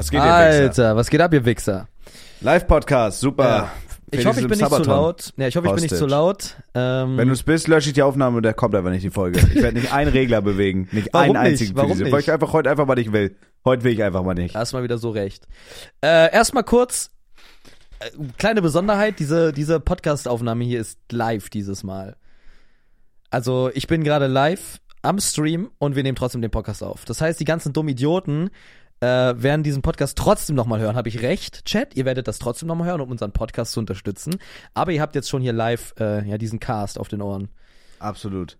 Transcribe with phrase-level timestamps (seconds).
[0.00, 0.32] Was geht, ihr Wichser?
[0.32, 1.86] Alter, was geht ab, ihr Wichser?
[2.40, 3.44] Live-Podcast, super.
[3.44, 3.72] Ja.
[4.12, 4.94] Ich hoffe, ich bin nicht zu Sabaton.
[4.94, 5.32] laut.
[5.36, 6.56] Ja, ich hoffe, ich bin nicht zu laut.
[6.72, 9.10] Ähm, Wenn du es bist, lösche ich die Aufnahme und da kommt einfach nicht die
[9.10, 9.38] Folge.
[9.40, 10.88] Ich werde nicht einen Regler bewegen.
[10.92, 11.60] Nicht Warum einen nicht?
[11.60, 12.04] einzigen Warum diese.
[12.04, 12.12] nicht?
[12.14, 13.36] Weil ich einfach heute einfach mal nicht will.
[13.62, 14.54] Heute will ich einfach mal nicht.
[14.54, 15.46] Hast mal wieder so recht.
[16.00, 17.10] Äh, erstmal kurz,
[17.98, 18.06] äh,
[18.38, 22.16] kleine Besonderheit, diese, diese Podcast-Aufnahme hier ist live dieses Mal.
[23.28, 27.04] Also ich bin gerade live am Stream und wir nehmen trotzdem den Podcast auf.
[27.04, 28.48] Das heißt, die ganzen dummen Idioten
[29.00, 30.96] äh, werden diesen Podcast trotzdem nochmal hören.
[30.96, 31.96] Habe ich recht, Chat?
[31.96, 34.36] Ihr werdet das trotzdem nochmal hören, um unseren Podcast zu unterstützen.
[34.74, 37.48] Aber ihr habt jetzt schon hier live äh, ja diesen Cast auf den Ohren.
[37.98, 38.58] Absolut.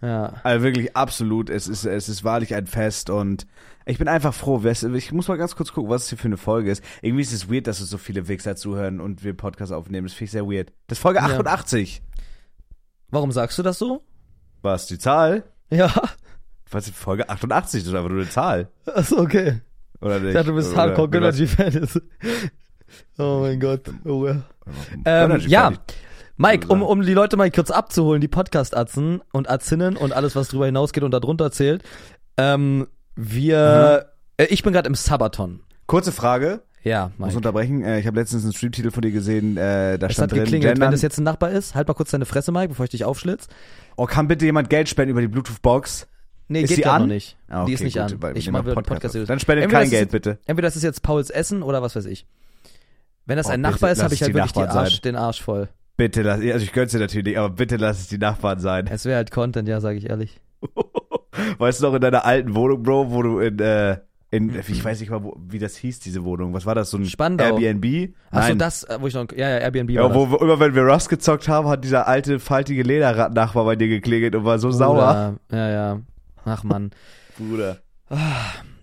[0.00, 0.34] Ja.
[0.42, 1.48] Also wirklich absolut.
[1.48, 3.46] Es ist, es ist wahrlich ein Fest und
[3.86, 4.62] ich bin einfach froh.
[4.64, 6.82] Ich muss mal ganz kurz gucken, was es hier für eine Folge ist.
[7.02, 10.06] Irgendwie ist es weird, dass es so viele Wichser zuhören und wir Podcast aufnehmen.
[10.06, 10.72] Das finde ich sehr weird.
[10.88, 11.26] Das ist Folge Ja.
[11.26, 12.02] 88.
[13.10, 14.02] Warum sagst du das so?
[14.62, 15.44] Was, die Zahl?
[15.70, 15.92] Ja.
[16.70, 17.82] Was ist Folge 88?
[17.82, 18.68] Das ist einfach nur eine Zahl.
[18.86, 19.60] Achso, okay.
[20.02, 20.28] Oder nicht?
[20.28, 21.36] Ich dachte, du bist Hardcore oder was?
[21.36, 21.88] Gönnergy-Fan.
[23.18, 23.82] Oh mein Gott.
[24.04, 24.42] Oh, ja.
[25.04, 25.78] Ähm, Gönnergy ja, Fan.
[26.36, 30.48] Mike, um, um die Leute mal kurz abzuholen, die Podcast-Atzen und Azinnen und alles, was
[30.48, 31.82] drüber hinausgeht und darunter zählt.
[32.36, 35.60] Ähm, wir, äh, ich bin gerade im Sabaton.
[35.86, 36.62] Kurze Frage.
[36.84, 37.36] Ja, Muss Mike.
[37.36, 37.84] unterbrechen.
[37.84, 39.56] Äh, ich habe letztens einen Streamtitel von dir gesehen.
[39.56, 40.70] Äh, da Es hat stand drin, geklingelt.
[40.70, 40.92] Wenn Gendern.
[40.92, 43.46] das jetzt ein Nachbar ist, halt mal kurz deine Fresse, Mike, bevor ich dich aufschlitz.
[43.96, 46.08] Oh, kann bitte jemand Geld spenden über die Bluetooth-Box?
[46.52, 47.02] Nee, Ist geht die an?
[47.02, 47.36] noch nicht.
[47.48, 48.36] Ah, Die ist nicht gut, an.
[48.36, 49.30] Ich wir mach noch wieder Podcast Podcast.
[49.30, 50.38] Dann spendet Entweder kein Geld, ist- bitte.
[50.46, 52.26] Entweder das ist jetzt Pauls Essen oder was weiß ich.
[53.26, 55.42] Wenn das Oh, ein bitte, Nachbar ist, lass habe ich halt wirklich Arsch, den Arsch
[55.42, 55.68] voll.
[55.96, 58.86] Bitte, lass, also ich gönn's dir natürlich nicht, aber bitte lass es die Nachbarn sein.
[58.90, 60.40] Es wäre halt Content, ja, sage ich ehrlich.
[61.58, 63.98] Weißt du noch, in deiner alten Wohnung, Bro, wo du in, äh,
[64.30, 66.52] in, ich weiß nicht mal, wo, wie das hieß, diese Wohnung.
[66.54, 67.58] Was war das, so ein Spandau.
[67.58, 68.14] Airbnb?
[68.30, 70.16] Achso, das, äh, wo ich noch, ja, ja, Airbnb war Ja, das.
[70.16, 73.88] wo wir, immer wenn wir Rust gezockt haben, hat dieser alte, faltige Lederrad-Nachbar bei dir
[73.88, 75.36] geklingelt und war so sauer.
[75.48, 75.58] Bruder.
[75.58, 76.00] Ja, ja.
[76.44, 76.90] Ach Mann.
[77.38, 77.82] Bruder.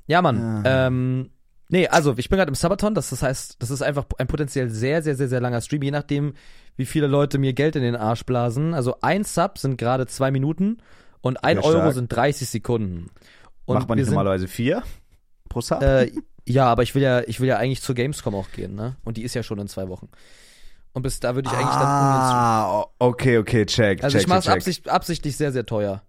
[0.08, 0.66] Ja, Mann.
[0.66, 0.88] Ah.
[0.88, 1.30] Ähm,
[1.70, 4.70] nee, also ich bin gerade im Sabaton, das, das heißt, das ist einfach ein potenziell
[4.70, 6.34] sehr, sehr, sehr, sehr langer Stream, je nachdem,
[6.78, 8.74] wie viele Leute mir Geld in den Arsch blasen.
[8.74, 10.78] Also ein Sub sind gerade zwei Minuten
[11.22, 11.94] und ein Ja, Euro stark.
[11.94, 13.10] sind 30 Sekunden.
[13.66, 14.82] Und Macht man nicht sind, normalerweise vier
[15.50, 15.82] pro Sub?
[15.84, 16.12] Äh,
[16.48, 18.96] ja, aber ich will ja, ich will ja eigentlich zur Gamescom auch gehen, ne?
[19.04, 20.10] Und die ist ja schon in zwei Wochen.
[20.94, 24.40] Und bis da würde ich eigentlich dann ah, okay, okay, check, Also check, ich mache
[24.40, 26.02] es absicht, absichtlich sehr, sehr teuer.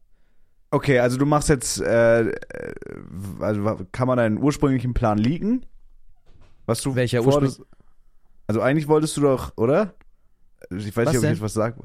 [0.70, 2.34] Okay, also du machst jetzt, äh, äh,
[3.40, 5.66] also kann man deinen ursprünglichen Plan liegen?
[6.66, 7.62] Was du Welcher vorhattest-
[8.46, 9.94] Also eigentlich wolltest du doch, oder?
[10.70, 11.32] Also Ich weiß Was nicht, ob denn?
[11.32, 11.76] ich jetzt was sage.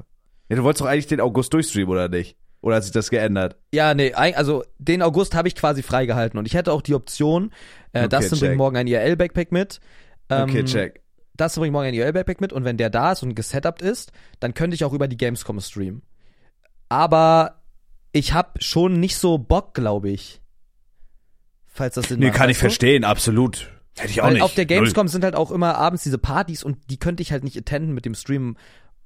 [0.48, 2.36] Ja, du wolltest doch eigentlich den August durchstreamen, oder nicht?
[2.60, 3.56] Oder hat sich das geändert?
[3.72, 7.52] Ja, nee, also den August habe ich quasi freigehalten und ich hätte auch die Option,
[7.92, 8.40] äh, Okay, Dustin check.
[8.48, 9.80] bringt morgen ein IRL-Backpack mit.
[10.30, 11.02] Ähm, Okay, check.
[11.36, 14.54] Dustin bringt morgen ein IRL-Backpack mit und wenn der da ist und gesetupt ist, dann
[14.54, 16.02] könnte ich auch über die Gamescom streamen.
[16.88, 17.62] Aber
[18.16, 20.40] ich habe schon nicht so Bock, glaube ich.
[21.66, 22.60] Falls das Sinn Nee, macht, kann ich du?
[22.62, 23.70] verstehen, absolut.
[23.98, 24.42] Hätte ich auch Weil nicht.
[24.42, 24.76] auf der Null.
[24.76, 27.94] Gamescom sind halt auch immer abends diese Partys und die könnte ich halt nicht attenden
[27.94, 28.56] mit dem Stream,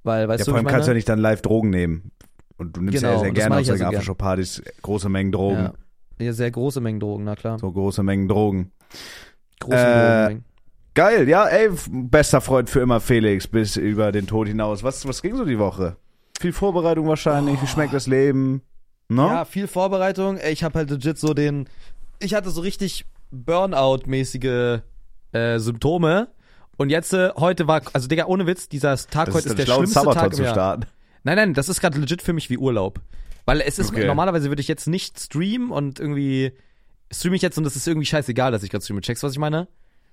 [0.03, 2.11] weil, weißt Ja, du, vor allem kannst du ja nicht dann live Drogen nehmen.
[2.57, 3.95] Und du nimmst Genau, ja sehr gerne auf solchen so gern.
[3.95, 5.71] Aftershow-Partys große Mengen Drogen.
[6.19, 6.25] Ja.
[6.27, 7.59] ja, sehr große Mengen Drogen, na klar.
[7.59, 8.71] So große Mengen Drogen.
[9.61, 10.45] Große Äh, Drogenmengen.
[10.95, 14.83] Geil, ja, ey, bester Freund für immer Felix, bis über den Tod hinaus.
[14.83, 15.97] Was, was ging so die Woche?
[16.41, 18.63] Viel Vorbereitung wahrscheinlich, wie schmeckt das Leben?
[19.11, 19.27] No?
[19.27, 20.39] Ja, viel Vorbereitung.
[20.51, 21.69] Ich habe halt legit so den.
[22.21, 24.81] Ich hatte so richtig Burnout-mäßige
[25.33, 26.29] äh, Symptome.
[26.77, 29.69] Und jetzt, äh, heute war, also Digga, ohne Witz, dieser Tag das heute ist ist
[29.69, 30.55] der schlimmste Sabaton Tag im Jahr.
[30.55, 30.87] starten.
[31.25, 33.01] Nein, nein, das ist gerade legit für mich wie Urlaub.
[33.45, 34.07] Weil es ist, Okay.
[34.07, 36.53] normalerweise würde ich jetzt nicht streamen und irgendwie
[37.13, 39.03] streame ich jetzt und es ist irgendwie scheißegal, dass ich gerade streame.
[39.03, 39.69] Checkst, was ich meine?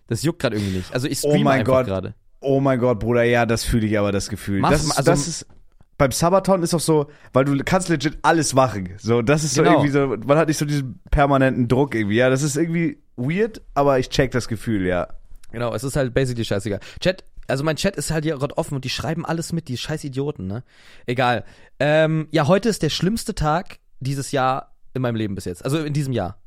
[0.08, 0.94] Das juckt gerade irgendwie nicht.
[0.94, 1.86] Also ich Oh streame einfach Gott.
[1.86, 2.16] gerade.
[2.42, 4.60] Oh mein Gott, Bruder, ja, das fühle ich aber, das Gefühl.
[4.60, 5.46] Mach das, also- das ist,
[5.98, 8.90] beim Sabaton ist auch so, weil du kannst legit alles machen.
[8.98, 9.76] So, das ist so Genau.
[9.84, 12.18] irgendwie so, man hat nicht so diesen permanenten Druck irgendwie.
[12.18, 15.08] Ja, das ist irgendwie weird, aber ich check das Gefühl, ja.
[15.52, 16.80] Genau, es ist halt basically scheißegal.
[17.00, 19.78] Chat, also mein Chat ist halt hier gerade offen und die schreiben alles mit, die
[19.78, 20.64] scheiß Idioten, ne?
[21.06, 21.46] Egal.
[21.80, 25.64] Ähm, ja, heute ist der schlimmste Tag dieses Jahr in meinem Leben bis jetzt.
[25.66, 26.38] Also in diesem Jahr.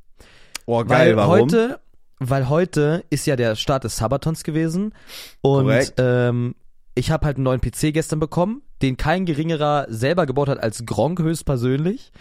[0.67, 1.33] Oh, weil geil, warum?
[1.41, 1.81] heute,
[2.19, 4.95] weil heute ist ja der Start des Sabatons gewesen
[5.41, 6.55] und ähm,
[7.01, 10.85] ich habe halt einen neuen PC gestern bekommen, den kein geringerer selber gebaut hat als
[10.87, 12.13] Gronk höchstpersönlich.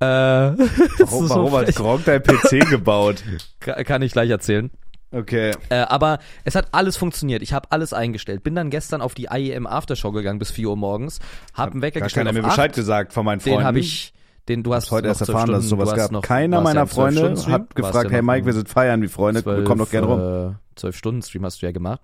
[0.00, 1.74] Äh, warum so warum hat.
[1.74, 3.22] Gronk dein PC gebaut?
[3.60, 4.70] Ka- kann ich gleich erzählen.
[5.12, 5.52] Okay.
[5.68, 7.40] Äh, aber es hat alles funktioniert.
[7.42, 8.42] Ich habe alles eingestellt.
[8.42, 11.20] Bin dann gestern auf die IEM Aftershow gegangen bis 4 Uhr morgens.
[11.54, 12.74] Hab einen Wecker gestellt keiner mir Bescheid 8.
[12.76, 13.58] gesagt von meinen Freunden.
[13.60, 14.12] Den habe ich,
[14.48, 16.10] den du hast heute erst 12 erfahren, dass es sowas gab.
[16.10, 19.46] noch- Keiner meiner Freunde 12-Stunden-Stream, hat gefragt, ja hey Mike, wir sind feiern wie Freunde,
[19.46, 20.50] wir kommen doch gerne rum.
[20.50, 22.00] Äh, 12 Stunden Stream hast du ja gemacht.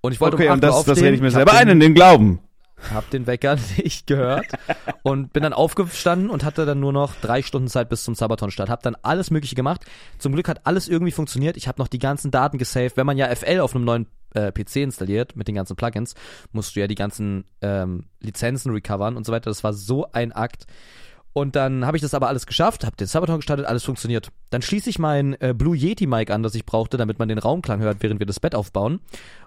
[0.00, 1.04] Und ich wollte Okay, um 8 und das, Uhr das aufstehen.
[1.04, 2.40] rede ich mir selber den- ein in den Glauben.
[2.94, 4.46] hab den Wecker nicht gehört
[5.02, 8.68] und bin dann aufgestanden und hatte dann nur noch drei Stunden Zeit bis zum Sabaton-Start.
[8.70, 9.84] Hab dann alles Mögliche gemacht.
[10.18, 11.56] Zum Glück hat alles irgendwie funktioniert.
[11.56, 12.96] Ich habe noch die ganzen Daten gesaved.
[12.96, 16.14] Wenn man ja FL auf einem neuen äh, PC installiert mit den ganzen Plugins,
[16.52, 19.50] musst du ja die ganzen ähm, Lizenzen recovern und so weiter.
[19.50, 20.66] Das war so ein Akt.
[21.32, 24.30] Und dann habe ich das aber alles geschafft, habe den Sabaton gestartet, alles funktioniert.
[24.50, 27.38] Dann schließe ich mein äh, Blue Yeti Mic an, das ich brauchte, damit man den
[27.38, 29.00] Raumklang hört, während wir das Bett aufbauen.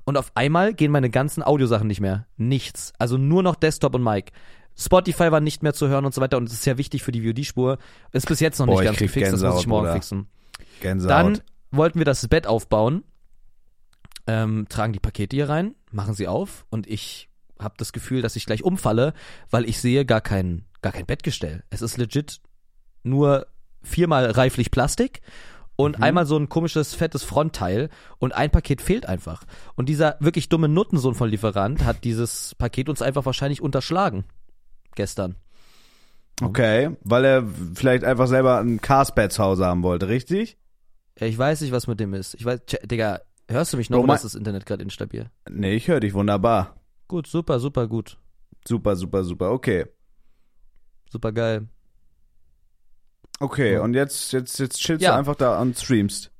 [0.05, 2.27] Und auf einmal gehen meine ganzen Audiosachen nicht mehr.
[2.37, 2.93] Nichts.
[2.97, 4.31] Also nur noch Desktop und Mic.
[4.77, 6.37] Spotify war nicht mehr zu hören und so weiter.
[6.37, 7.77] Und es ist ja wichtig für die VOD-Spur.
[8.13, 9.93] Ist bis jetzt noch Boah, nicht ich ganz gefixt, das muss Gänsehaut, ich morgen Bruder.
[9.93, 10.27] fixen.
[10.81, 11.11] Gänsehaut.
[11.11, 11.41] Dann
[11.71, 13.03] wollten wir das Bett aufbauen,
[14.27, 17.29] ähm, tragen die Pakete hier rein, machen sie auf und ich
[17.59, 19.13] habe das Gefühl, dass ich gleich umfalle,
[19.49, 21.63] weil ich sehe gar kein, gar kein Bettgestell.
[21.69, 22.41] Es ist legit
[23.03, 23.47] nur
[23.83, 25.21] viermal reiflich Plastik
[25.75, 26.03] und Mhm.
[26.03, 27.89] einmal so ein komisches fettes Frontteil
[28.19, 29.43] und ein Paket fehlt einfach.
[29.75, 34.25] Und dieser wirklich dumme Nuttensohn von Lieferant hat dieses Paket uns einfach wahrscheinlich unterschlagen
[34.95, 35.35] gestern.
[36.41, 40.57] okay, weil er vielleicht einfach selber ein Castbed zu Hause haben wollte, richtig?
[41.19, 42.33] Ja, Ich weiß nicht, was mit dem ist.
[42.35, 45.29] Ich weiß, Digga, hörst du mich noch Bro, oder ist das Internet gerade instabil?
[45.49, 46.75] Nee, ich höre dich wunderbar.
[47.07, 48.17] Gut, super, super gut.
[48.67, 49.51] Super, super, super.
[49.51, 49.85] Okay.
[51.11, 51.67] Super geil.
[53.39, 55.11] Okay, und jetzt, jetzt, jetzt chillst Ja.
[55.11, 56.31] du einfach da und streamst.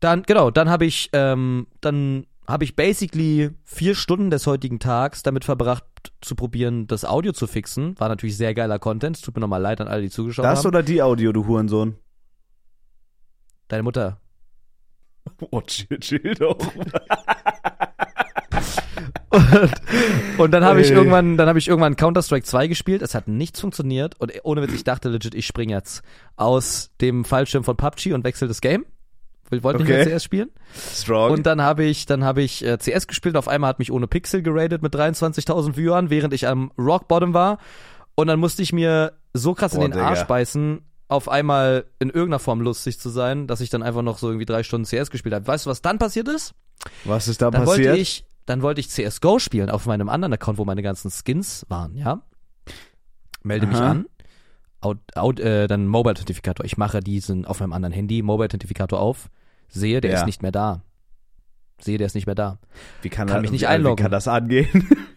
[0.00, 5.22] Dann, genau, dann habe ich, ähm, dann habe ich basically vier Stunden des heutigen Tags
[5.22, 5.84] damit verbracht,
[6.20, 7.98] zu probieren, das Audio zu fixen.
[7.98, 9.16] War natürlich sehr geiler Content.
[9.16, 10.66] Es Tut mir nochmal leid an alle, die zugeschaut Das haben.
[10.68, 11.96] oder die Audio, du Hurensohn?
[13.68, 14.20] Deine Mutter.
[15.50, 16.56] Oh, chill, chill doch.
[19.30, 19.70] Und,
[20.38, 23.02] und dann habe ich irgendwann, dann habe ich irgendwann Counter-Strike 2 gespielt.
[23.02, 24.14] Es hat nichts funktioniert.
[24.18, 26.02] Und ohne Witz, ich dachte legit, ich springe jetzt
[26.36, 28.84] aus dem Fallschirm von PUBG und wechsle das Game.
[29.50, 30.04] Wollten nicht Okay.
[30.04, 30.50] mehr CS spielen.
[30.94, 31.30] Strong.
[31.30, 33.34] Und dann habe ich, dann habe ich äh, CS gespielt.
[33.36, 37.32] Auf einmal hat mich ohne Pixel geradet mit 23.000 Viewern, während ich am Rock Bottom
[37.32, 37.58] war.
[38.14, 40.08] Und dann musste ich mir so krass Boah, in den Digga.
[40.08, 44.18] Arsch beißen, auf einmal in irgendeiner Form lustig zu sein, dass ich dann einfach noch
[44.18, 45.46] so irgendwie drei Stunden CS gespielt habe.
[45.46, 46.52] Weißt du, was dann passiert ist?
[47.06, 47.88] Was ist da Dann passiert?
[47.88, 51.66] wollte ich, dann wollte ich CS:GO spielen auf meinem anderen Account, wo meine ganzen Skins
[51.68, 52.22] waren, ja.
[53.42, 53.90] Melde mich Aha.
[53.90, 54.06] an.
[54.80, 56.64] Out, out, äh, dann Mobile Identifikator.
[56.64, 59.28] Ich mache diesen auf meinem anderen Handy Mobile Identifikator auf.
[59.68, 60.20] Sehe, der Ja.
[60.20, 60.82] ist nicht mehr da.
[61.80, 62.58] Sehe, der ist nicht mehr da.
[63.02, 63.98] wie kann, kann er- mich nicht wie, einloggen.
[63.98, 64.68] Wie kann das angehen?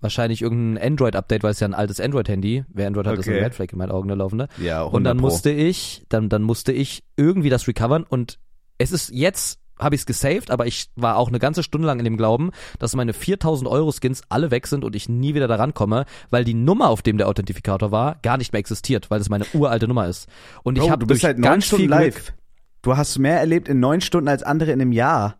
[0.00, 2.64] Wahrscheinlich irgendein Android-Update, weil es ja ein altes Android-Handy.
[2.68, 3.38] Wer Android hat, ist Okay.
[3.38, 4.48] ein Red Flag in meinen Augen, der laufende.
[4.58, 5.26] ja, Und dann 100 Pro.
[5.26, 8.38] musste ich, dann, dann musste ich irgendwie das recovern und
[8.78, 11.98] es ist jetzt habe ich es gesaved, aber ich war auch eine ganze Stunde lang
[11.98, 15.48] in dem Glauben, dass meine 4000 Euro Skins alle weg sind und ich nie wieder
[15.48, 19.18] daran komme, weil die Nummer, auf dem der Authentifikator war, gar nicht mehr existiert, weil
[19.18, 20.28] das meine uralte Nummer ist.
[20.62, 22.14] Und ich Bro, habe du bist durch neun ganz Stunden viel live.
[22.14, 22.34] Glück,
[22.82, 25.38] Du hast mehr erlebt in neun Stunden als andere in einem Jahr.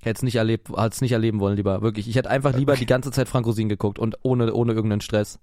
[0.00, 2.08] hätte es nicht erlebt, hat's nicht erleben wollen lieber, wirklich.
[2.08, 5.40] Ich hätte einfach lieber die ganze Zeit Frank Rosin geguckt und ohne ohne irgendeinen Stress.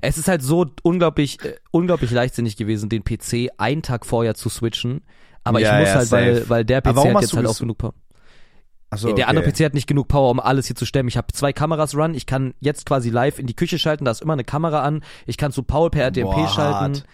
[0.00, 4.48] Es ist halt so unglaublich äh, unglaublich leichtsinnig gewesen, den PC einen Tag vorher zu
[4.48, 5.02] switchen,
[5.44, 6.48] aber Ja, ich muss ja, halt, weil safe.
[6.50, 7.94] weil der PC hat jetzt halt auch genug Power.
[8.90, 11.08] Achso, Der andere PC hat nicht genug Power, um alles hier zu stemmen.
[11.08, 12.12] Ich habe zwei Kameras run.
[12.14, 14.04] Ich kann jetzt quasi live in die Küche schalten.
[14.04, 15.02] Da ist immer eine Kamera an.
[15.24, 16.74] Ich kann zu Paul per RTMP Boah, schalten.
[16.96, 17.04] hart.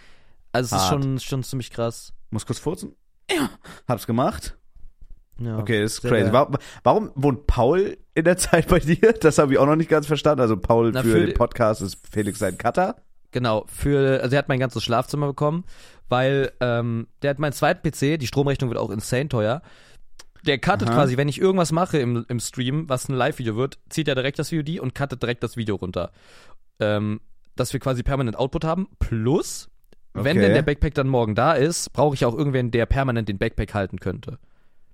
[0.51, 1.03] Also es ist Hart.
[1.05, 2.13] schon, schon ziemlich krass.
[2.31, 2.97] Muss kurz furzen?
[3.31, 3.49] Ja.
[3.87, 4.57] Hab's gemacht.
[5.41, 5.57] Ja.
[5.59, 6.33] Okay, das ist crazy.
[6.33, 9.13] Warum, warum wohnt Paul in der Zeit bei dir?
[9.21, 10.41] Das habe ich auch noch nicht ganz verstanden.
[10.41, 12.97] Also Paul Na, für, für den Podcast ist Felix sein Cutter.
[13.31, 15.65] Genau, für, also er hat mein ganzes Schlafzimmer bekommen,
[16.09, 19.63] weil ähm, der hat meinen zweiten PC, die Stromrechnung wird auch insane teuer.
[20.47, 20.95] Der cuttet Aha.
[20.95, 24.39] quasi, wenn ich irgendwas mache im, im Stream, was ein Live-Video wird, zieht er direkt
[24.39, 26.11] das VOD und cuttet direkt das Video runter.
[26.81, 27.21] Ähm,
[27.57, 28.89] dass wir quasi permanent Output haben.
[29.01, 29.69] Plus,
[30.15, 30.41] wenn Okay.
[30.41, 33.75] denn der Backpack dann morgen da ist, brauche ich auch irgendwen, der permanent den Backpack
[33.75, 34.39] halten könnte.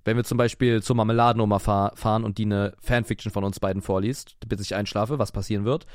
[0.03, 3.81] Wenn wir zum Beispiel zur Marmeladenoma fahr fahren und die eine Fanfiction von uns beiden
[3.81, 5.87] vorliest, bis ich einschlafe, was passieren wird,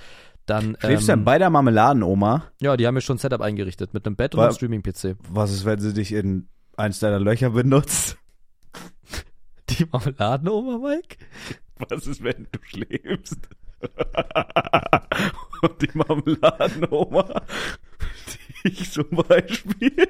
[0.46, 0.76] dann.
[0.80, 2.44] Schläfst du ähm, denn bei der Marmeladenoma?
[2.60, 5.16] ja, die haben mir schon ein Setup eingerichtet mit einem Bett und Wa- einem Streaming-PC.
[5.30, 8.16] Was ist, wenn sie dich in eins deiner Löcher benutzt?
[9.70, 11.16] Die Marmeladenoma, Mike?
[11.88, 13.48] Was ist, wenn du schläfst?
[15.62, 17.42] Und die Marmeladenoma
[18.64, 19.90] dich zum Beispiel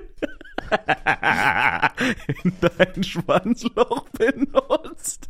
[2.44, 5.28] in dein Schwanzloch benutzt.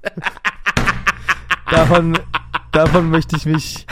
[1.71, 2.19] Davon,
[2.73, 3.87] davon möchte ich mich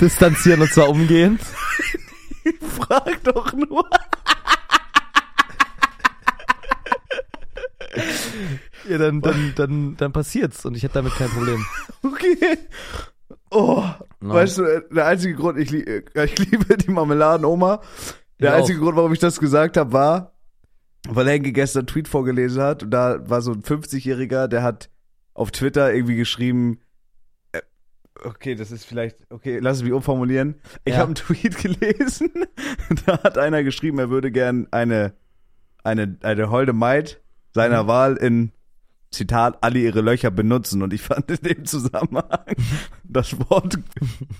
[0.00, 1.40] distanzieren und zwar umgehend.
[2.80, 3.88] Frag doch nur.
[8.88, 11.64] Ja, dann, dann, dann, dann passiert's und ich hätte damit kein Problem.
[12.02, 12.58] Okay.
[13.50, 13.82] Oh,
[14.20, 14.30] Nein.
[14.34, 17.80] weißt du, der einzige Grund, ich, äh, ich liebe die Marmeladenoma.
[18.40, 18.58] Der Ich auch.
[18.58, 20.32] einzige Grund, warum ich das gesagt habe, war,
[21.08, 24.90] weil Henke gestern einen Tweet vorgelesen hat und da war so ein 50-Jähriger, der hat
[25.32, 26.83] auf Twitter irgendwie geschrieben, äh,
[28.22, 30.60] okay, das ist vielleicht, okay, lass es mich umformulieren.
[30.84, 31.00] Ich Ja.
[31.00, 32.30] habe einen Tweet gelesen,
[33.06, 35.14] da hat einer geschrieben, er würde gern eine,
[35.82, 37.20] eine, eine holde Maid
[37.52, 37.88] seiner Mhm.
[37.88, 38.52] Wahl in,
[39.10, 40.82] Zitat, alle ihre Löcher benutzen.
[40.82, 42.46] Und ich fand in dem Zusammenhang
[43.04, 43.78] das Wort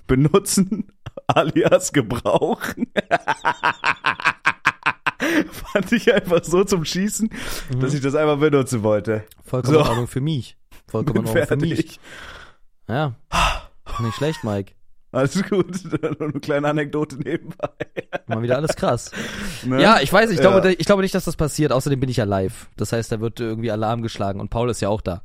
[0.09, 0.89] benutzen
[1.29, 2.89] alias gebrauchen.
[5.53, 7.31] fand ich einfach so zum Schießen,
[7.81, 9.25] dass ich das einfach benutzen wollte.
[9.45, 9.81] Vollkommen So.
[9.81, 10.57] in Ordnung für mich.
[10.89, 12.01] Vollkommen in Ordnung für mich.
[12.89, 13.15] Ja.
[14.01, 14.73] Nicht schlecht, Mike.
[15.13, 15.69] Alles gut.
[16.19, 17.69] Nur eine kleine Anekdote nebenbei.
[18.27, 19.11] Mal wieder alles krass.
[19.65, 19.81] Ne?
[19.81, 20.51] Ja, ich weiß, ich Ja.
[20.51, 21.73] glaube, ich glaube nicht, dass das passiert.
[21.73, 22.69] Außerdem bin ich ja live.
[22.77, 25.23] Das heißt, da wird irgendwie Alarm geschlagen und Paul ist ja auch da.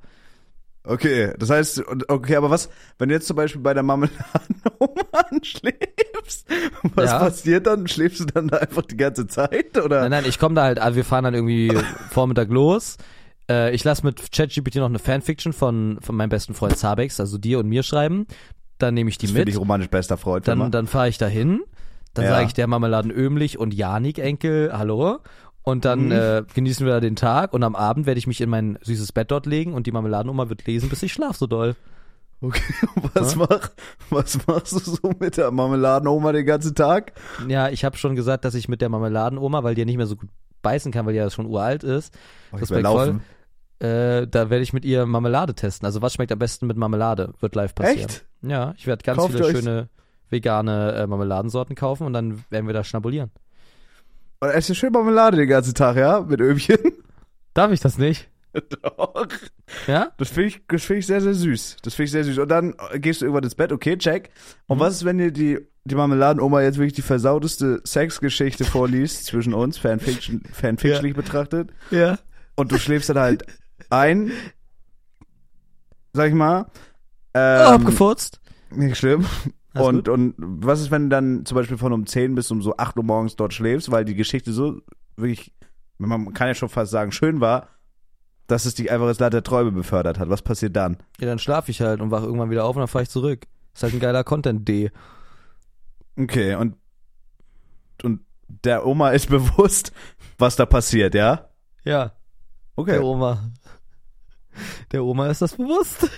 [0.86, 6.48] Okay, das heißt, okay, aber was, wenn du jetzt zum Beispiel bei der Marmeladenoma anschläfst,
[6.96, 7.20] was Ja.
[7.20, 7.88] passiert dann?
[7.88, 10.02] Schläfst du dann da einfach die ganze Zeit, oder?
[10.02, 11.76] Nein, nein, ich komme da halt, also wir fahren dann irgendwie
[12.12, 12.98] Vormittag los.
[13.50, 17.38] Äh, ich lasse mit ChatGPT noch eine Fanfiction von, von meinem besten Freund Zabex, also
[17.38, 18.26] dir und mir schreiben.
[18.80, 19.48] Dann nehme ich die das mit.
[19.50, 20.48] ich romantisch bester Freund.
[20.48, 20.70] Dann, immer.
[20.70, 21.62] dann fahre ich dahin.
[22.16, 22.32] Dann Ja.
[22.32, 25.20] sage ich der Marmeladen Ömlich und Janik Enkel, hallo.
[25.62, 26.12] Und dann Mhm.
[26.12, 29.12] äh, genießen wir da den Tag und am Abend werde ich mich in mein süßes
[29.12, 31.76] Bett dort legen und die Marmeladenoma wird lesen, bis ich schlaf so doll.
[32.42, 32.62] okay,
[33.14, 33.46] was, Ja.
[33.50, 33.70] mach,
[34.10, 37.12] was machst du so mit der Marmeladenoma den ganzen Tag?
[37.48, 40.08] Ja, ich habe schon gesagt, dass ich mit der Marmeladenoma, weil die ja nicht mehr
[40.08, 40.30] so gut
[40.62, 42.14] beißen kann, weil die ja schon uralt ist,
[42.52, 43.20] Oh, ich Respektvoll.
[43.80, 45.86] Äh, da werde ich mit ihr Marmelade testen.
[45.86, 47.34] Also was schmeckt am besten mit Marmelade?
[47.40, 48.10] Wird live passieren.
[48.10, 48.26] Echt?
[48.42, 49.90] Ja, ich werde ganz Kauft viele schöne
[50.30, 53.32] vegane äh, Marmeladensorten kaufen und dann werden wir da schnabulieren.
[54.42, 56.22] Und esst ihr schön Marmelade den ganzen Tag, ja?
[56.22, 56.78] Mit Öbchen?
[57.54, 58.30] Darf ich das nicht?
[58.82, 59.28] Doch.
[59.88, 60.12] Ja?
[60.18, 61.78] Das finde ich, das find ich sehr, sehr süß.
[61.84, 62.38] Das finde ich sehr süß.
[62.40, 64.30] Und dann gehst du irgendwann ins Bett, okay, check.
[64.68, 64.82] Und Mhm.
[64.82, 69.78] was ist, wenn dir die, die Marmeladenoma jetzt wirklich die versauteste Sexgeschichte vorliest zwischen uns,
[69.78, 72.18] Fanfiction, fanfictionlich betrachtet, Ja.
[72.56, 73.44] und du schläfst dann halt
[73.90, 74.32] ein,
[76.14, 76.66] sag ich mal.
[76.68, 76.72] Oh,
[77.36, 78.40] Ähm, abgefurzt.
[78.72, 79.26] nicht schlimm.
[79.74, 80.10] Alles Und, gut?
[80.10, 82.98] und was ist, wenn du dann zum Beispiel von um 10 bis um so 8
[82.98, 84.82] Uhr morgens dort schläfst, weil die Geschichte so
[85.16, 85.54] wirklich,
[86.00, 87.68] man kann ja schon fast sagen, schön war,
[88.48, 90.30] dass es dich einfach ins Land der Träume befördert hat.
[90.30, 90.98] Was passiert dann?
[91.20, 93.46] Ja, dann schlafe ich halt und wache irgendwann wieder auf und dann fahre ich zurück.
[93.76, 94.90] Ist halt ein geiler Content-D.
[96.18, 96.76] Okay, und,
[98.04, 99.92] und der Oma ist bewusst,
[100.40, 101.50] was da passiert, ja?
[101.84, 102.14] Ja,
[102.76, 102.94] Okay.
[102.94, 103.52] der Oma.
[104.92, 106.10] Der Oma ist das bewusst.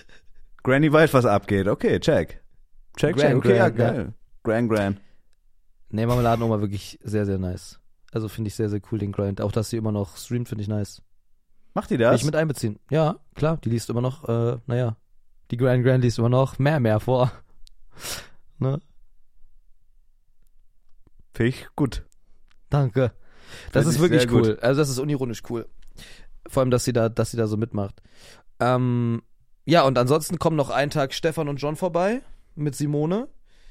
[0.63, 1.67] Granny weiß, was abgeht.
[1.67, 2.41] Okay, check.
[2.97, 3.27] Check, check.
[3.29, 3.93] Gran, Okay, ja, Gran, ja.
[4.03, 4.13] geil.
[4.43, 4.99] Gran, Gran.
[5.89, 7.79] Nee, Marmeladenoma wirklich sehr, sehr nice.
[8.11, 9.41] Also finde ich sehr, sehr cool, den Grind.
[9.41, 11.01] Auch, dass sie immer noch streamt, finde ich nice.
[11.73, 12.19] Macht die Will das?
[12.21, 12.79] ich mit einbeziehen.
[12.89, 14.97] Ja, klar, die liest immer noch, äh, naja.
[15.51, 17.31] Die Grand Grand liest immer noch mehr, mehr vor.
[18.59, 18.79] Ne?
[21.33, 22.03] Finde ich gut.
[22.69, 23.11] Danke.
[23.71, 24.45] Das Find ist ich wirklich sehr gut.
[24.47, 24.59] cool.
[24.61, 25.67] Also das ist unironisch cool.
[26.47, 28.01] Vor allem, dass sie da, dass sie da so mitmacht.
[28.59, 29.21] Ähm,
[29.65, 32.21] ja, und ansonsten kommen noch einen Tag Stefan und John vorbei
[32.55, 33.27] mit Simone.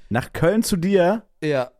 [0.08, 1.24] Nach Köln zu dir?
[1.42, 1.70] Ja.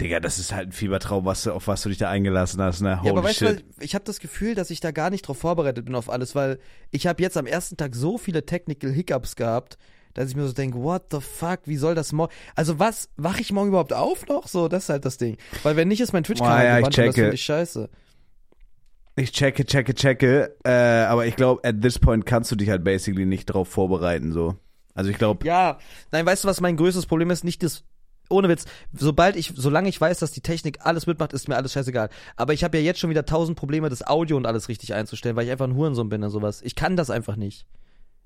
[0.00, 2.80] Digga, das ist halt ein Fiebertraum, was du, auf was du dich da eingelassen hast,
[2.80, 2.98] ne?
[2.98, 3.60] Holy ja, aber weißt shit.
[3.60, 6.34] du, ich habe das Gefühl, dass ich da gar nicht drauf vorbereitet bin auf alles,
[6.34, 6.58] weil
[6.90, 9.76] ich habe jetzt am ersten Tag so viele Technical Hiccups gehabt,
[10.14, 12.32] dass ich mir so denke, what the fuck, wie soll das morgen?
[12.54, 14.48] Also was, wache ich morgen überhaupt auf noch?
[14.48, 15.36] So, das ist halt das Ding.
[15.62, 17.88] Weil wenn nicht, ist mein Twitch-Kanal Boah, ja, gebannt das finde ich scheiße.
[19.20, 20.56] Ich checke, checke, checke.
[20.64, 24.32] Äh, aber ich glaube, at this point kannst du dich halt basically nicht drauf vorbereiten,
[24.32, 24.56] so.
[24.94, 25.78] Also ich glaube, Ja,
[26.10, 27.44] nein, weißt du, was mein größtes Problem ist?
[27.44, 27.84] Nicht das,
[28.30, 31.74] ohne Witz, sobald ich, solange ich weiß, dass die Technik alles mitmacht, ist mir alles
[31.74, 32.08] scheißegal.
[32.36, 35.36] Aber ich habe ja jetzt schon wieder tausend Probleme, das Audio und alles richtig einzustellen,
[35.36, 36.62] weil ich einfach ein Hurensohn bin und sowas.
[36.62, 37.66] Ich kann das einfach nicht.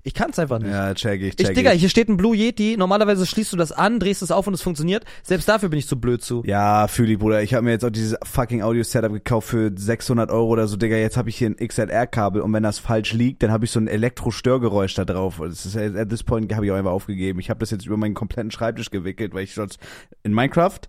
[0.07, 0.69] Ich kann es einfach nicht.
[0.71, 1.79] ja, check ich, Ich, check Digga, ich.
[1.79, 2.75] hier steht ein Blue Yeti.
[2.77, 5.03] Normalerweise schließt du das an, drehst es auf und es funktioniert.
[5.23, 6.43] Selbst dafür bin ich zu blöd zu.
[6.45, 7.41] Ja, fühl ich, Bruder.
[7.41, 10.95] Ich habe mir jetzt auch dieses fucking Audio-Setup gekauft für 600 Euro oder so, Digga.
[10.95, 13.79] Jetzt habe ich hier ein XLR-Kabel und wenn das falsch liegt, dann habe ich so
[13.79, 15.41] ein Elektro-Störgeräusch da drauf.
[15.43, 17.39] Das ist, at this point habe ich auch einfach aufgegeben.
[17.39, 19.79] Ich habe das jetzt über meinen kompletten Schreibtisch gewickelt, weil ich sonst
[20.21, 20.79] in Minecraft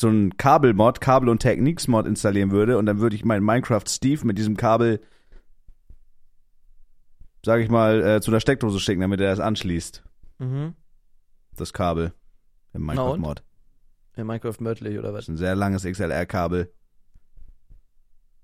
[0.00, 4.26] so einen Kabelmod, Kabel- und Techniques-Mod installieren würde und dann würde ich meinen Minecraft Steve
[4.26, 5.00] mit diesem Kabel,
[7.44, 10.02] sag ich mal, äh, zu der Steckdose schicken, damit er das anschließt.
[10.38, 10.74] Mhm.
[11.56, 12.12] Das Kabel
[12.72, 12.84] im?
[12.86, 13.42] Minecraft-Mod.
[14.16, 15.24] In Minecraft Mörtlich oder Das was?
[15.24, 16.72] ist ein sehr langes XLR-Kabel.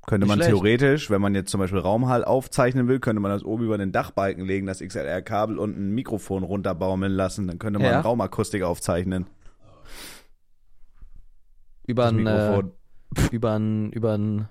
[0.07, 0.50] Könnte Nicht man schlecht.
[0.50, 3.92] theoretisch, wenn man jetzt zum Beispiel Raumhall aufzeichnen will, könnte man das oben über den
[3.92, 7.47] Dachbalken legen, das XLR-Kabel und ein Mikrofon runterbaumeln lassen.
[7.47, 8.00] Dann könnte man Ja.
[8.00, 9.26] Raumakustik aufzeichnen.
[11.87, 12.62] Über Das ein, äh,
[13.30, 14.49] über ein, über ein,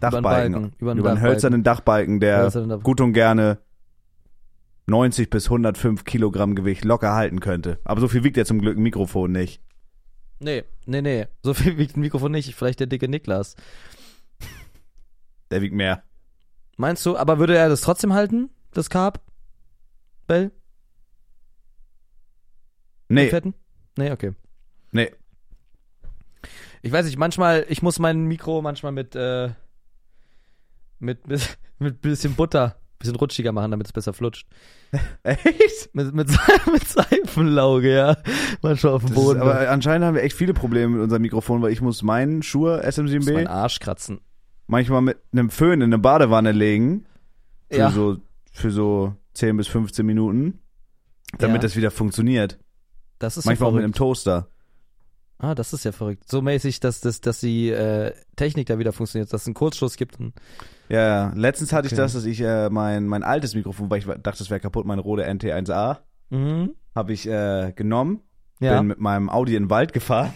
[0.00, 0.52] Dachbalken.
[0.52, 1.22] Balken, über Über einen einen Dachbalken.
[1.22, 3.58] hölzernen Dachbalken, der Hölzernen Dach- gut und gerne
[4.86, 7.78] 90 bis 105 Kilogramm Gewicht locker halten könnte.
[7.84, 9.62] Aber so viel wiegt ja zum Glück ein Mikrofon nicht.
[10.40, 11.26] Nee, nee, nee.
[11.42, 12.54] So viel wiegt ein Mikrofon nicht.
[12.54, 13.56] Vielleicht der dicke Niklas.
[15.50, 16.02] Der wiegt mehr.
[16.76, 17.16] Meinst du?
[17.16, 18.48] Aber würde er das trotzdem halten?
[18.72, 19.20] Das Carb?
[20.26, 20.50] Bell?
[23.08, 23.54] Nee, Den fetten?
[23.98, 24.32] Nee, okay.
[24.92, 25.10] nee.
[26.82, 29.50] Ich weiß nicht, manchmal, ich muss mein Mikro manchmal mit, äh,
[31.00, 34.46] mit, mit, mit bisschen Butter, bisschen rutschiger machen, damit es besser flutscht.
[35.22, 35.94] Echt?
[35.94, 36.28] Mit, mit,
[36.72, 38.16] mit Seifenlauge, ja.
[38.62, 39.40] Manchmal auf dem Das ist, Boden.
[39.40, 42.76] aber anscheinend haben wir echt viele Probleme mit unserem Mikrofon, weil ich muss meinen Schuhe
[42.84, 44.20] muss SM7B mein Arsch kratzen.
[44.66, 47.06] manchmal mit einem Föhn in eine Badewanne legen.
[47.70, 47.90] Für Ja.
[47.90, 48.16] so,
[48.52, 50.60] für so 10 bis 15 Minuten.
[51.38, 51.62] Damit Ja.
[51.62, 52.58] das wieder funktioniert.
[53.20, 53.92] Das ist Manchmal ja auch mit einem.
[53.92, 54.48] Toaster.
[55.42, 56.28] Ah, das ist ja verrückt.
[56.28, 59.96] So mäßig, dass, dass, dass die äh, Technik da wieder funktioniert, dass es einen Kurzschluss
[59.96, 60.18] gibt.
[60.90, 61.32] Ja.
[61.34, 62.02] Letztens hatte ich Okay.
[62.02, 64.98] das, dass ich äh, mein, mein altes Mikrofon, weil ich dachte, das wäre kaputt, mein
[64.98, 66.74] Rode NT1A, mhm.
[66.94, 68.20] habe ich äh, genommen,
[68.60, 68.78] Ja.
[68.78, 70.34] bin mit meinem Audi in den Wald gefahren,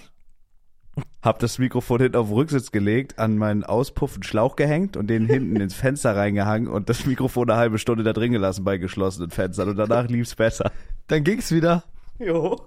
[1.23, 5.09] hab das Mikrofon hinten auf den Rücksitz gelegt, an meinen Auspuff einen Schlauch gehängt und
[5.09, 8.79] den hinten ins Fenster reingehangen und das Mikrofon eine halbe Stunde da drin gelassen bei
[8.79, 10.71] geschlossenen Fenstern und danach lief's besser.
[11.09, 11.85] Dann ging's wieder.
[12.19, 12.59] Jo.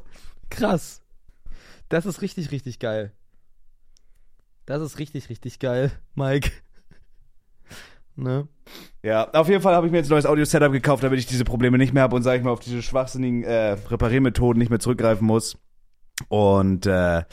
[0.52, 1.02] Krass.
[1.90, 3.12] Das ist richtig, richtig geil.
[4.66, 6.52] Das ist richtig, richtig geil, Mike.
[8.20, 8.48] Ne?
[9.04, 11.44] Ja, auf jeden Fall habe ich mir jetzt ein neues Audio-Setup gekauft, damit ich diese
[11.46, 14.80] Probleme nicht mehr habe und sage ich mal auf diese schwachsinnigen äh, Repariermethoden nicht mehr
[14.80, 15.56] zurückgreifen muss.
[16.28, 17.24] Und äh,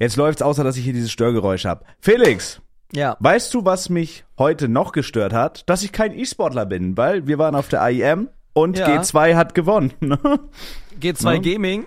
[0.00, 1.84] jetzt läuft's, außer dass ich hier dieses Störgeräusch habe.
[2.00, 2.60] Felix,
[2.92, 3.16] Ja.
[3.20, 5.62] weißt du, was mich heute noch gestört hat?
[5.70, 8.88] Dass ich kein E-Sportler bin, weil wir waren auf der AIM und Ja.
[8.88, 9.92] G2 hat gewonnen.
[11.00, 11.40] G2 Ne?
[11.42, 11.86] Gaming.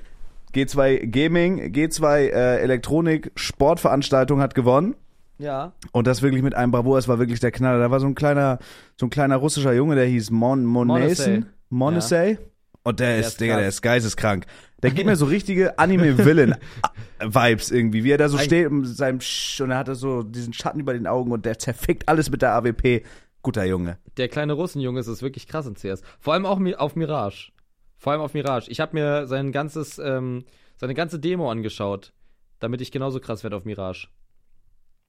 [0.57, 4.95] G2 Gaming, G2 äh, Elektronik Sportveranstaltung hat gewonnen.
[5.37, 5.73] Ja.
[5.91, 7.79] Und das wirklich mit einem Bravour, es war wirklich der Knaller.
[7.79, 8.57] Da war so ein kleiner,
[8.99, 11.45] so ein kleiner russischer Junge, der hieß Mon Monason.
[11.69, 12.39] Monasey.
[12.83, 14.45] Und der, ist, ist Digga, der ist geisteskrank.
[14.81, 19.21] Der gibt mir so richtige Anime-Villain-Vibes irgendwie, wie er da so Ein- steht mit seinem
[19.21, 22.41] Sch und er hatte so diesen Schatten über den Augen und der zerfickt alles mit
[22.41, 23.03] der AWP.
[23.43, 23.97] Guter Junge.
[24.17, 26.01] Der kleine Russenjunge ist wirklich krass in CS.
[26.19, 27.51] Vor allem auch auf Mirage.
[27.97, 28.69] Vor allem auf Mirage.
[28.69, 32.13] Ich habe mir sein ganzes, ähm, seine ganze Demo angeschaut,
[32.59, 34.07] damit ich genauso krass werde auf Mirage.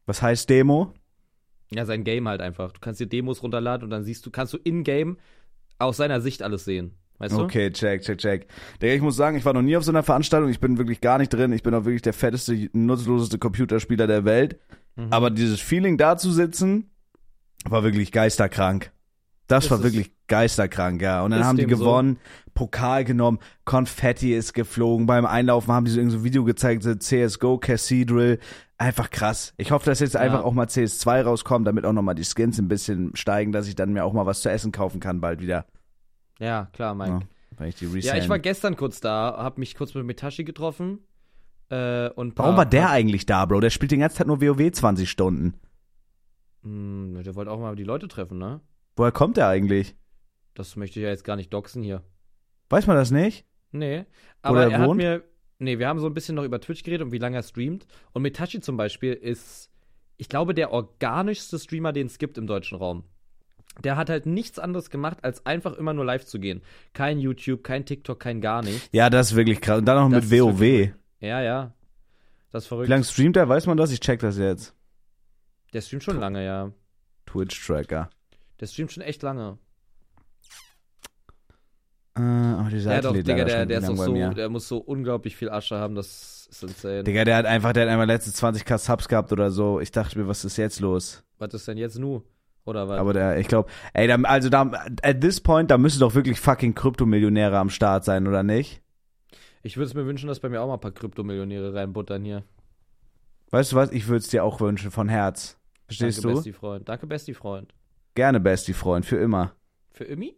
[0.06, 0.94] Was heißt Demo?
[1.70, 2.72] Ja, sein Game halt einfach.
[2.72, 5.18] Du kannst dir Demos runterladen und dann siehst du, kannst du in-game
[5.78, 6.96] aus seiner Sicht alles sehen.
[7.18, 7.42] Weißt du?
[7.42, 8.46] Okay, check, check, check.
[8.80, 10.50] Ich muss sagen, ich war noch nie auf so einer Veranstaltung.
[10.50, 11.52] Ich bin wirklich gar nicht drin.
[11.52, 14.58] Ich bin auch wirklich der fetteste, nutzloseste Computerspieler der Welt.
[14.94, 15.08] Mhm.
[15.12, 16.90] Aber dieses Feeling da zu sitzen,
[17.64, 18.92] war wirklich geisterkrank.
[19.48, 21.22] Das Ist war wirklich geisterkrank, ja.
[21.22, 21.84] Und dann haben die dem so.
[21.84, 22.18] gewonnen,
[22.54, 25.06] Pokal genommen, Konfetti ist geflogen.
[25.06, 28.38] Beim Einlaufen haben die so ein Video gezeigt, so CSGO, Cathedral.
[28.76, 29.54] Einfach krass.
[29.56, 32.68] Ich hoffe, dass jetzt einfach auch mal CS2 rauskommt, damit auch nochmal die Skins ein
[32.68, 35.64] bisschen steigen, dass ich dann mir auch mal was zu essen kaufen kann bald wieder.
[36.38, 37.26] Ja, klar, Mike.
[37.58, 41.00] Ja, ich die Ja, ich war gestern kurz da, hab mich kurz mit Mitashi getroffen.
[41.70, 43.60] Äh, und Warum war der eigentlich da, Bro?
[43.60, 45.54] Der spielt den ganzen Tag nur WoW 20 Stunden.
[46.62, 48.60] Hm, der wollte auch mal die Leute treffen, ne?
[48.98, 49.94] Woher kommt der eigentlich?
[50.54, 52.02] Das möchte ich ja jetzt gar nicht doxen hier.
[52.68, 53.46] Weiß man das nicht?
[53.70, 54.04] Nee.
[54.42, 54.98] Aber der er hat wohnt?
[54.98, 55.22] mir.
[55.60, 57.86] Nee, wir haben so ein bisschen noch über Twitch geredet und wie lange er streamt.
[58.12, 59.70] Und Mitachi zum Beispiel ist,
[60.16, 63.04] ich glaube, der organischste Streamer, den es gibt im deutschen Raum.
[63.84, 66.62] Der hat halt nichts anderes gemacht, als einfach immer nur live zu gehen.
[66.92, 68.92] Kein YouTube, kein TikTok, kein gar nicht.
[68.92, 69.78] Ja, das ist wirklich krass.
[69.78, 70.58] Und dann noch Das mit WoW.
[70.58, 71.72] wirklich Ja, ja.
[72.50, 72.88] Das ist Wie verrückt.
[72.88, 73.48] lange streamt er?
[73.48, 73.92] Weiß man das?
[73.92, 74.74] Ich check das jetzt.
[75.72, 76.72] Der streamt schon lange, ja.
[77.26, 78.10] Twitch-Tracker.
[78.60, 79.58] Der streamt schon echt lange.
[82.16, 84.66] Äh, aber die Ja, Seite doch, lädt Digga, der, der ist auch so, der muss
[84.66, 87.04] so unglaublich viel Asche haben, das ist insane.
[87.04, 89.80] Digga, der hat einfach, der hat einmal letzte 20k Subs gehabt oder so.
[89.80, 91.22] Ich dachte mir, was ist jetzt los?
[91.38, 92.22] Was ist denn jetzt nu?
[92.64, 92.98] Oder was?
[92.98, 94.70] Aber der, ich glaube, ey, da, also da,
[95.02, 98.82] at this point, da müssen doch wirklich fucking Kryptomillionäre am Start sein, oder nicht?
[99.62, 102.42] ich würde es mir wünschen, dass bei mir auch mal ein paar Kryptomillionäre reinbuttern hier.
[103.50, 103.90] Weißt du was?
[103.92, 105.58] Ich würde es dir auch wünschen, von Herz.
[105.86, 106.34] Verstehst Danke, du?
[106.36, 106.88] Besti Freund.
[106.88, 107.74] Danke, Besti Freund.
[108.18, 109.52] Gerne, Bestie Freund, für immer.
[109.92, 110.34] Für Immi?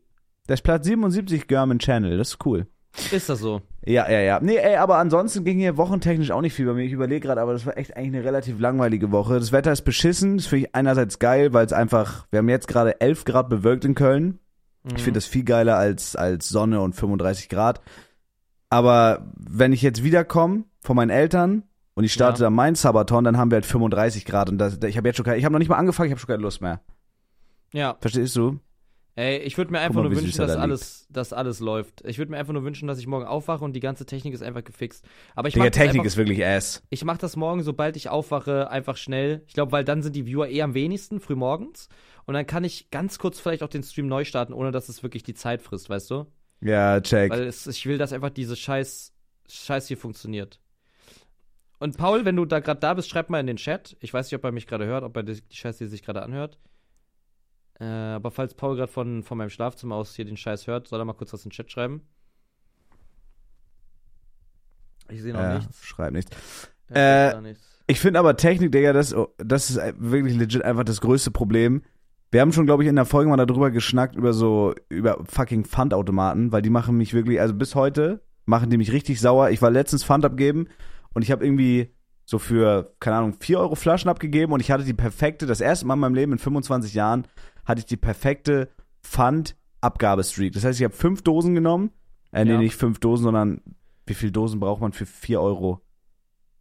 [0.46, 2.66] Der ist Platz 77 German Channel, das ist cool.
[3.10, 3.62] Ist das so?
[3.86, 4.38] Ja, ja, ja.
[4.38, 6.82] Nee, ey, aber ansonsten ging hier wochentechnisch auch nicht viel bei mir.
[6.82, 9.38] Ich überlege gerade, aber das war echt eigentlich eine relativ langweilige Woche.
[9.38, 10.36] Das Wetter ist beschissen.
[10.36, 13.86] Das finde ich einerseits geil, weil es einfach, wir haben jetzt gerade 11 Grad bewölkt
[13.86, 14.40] in Köln.
[14.82, 14.96] Mhm.
[14.96, 17.80] Ich finde das viel geiler als, als Sonne und 35 Grad.
[18.68, 21.62] Aber wenn ich jetzt wiederkomme von meinen Eltern
[21.94, 22.46] und ich starte Ja.
[22.48, 25.24] dann mein Sabaton, dann haben wir halt 35 Grad und das, ich habe jetzt schon
[25.24, 26.82] keine, ich habe noch nicht mal angefangen, ich habe schon keine Lust mehr.
[27.72, 27.96] Ja.
[28.00, 28.60] Verstehst du?
[29.16, 32.02] Ey, ich würde mir einfach mal, nur wünschen, dass da alles, dass alles läuft.
[32.06, 34.42] Ich würde mir einfach nur wünschen, dass ich morgen aufwache und die ganze Technik ist
[34.42, 35.04] einfach gefixt.
[35.34, 36.82] Aber ich Digga, Technik einfach, ist wirklich ass.
[36.90, 39.42] Ich mache das morgen, sobald ich aufwache, einfach schnell.
[39.46, 41.88] Ich glaube, weil dann sind die Viewer eh am wenigsten, früh morgens.
[42.24, 45.02] Und dann kann ich ganz kurz vielleicht auch den Stream neu starten, ohne dass es
[45.02, 46.26] wirklich die Zeit frisst, weißt du?
[46.60, 47.30] Ja, check.
[47.30, 49.12] Weil es, ich will, dass einfach diese Scheiß,
[49.48, 50.60] Scheiß hier funktioniert.
[51.78, 53.96] Und Paul, wenn du da gerade da bist, schreib mal in den Chat.
[54.00, 56.02] Ich weiß nicht, ob er mich gerade hört, ob er die die Scheiß hier sich
[56.02, 56.58] gerade anhört.
[57.80, 61.00] Äh, aber falls Paul gerade von, von meinem Schlafzimmer aus hier den Scheiß hört, soll
[61.00, 62.02] er mal kurz was in den Chat schreiben.
[65.08, 65.84] Ich sehe noch Ja, nichts.
[65.84, 66.36] schreib nichts.
[66.94, 67.66] Ja, Äh, nichts.
[67.86, 71.82] Ich finde aber Technik, Digga, das, Digga, das, ist wirklich legit einfach das größte Problem.
[72.30, 75.64] Wir haben schon, glaube ich, in der Folge mal darüber geschnackt, über so, über fucking
[75.64, 79.50] Pfandautomaten, weil die machen mich wirklich, also bis heute machen die mich richtig sauer.
[79.50, 80.68] Ich war letztens Pfand abgeben
[81.12, 81.92] und ich habe irgendwie
[82.30, 85.84] so für, keine Ahnung, 4 Euro Flaschen abgegeben und ich hatte die perfekte, das erste
[85.84, 87.26] Mal in meinem Leben in 25 Jahren,
[87.64, 88.68] hatte ich die perfekte
[89.02, 90.52] Pfandabgabestreak.
[90.52, 91.90] Das heißt, ich habe fünf Dosen genommen,
[92.32, 92.58] äh, nee, Ja.
[92.58, 93.60] nicht fünf Dosen, sondern
[94.06, 95.80] wie viel Dosen braucht man für 4 Euro?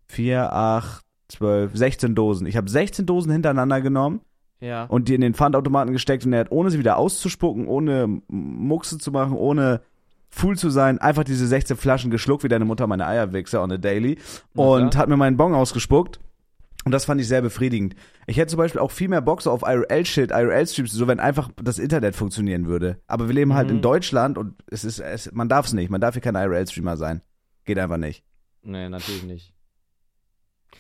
[0.08, 2.48] 4, 8, 12, 16 Dosen.
[2.48, 4.22] Ich habe 16 Dosen hintereinander genommen
[4.60, 4.86] Ja.
[4.86, 8.98] und die in den Pfandautomaten gesteckt und er hat, ohne sie wieder auszuspucken, ohne Muckse
[8.98, 9.82] zu machen, ohne
[10.30, 13.78] Fool zu sein, einfach diese 16 Flaschen geschluckt, wie deine Mutter meine Eierwichser on a
[13.78, 14.18] daily
[14.56, 16.20] und hat mir meinen Bon ausgespuckt.
[16.86, 17.96] Und das fand ich sehr befriedigend.
[18.26, 21.50] Ich hätte zum Beispiel auch viel mehr Bock so auf IRL-Shit, IRL-Streams, so wenn einfach
[21.62, 23.00] das Internet funktionieren würde.
[23.06, 23.76] Aber wir leben halt Mhm.
[23.78, 25.90] in Deutschland und es ist, es, man darf es nicht.
[25.90, 27.22] Man darf hier kein IRL-Streamer sein.
[27.66, 28.24] Geht einfach nicht.
[28.62, 29.54] Nee, natürlich nicht.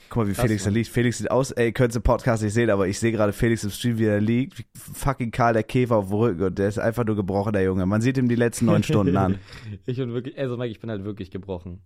[0.10, 0.90] Guck mal, wie Krass, Felix da liegt.
[0.90, 3.64] Felix sieht aus, ey, ihr könnt im Podcast nicht sehen, aber ich sehe gerade Felix
[3.64, 4.58] im Stream, wie er liegt.
[4.58, 7.64] Wie fucking Karl der Käfer auf dem Rücken und der ist einfach nur gebrochen, der
[7.64, 7.86] Junge.
[7.86, 9.40] Man sieht ihm die letzten neun Stunden an.
[9.86, 11.82] Ich bin wirklich, also Mike, ich bin halt wirklich gebrochen.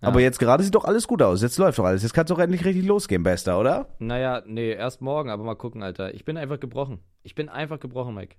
[0.00, 0.08] Ja.
[0.08, 1.42] Aber jetzt gerade sieht doch alles gut aus.
[1.42, 2.02] Jetzt läuft doch alles.
[2.02, 3.88] Jetzt kann es doch endlich richtig losgehen, Bester, oder?
[3.98, 6.14] Naja, nee, erst morgen, aber mal gucken, Alter.
[6.14, 6.98] Ich bin einfach gebrochen.
[7.22, 8.36] Ich bin einfach gebrochen, Mike.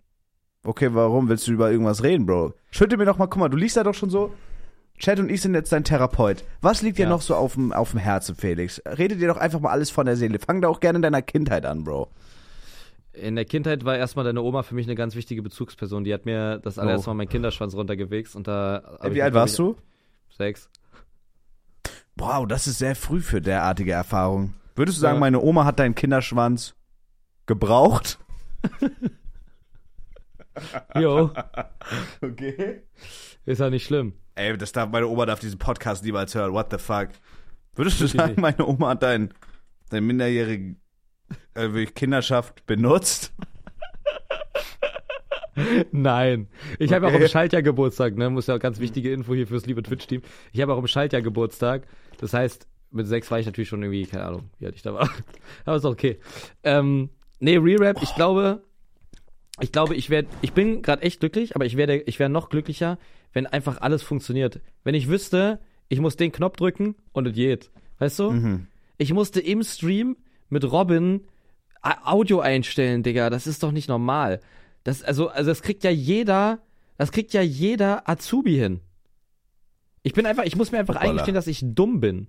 [0.63, 2.54] Okay, warum willst du über irgendwas reden, Bro?
[2.72, 4.34] Schütte mir doch mal, guck mal, du liest da doch schon so.
[4.97, 6.43] Chad und ich sind jetzt dein Therapeut.
[6.62, 7.10] Was liegt dir Ja.
[7.10, 8.81] noch so auf dem, auf dem Herzen, Felix?
[8.86, 10.39] Rede dir doch einfach mal alles von der Seele.
[10.39, 12.10] Fang da auch gerne in deiner Kindheit an, Bro.
[13.13, 16.03] In der Kindheit war erstmal deine Oma für mich eine ganz wichtige Bezugsperson.
[16.03, 17.13] Die hat mir das allererste Oh.
[17.13, 18.97] Mal meinen Kinderschwanz runtergewichst und da.
[19.10, 19.75] Wie alt warst du?
[20.38, 20.69] Sechs.
[22.17, 24.53] Wow, das ist sehr früh für derartige Erfahrungen.
[24.75, 25.19] Würdest du sagen, Ja.
[25.21, 26.73] meine Oma hat deinen Kinderschwanz
[27.45, 28.17] gebraucht?
[31.00, 31.32] Jo,
[32.22, 32.82] Okay.
[33.46, 34.13] ist ja nicht schlimm.
[34.36, 36.52] Ey, das darf, meine Oma darf diesen Podcast niemals hören.
[36.54, 37.10] What the fuck?
[37.76, 39.34] Würdest du sagen, meine Oma hat deinen,
[39.89, 40.80] deinen minderjährigen
[41.56, 43.34] äh, Kinderschaft benutzt?
[45.91, 46.48] Nein.
[46.80, 47.24] Ich habe auch Okay.
[47.24, 48.30] am Schaltjahr Geburtstag, ne?
[48.30, 50.22] Muss ja auch ganz wichtige Info hier fürs liebe Twitch-Team.
[50.52, 51.84] Ich habe auch am Schaltjahr Geburtstag.
[52.20, 54.94] Das heißt, mit sechs war ich natürlich schon irgendwie, keine Ahnung, wie alt ich da
[54.94, 55.10] war.
[55.65, 56.20] Aber ist auch okay.
[56.63, 58.63] Ähm, nee, Re-Rap, ich glaube,
[59.60, 62.50] ich glaube, ich werde, ich bin gerade echt glücklich, aber ich werde, ich wäre noch
[62.50, 62.98] glücklicher,
[63.34, 64.60] wenn einfach alles funktioniert.
[64.84, 67.72] Wenn ich wüsste, ich muss den Knopf drücken und es geht.
[68.00, 68.32] Weißt du?
[68.32, 68.68] Mhm.
[68.98, 70.18] Ich musste im Stream
[70.50, 71.22] mit Robin
[71.82, 73.30] A- Audio einstellen, Digga.
[73.30, 74.41] Das ist doch nicht normal.
[74.84, 76.60] Das, also, also das kriegt ja jeder,
[76.98, 78.82] das kriegt ja jeder Azubi hin.
[80.04, 81.12] Ich bin einfach, ich muss mir einfach Hoppala.
[81.12, 82.28] eingestehen, dass ich dumm bin.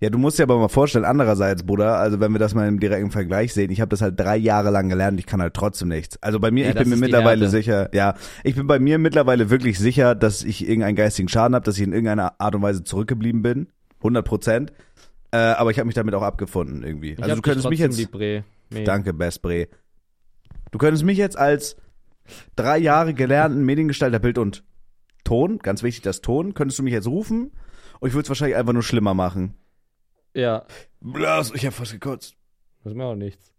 [0.00, 2.80] Ja, du musst dir aber mal vorstellen, andererseits, Bruder, also wenn wir das mal im
[2.80, 5.88] direkten Vergleich sehen, ich habe das halt drei Jahre lang gelernt, ich kann halt trotzdem
[5.88, 6.22] nichts.
[6.22, 7.56] Also bei mir, Ja, ich bin mir mittlerweile Härte.
[7.56, 11.64] sicher, ja, ich bin bei mir mittlerweile wirklich sicher, dass ich irgendeinen geistigen Schaden habe,
[11.64, 13.68] dass ich in irgendeiner Art und Weise zurückgeblieben bin.
[13.98, 14.72] 100 Prozent.
[15.32, 17.12] Äh, aber ich habe mich damit auch abgefunden irgendwie.
[17.12, 18.08] Ich also du könntest mich jetzt,
[18.84, 19.68] danke, Best Bre.
[20.72, 21.76] Du könntest mich jetzt als
[22.56, 24.64] drei Jahre gelernten Mediengestalter Bild und
[25.24, 27.52] Ton, ganz wichtig, das Ton, könntest du mich jetzt rufen
[28.00, 29.54] und ich würde es wahrscheinlich einfach nur schlimmer machen.
[30.34, 30.64] Ja,
[31.00, 32.34] Blas, ich habe fast gekotzt.
[32.82, 33.52] das ist mir auch nichts.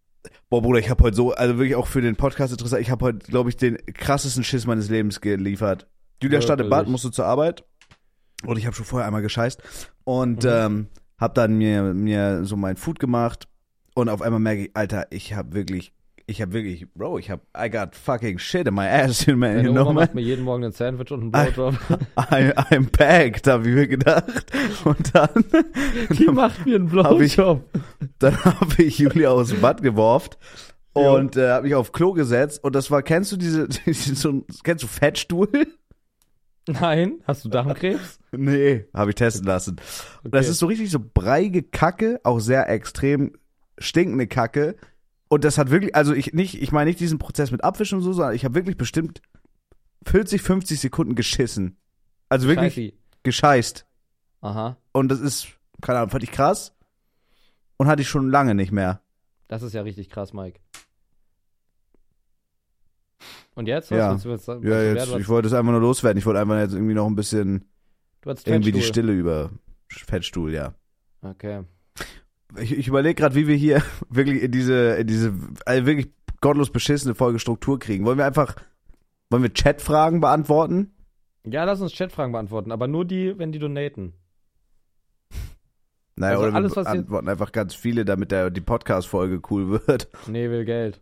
[0.49, 3.05] Boah, Bruder, ich habe heute so, also wirklich auch für den Podcast interessant, ich habe
[3.05, 5.87] heute, glaube ich, den krassesten Schiss meines Lebens geliefert.
[6.21, 6.91] Julia startet Bad, Wirklich?
[6.91, 7.65] musst du zur Arbeit.
[8.45, 9.61] Und ich habe schon vorher einmal gescheißt.
[10.03, 10.49] Und Mhm.
[10.51, 10.87] ähm,
[11.19, 13.47] habe dann mir, mir so mein Food gemacht.
[13.95, 15.93] Und auf einmal merke ich, Alter, ich habe wirklich,
[16.27, 19.39] ich habe wirklich, Bro, ich habe, I got fucking shit in my ass, man.
[19.39, 20.23] Meine You Oma know, macht man?
[20.23, 21.53] mir jeden Morgen einen Sandwich und einen.
[21.53, 21.73] Blowjob.
[22.17, 24.51] I, I'm packed, habe ich mir gedacht.
[24.85, 25.29] Und dann,
[26.17, 27.63] Die macht mir einen Hab ich- Blowjob.
[28.19, 30.31] dann habe ich Julia aus dem Bad geworfen.
[30.93, 34.83] Und äh, habe mich auf Klo gesetzt und das war, kennst du diese, diese kennst
[34.83, 35.47] du Fettstuhl?
[36.67, 38.19] Nein, hast du Darmkrebs?
[38.31, 39.77] Nee, habe ich testen lassen.
[40.23, 40.51] Und Das Okay.
[40.51, 43.33] ist so richtig so breiige Kacke, auch sehr extrem
[43.77, 44.75] stinkende Kacke.
[45.31, 48.03] Und das hat wirklich, also ich nicht, ich meine nicht diesen Prozess mit Abwischen und
[48.03, 49.21] so, sondern ich habe wirklich bestimmt
[50.05, 51.77] 40, 50 Sekunden geschissen.
[52.27, 52.93] Also wirklich Scheißi.
[53.23, 53.85] gescheißt.
[54.41, 55.47] Aha, Und das ist,
[55.81, 56.75] keine Ahnung, fand ich krass.
[57.77, 58.99] Und hatte ich schon lange nicht mehr.
[59.47, 60.59] das ist ja richtig krass, Mike.
[63.55, 63.89] Und jetzt?
[63.91, 64.11] Was Ja.
[64.11, 64.67] willst du jetzt sagen?
[64.67, 66.17] Ja, jetzt, ich wollte es einfach nur loswerden.
[66.17, 67.69] Ich wollte einfach jetzt irgendwie noch ein bisschen,
[68.21, 68.81] Du hast irgendwie die.
[68.81, 69.49] Stille über
[69.87, 70.73] Fettstuhl, ja.
[71.21, 71.63] Okay.
[72.57, 75.33] Ich, ich überlege gerade, wie wir hier wirklich in diese, in diese
[75.65, 76.09] also wirklich
[76.41, 78.05] gottlos beschissene Folge Struktur kriegen.
[78.05, 78.55] Wollen wir einfach,
[79.29, 80.91] wollen wir Chatfragen beantworten?
[81.45, 84.13] Ja, lass uns Chatfragen beantworten, aber nur die, wenn die donaten.
[86.15, 90.07] Naja, Also oder alles, wir beantworten einfach ganz viele, damit der, die Podcast-Folge cool wird.
[90.27, 91.01] Nee, will Geld.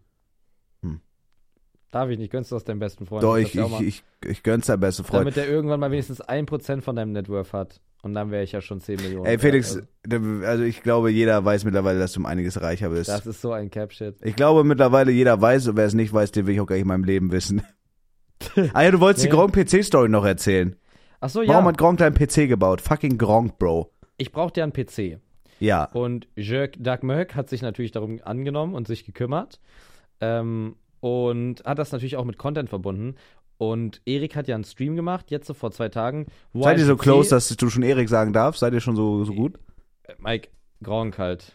[1.91, 3.23] Darf ich nicht, gönnst du das deinem besten Freund?
[3.23, 5.21] Doch, ich, ja ich, ich, ich gönn's deinem besten Freund.
[5.21, 7.81] Damit der irgendwann mal wenigstens 1% von deinem Networth hat.
[8.01, 9.25] Und dann wäre ich ja schon 10 Millionen.
[9.25, 9.41] Ey, wert.
[9.41, 9.77] Felix,
[10.09, 13.09] Also, also ich glaube, jeder weiß mittlerweile, dass du um einiges reicher bist.
[13.09, 14.17] das ist so ein Cap-Shit.
[14.23, 16.75] Ich glaube mittlerweile, jeder weiß und wer es nicht weiß, den will ich auch gar
[16.75, 17.61] nicht in meinem Leben wissen.
[18.73, 19.35] ah ja, du wolltest die Nee.
[19.35, 20.75] Gronk PC-Story noch erzählen.
[21.19, 21.49] Ach so, ja.
[21.49, 22.79] Warum hat Gronk deinen PC gebaut?
[22.81, 23.91] Fucking Gronk, Bro.
[24.17, 25.19] ich brauchte ja einen PC.
[25.59, 25.85] Ja.
[25.91, 29.59] Und Jörg Dagmöck hat sich natürlich darum angenommen und sich gekümmert.
[30.21, 33.15] Ähm, und hat das natürlich auch mit Content verbunden.
[33.57, 36.27] Und Erik hat ja einen Stream gemacht, jetzt so vor zwei Tagen.
[36.53, 38.61] Wo Seid ihr so close, dass du schon Erik sagen darfst?
[38.61, 39.59] Seid ihr schon so, so gut?
[40.03, 40.49] Äh, Mike,
[40.81, 41.53] Gronk halt.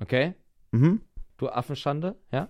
[0.00, 0.34] Okay?
[0.72, 1.00] Mhm.
[1.36, 2.48] Du Affenschande, ja?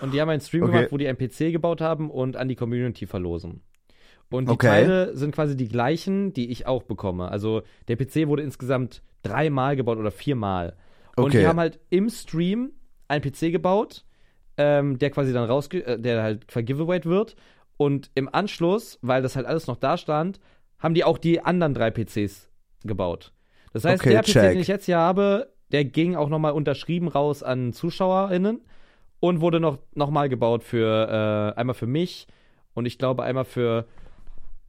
[0.00, 0.72] Und die haben einen Stream Okay.
[0.72, 3.62] gemacht, wo die einen PC gebaut haben und an die Community verlosen.
[4.30, 4.66] Und die Okay.
[4.66, 7.30] Teile sind quasi die gleichen, die ich auch bekomme.
[7.30, 10.76] Also der PC wurde insgesamt dreimal gebaut oder viermal.
[11.16, 11.40] Und Okay.
[11.40, 12.72] die haben halt im Stream
[13.08, 14.04] einen PC gebaut,
[14.58, 17.36] ähm, der quasi dann rausge äh, der halt vergiveawayed wird.
[17.78, 20.40] Und im Anschluss, weil das halt alles noch da stand,
[20.78, 22.50] haben die auch die anderen drei PCs
[22.84, 23.32] gebaut.
[23.72, 24.52] Das heißt, Okay, der PC, check.
[24.52, 28.60] den ich jetzt hier habe, der ging auch nochmal unterschrieben raus an ZuschauerInnen
[29.20, 32.26] und wurde noch, noch mal gebaut für äh, einmal für mich
[32.74, 33.86] und ich glaube einmal für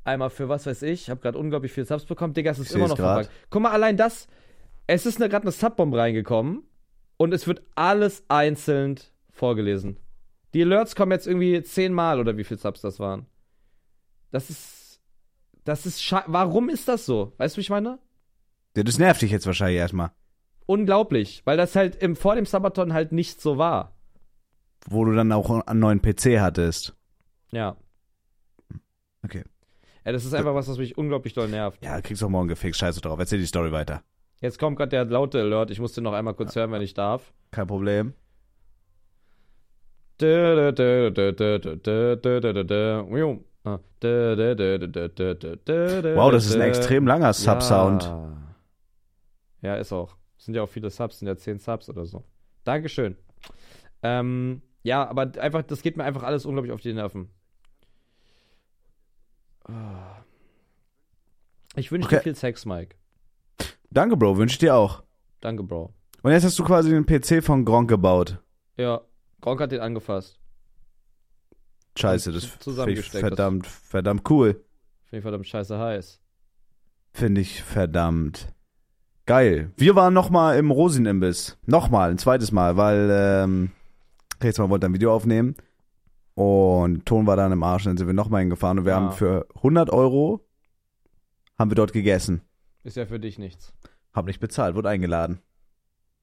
[0.03, 1.03] einmal für was weiß ich.
[1.03, 2.33] Ich habe gerade unglaublich viel Subs bekommen.
[2.33, 3.29] Digga, es ist Ich immer noch verpackt.
[3.49, 4.27] Guck mal, allein das.
[4.87, 6.63] Es ist gerade eine Subbomb reingekommen
[7.17, 8.99] und es wird alles einzeln
[9.39, 9.97] vorgelesen.
[10.53, 13.25] Die Alerts kommen jetzt irgendwie zehnmal oder wie viel Subs das waren.
[14.31, 15.01] Das ist.
[15.63, 17.33] Das ist Warum ist das so?
[17.37, 17.99] Weißt du, wie ich meine?
[18.75, 20.11] Ja, das nervt dich jetzt wahrscheinlich erstmal.
[20.65, 23.95] Unglaublich, weil das halt im, vor dem Sabaton halt nicht so war.
[24.87, 26.95] Wo du dann auch einen neuen PC hattest.
[27.51, 27.75] Ja.
[29.23, 29.43] Okay.
[30.05, 31.83] Ja, das ist einfach was, was mich unglaublich doll nervt.
[31.83, 32.79] Ja, kriegst du morgen gefixt.
[32.79, 33.19] Scheiße drauf.
[33.19, 34.03] Erzähl die Story weiter.
[34.41, 35.71] Jetzt kommt gerade der laute Alert.
[35.71, 37.33] Ich muss den noch einmal kurz hören, wenn ich darf.
[37.51, 38.13] Kein Problem.
[46.15, 48.03] Wow, das ist ein extrem langer Sub-Sound.
[48.03, 48.37] Ja.
[49.61, 50.15] ja, ist auch.
[50.37, 52.23] Sind ja auch viele Subs, sind ja 10 Subs oder so.
[52.63, 53.17] Dankeschön.
[54.03, 57.29] Ähm, ja, aber einfach, das geht mir einfach alles unglaublich auf die Nerven.
[61.75, 62.23] Ich wünsche dir Okay.
[62.23, 62.95] viel Sex, Mike.
[63.91, 64.37] Danke, Bro.
[64.37, 65.03] Wünsche ich dir auch.
[65.41, 65.93] Danke, Bro.
[66.21, 68.39] Und jetzt hast du quasi den PC von Gronk gebaut.
[68.77, 69.01] Ja,
[69.41, 70.37] Gronk hat den angefasst.
[71.97, 74.53] Scheiße, das finde ich verdammt, verdammt cool.
[75.05, 76.19] Finde ich verdammt scheiße heiß.
[77.11, 78.47] Finde ich verdammt
[79.25, 79.71] geil.
[79.75, 81.57] Wir waren nochmal im Rosinimbiss.
[81.65, 83.71] Nochmal, ein zweites Mal, weil ähm,
[84.41, 85.55] mal wollte ein Video aufnehmen.
[86.35, 89.01] Und Ton war dann im Arsch, dann sind wir nochmal hingefahren und wir Ah.
[89.01, 90.45] haben für 100 Euro
[91.57, 92.41] haben wir dort gegessen.
[92.83, 93.73] Ist ja für dich nichts.
[94.13, 95.41] Hab nicht bezahlt, wurde eingeladen.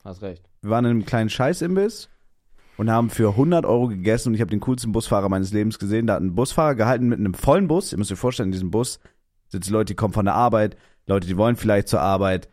[0.03, 0.49] Hast recht.
[0.63, 2.09] Wir waren in einem kleinen Scheißimbiss
[2.77, 6.07] und haben für 100 Euro gegessen und ich habe den coolsten Busfahrer meines Lebens gesehen.
[6.07, 7.93] Da hat ein Busfahrer gehalten mit einem vollen Bus.
[7.93, 9.01] Ihr müsst euch vorstellen, in diesem Bus
[9.49, 12.49] sitzen Leute, die kommen von der Arbeit, Leute, die wollen vielleicht zur Arbeit,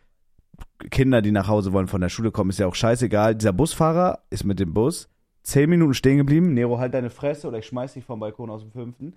[0.90, 3.34] Kinder, die nach Hause wollen von der Schule kommen, ist ja auch scheißegal.
[3.34, 5.08] Dieser Busfahrer ist mit dem Bus
[5.44, 6.54] zehn Minuten stehen geblieben.
[6.54, 9.14] Nero, halt deine Fresse oder ich schmeiß dich vom Balkon aus dem fünften.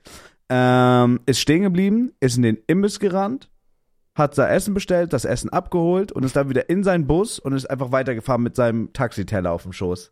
[0.49, 3.49] Ähm, ist stehen geblieben, ist in den Imbiss gerannt,
[4.13, 7.53] hat sein Essen bestellt, das Essen abgeholt und ist dann wieder in seinen Bus und
[7.53, 10.11] ist einfach weitergefahren mit seinem Taxiteller auf dem Schoß.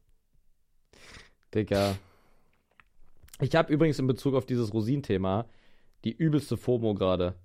[1.55, 1.95] Digga.
[3.41, 5.45] Ich habe übrigens in Bezug auf dieses Rosin-Thema
[6.03, 7.35] die übelste FOMO gerade.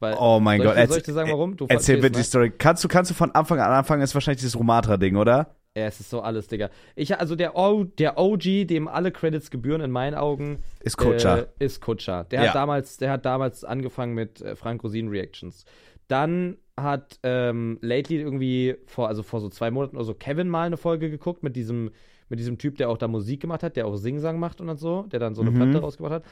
[0.00, 1.56] Weil, Oh mein Gott, ich, soll ich dir sagen, warum?
[1.56, 2.24] Du erzähl bitte die ne?
[2.24, 2.52] Story.
[2.56, 4.02] Kannst du, kannst du von Anfang an anfangen?
[4.02, 5.56] Ist wahrscheinlich dieses Romatra-Ding, oder?
[5.76, 6.70] Ja, es ist so alles, Digga.
[6.96, 11.48] Ich, also der, o, der OG, dem alle Credits gebühren in meinen Augen, Ist Kutscher.
[11.58, 12.24] Äh, ist Kutscher.
[12.24, 12.48] Der Ja.
[12.48, 15.64] hat damals, der hat damals angefangen mit äh, Frank Rosin Reactions.
[16.06, 20.66] Dann hat ähm, Lately irgendwie vor, also vor so zwei Monaten oder so Kevin mal
[20.66, 21.90] eine Folge geguckt mit diesem,
[22.28, 25.02] mit diesem Typ, der auch da Musik gemacht hat, der auch Singsang macht und so,
[25.04, 25.54] der dann so eine Mhm.
[25.54, 26.24] Platte rausgebracht hat.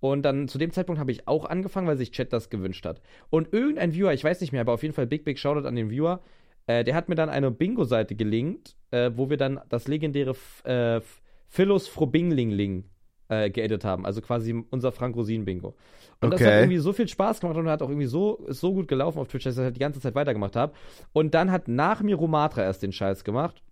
[0.00, 3.00] Und dann zu dem Zeitpunkt habe ich auch angefangen, weil sich Chat das gewünscht hat.
[3.28, 5.76] Und irgendein Viewer, ich weiß nicht mehr, aber auf jeden Fall Big Big Shoutout an
[5.76, 6.20] den Viewer,
[6.66, 10.64] äh, der hat mir dann eine Bingo-Seite gelinkt, äh, wo wir dann das legendäre F
[10.64, 11.00] äh,
[11.48, 12.84] Philos Frobinglingling
[13.28, 14.06] äh, geedit haben.
[14.06, 15.74] Also quasi unser Frank Rosin-Bingo.
[16.20, 16.60] Und das hat Okay.
[16.60, 19.28] irgendwie so viel Spaß gemacht und hat auch irgendwie so, ist so gut gelaufen auf
[19.28, 20.72] Twitch, dass ich das halt die ganze Zeit weitergemacht habe.
[21.12, 23.62] Und dann hat nach mir Romatra erst den Scheiß gemacht.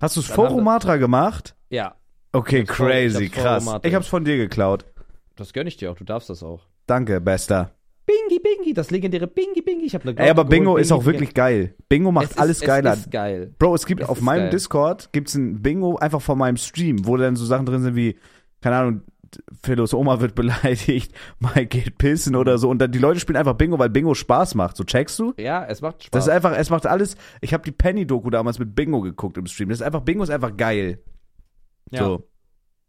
[0.00, 1.54] Hast du es vor Romatra gemacht?
[1.70, 1.94] Ja,
[2.32, 3.64] Okay, crazy, ich krass.
[3.84, 4.84] Ich hab's von dir geklaut.
[5.36, 6.66] das gönne ich dir auch, du darfst das auch.
[6.86, 7.70] Danke, bester.
[8.06, 9.84] Bingi, Bingi, das legendäre Bingi, Bingi.
[9.84, 11.74] Ich habe eine Ey, aber Bingo geholt, ist auch wirklich geil.
[11.88, 12.92] Bingo macht ist- alles geiler.
[12.94, 13.54] Es ist geil.
[13.58, 14.50] Bro, es gibt Es auf meinem geil.
[14.50, 18.18] Discord gibt's ein Bingo einfach von meinem Stream, wo dann so Sachen drin sind wie,
[18.60, 19.02] keine Ahnung,
[19.62, 22.68] Philos Oma wird beleidigt, Mike geht pissen oder so.
[22.68, 24.76] Und dann die Leute spielen einfach Bingo, weil Bingo Spaß macht.
[24.76, 25.34] So checkst du?
[25.38, 26.10] Ja, es macht Spaß.
[26.10, 27.16] Das ist einfach, es macht alles.
[27.40, 29.68] Ich habe die Penny-Doku damals mit Bingo geguckt im Stream.
[29.68, 31.02] Das ist einfach, Bingo ist einfach geil.
[31.90, 32.04] ja.
[32.04, 32.28] So.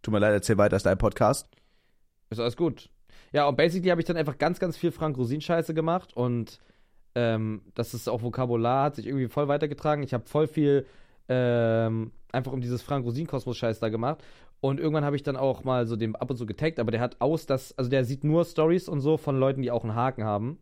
[0.02, 1.50] Tut mir leid, erzähl weiter, ist dein Podcast.
[2.30, 2.92] Ist alles gut.
[3.32, 6.60] Ja, und basically habe ich dann einfach ganz, ganz viel Frank Rosin-Scheiße gemacht und
[7.16, 10.04] ähm, das ist auch Vokabular, hat sich irgendwie voll weitergetragen.
[10.04, 10.86] Ich habe voll viel
[11.28, 14.24] ähm, einfach um dieses Frank Rosin-Kosmos-Scheiß da gemacht.
[14.66, 17.00] Und irgendwann habe ich dann auch mal so dem ab und zu getaggt, aber der
[17.00, 19.94] hat aus, dass, also der sieht nur Stories und so von Leuten, die auch einen
[19.94, 20.58] Haken haben.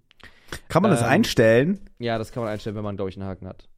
[0.67, 1.79] Kann man das Ähm, einstellen?
[1.99, 3.69] Ja, das kann man einstellen, wenn man, glaube ich, einen Haken hat.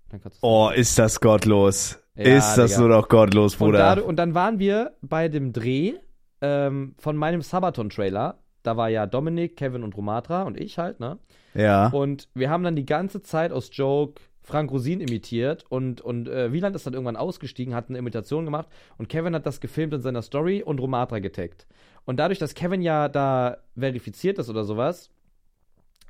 [0.41, 1.99] Oh, ist das gottlos.
[2.15, 2.81] Ja, ist das Digga.
[2.87, 3.77] nur noch gottlos, und, Bruder.
[3.77, 5.93] dadurch, und dann waren wir bei dem Dreh
[6.41, 8.39] ähm, von meinem Sabaton-Trailer.
[8.63, 11.19] Da war ja Dominik, Kevin und Romatra und ich halt, ne?
[11.53, 11.89] ja.
[11.89, 16.53] Und wir haben dann die ganze Zeit aus Joke Frank Rosin imitiert und, und äh,
[16.53, 20.01] Wieland ist dann irgendwann ausgestiegen, hat eine Imitation gemacht und Kevin hat das gefilmt in
[20.01, 21.65] seiner Story und Romatra getaggt.
[22.05, 25.09] Und dadurch, dass Kevin ja da verifiziert ist oder sowas,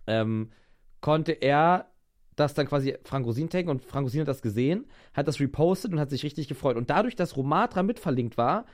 [0.05, 0.51] ähm,
[0.99, 1.87] konnte er
[2.35, 5.93] das dann quasi Frank Rosin taggen und Frank Rosin hat das gesehen, hat das repostet
[5.93, 6.75] und hat sich richtig gefreut.
[6.75, 8.65] Und dadurch, dass Romatra mitverlinkt war,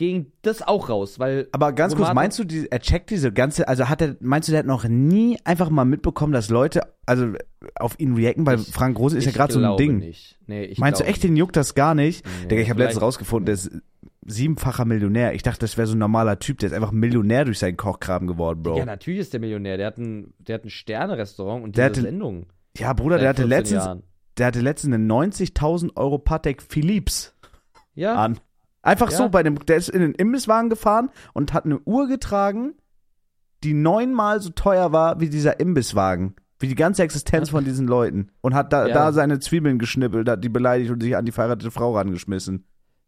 [0.00, 3.68] ging das auch raus, weil Aber ganz kurz, meinst du, die, er checkt diese ganze,
[3.68, 7.34] also hat er, meinst du, der hat noch nie einfach mal mitbekommen, dass Leute, also
[7.74, 9.98] auf ihn reacten, weil Ich- Frank Rose ist ja gerade so ein Ding.
[9.98, 10.38] Nicht.
[10.46, 12.24] Nee, ich Meinst du echt, den juckt das gar nicht?
[12.24, 13.70] Nee, Digga, ich habe letztens rausgefunden, der ist
[14.26, 15.34] siebenfacher Millionär.
[15.34, 18.26] Ich dachte, das wäre so ein normaler Typ, der ist einfach Millionär durch seinen Kochkram
[18.26, 18.78] geworden, Bro.
[18.78, 19.76] Ja, natürlich ist der Millionär.
[19.76, 22.46] Der hat ein, der hat ein Sterne-Restaurant und Der diese hatte- Sendung.
[22.78, 24.02] Ja, Bruder, der hatte 14 letztens, Jahren.
[24.38, 27.34] der hatte letztens eine 90.000 Euro Patek Philips
[27.94, 28.38] Ja, an.
[28.82, 29.16] Einfach Ja.
[29.18, 32.74] so bei dem, der ist in den Imbisswagen gefahren und hat eine Uhr getragen,
[33.62, 36.34] die neunmal so teuer war wie dieser Imbisswagen.
[36.58, 38.30] Wie die ganze Existenz von diesen Leuten.
[38.42, 38.94] Und hat da, Ja.
[38.94, 42.64] da seine Zwiebeln geschnippelt, hat die beleidigt und sich an die verheiratete Frau rangeschmissen.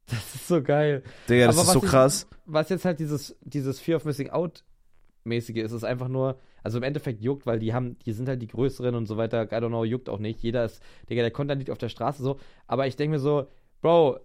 [0.06, 1.02] das ist so geil.
[1.28, 2.26] Digga, das Aber ist so krass.
[2.44, 4.64] Was jetzt halt dieses, dieses Fear of Missing Out
[5.24, 8.42] mäßige ist, ist einfach nur, also im Endeffekt juckt, weil die haben, die sind halt
[8.42, 10.42] die größeren und so weiter, I don't know, juckt auch nicht.
[10.42, 12.38] Jeder ist, Digga, der Content liegt auf der Straße so.
[12.66, 13.46] Aber ich denke mir so,
[13.80, 14.18] Bro,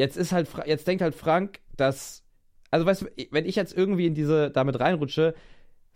[0.00, 2.24] jetzt ist halt, jetzt denkt halt Frank, dass,
[2.70, 5.34] also weißt du, wenn ich jetzt irgendwie in diese, damit reinrutsche,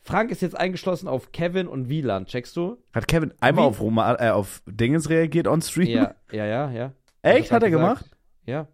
[0.00, 2.76] Frank ist jetzt eingeschlossen auf Kevin und Wieland, checkst du?
[2.92, 5.88] Hat Kevin einmal Wie- auf, Roma, äh, auf Dingens reagiert on Stream?
[5.88, 6.92] Ja, ja, ja, ja.
[7.22, 7.46] Echt?
[7.46, 8.00] Das Hat er gesagt.
[8.00, 8.10] gemacht?
[8.44, 8.68] Ja.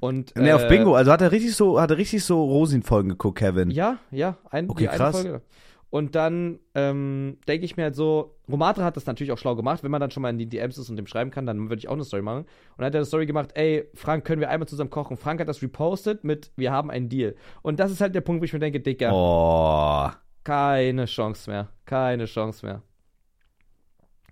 [0.00, 0.94] Und, Nee, auf äh, Bingo.
[0.94, 3.70] Also hat er richtig so, hat er richtig so Rosin-Folgen geguckt, Kevin.
[3.70, 5.16] Ja, ja, ein, Okay, krass.
[5.20, 5.42] Folge.
[5.90, 9.82] Und dann ähm, denke ich mir halt so, Romatra hat das natürlich auch schlau gemacht.
[9.82, 11.80] Wenn man dann schon mal in die DMs ist und dem schreiben kann, dann würde
[11.80, 12.42] ich auch eine Story machen.
[12.42, 12.46] Und
[12.78, 15.16] dann hat er eine Story gemacht, ey, Frank, können wir einmal zusammen kochen?
[15.16, 17.34] Frank hat das repostet mit, wir haben einen Deal.
[17.62, 20.10] Und das ist halt der Punkt, wo ich mir denke, Dicker, Oh.
[20.44, 21.68] keine Chance mehr.
[21.86, 22.82] Keine Chance mehr.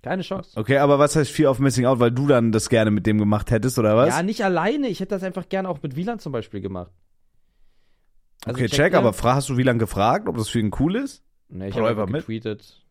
[0.00, 0.52] Keine Chance.
[0.54, 3.18] Okay, aber was heißt Fear of Missing Out, weil du dann das gerne mit dem
[3.18, 4.10] gemacht hättest, oder was?
[4.10, 4.86] Ja, nicht alleine.
[4.86, 6.92] Ich hätte das einfach gerne auch mit Wieland zum Beispiel gemacht.
[8.44, 8.98] Also okay, check, ihr?
[8.98, 11.24] aber hast du wie lange gefragt, ob das für ihn cool ist?
[11.48, 12.22] Nee, ich habe mit.
[12.26, 12.82] getweetet.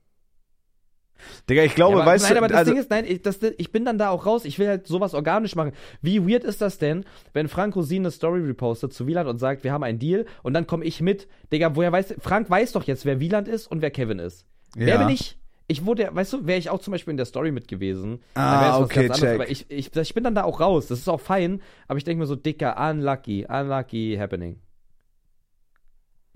[1.49, 3.21] Digga, ich glaube, ja, aber, weißt nein, du, aber das also, Ding ist, nein, ich,
[3.21, 4.45] das, ich bin dann da auch raus.
[4.45, 5.71] Ich will halt sowas organisch machen.
[6.01, 9.63] Wie weird ist das denn, wenn Frank Rosin eine Story repostet zu Wieland und sagt,
[9.63, 11.27] wir haben einen Deal und dann komme ich mit.
[11.51, 14.45] Digga, woher weiß, Frank weiß doch jetzt, wer Wieland ist und wer Kevin ist.
[14.75, 14.97] Wer Ja.
[14.97, 15.37] bin ich?
[15.69, 18.19] Ich wurde, weißt du, wäre ich auch zum Beispiel in der Story mit gewesen.
[18.35, 19.35] Ah, okay, ganz check.
[19.35, 20.87] Aber ich, ich, ich bin dann da auch raus.
[20.87, 21.61] Das ist auch fein.
[21.89, 24.59] Aber ich denke mir so, Dicker, unlucky, unlucky happening.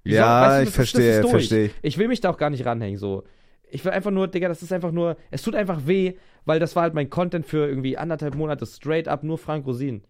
[0.03, 1.69] Wie ja, weißt du, ich verstehe, verstehe.
[1.81, 3.23] Ich will mich da auch gar nicht ranhängen, so.
[3.69, 6.13] Ich will einfach nur, Digga, das ist einfach nur, es tut einfach weh,
[6.45, 10.03] weil das war halt mein Content für irgendwie anderthalb Monate straight up nur Frank Rosin.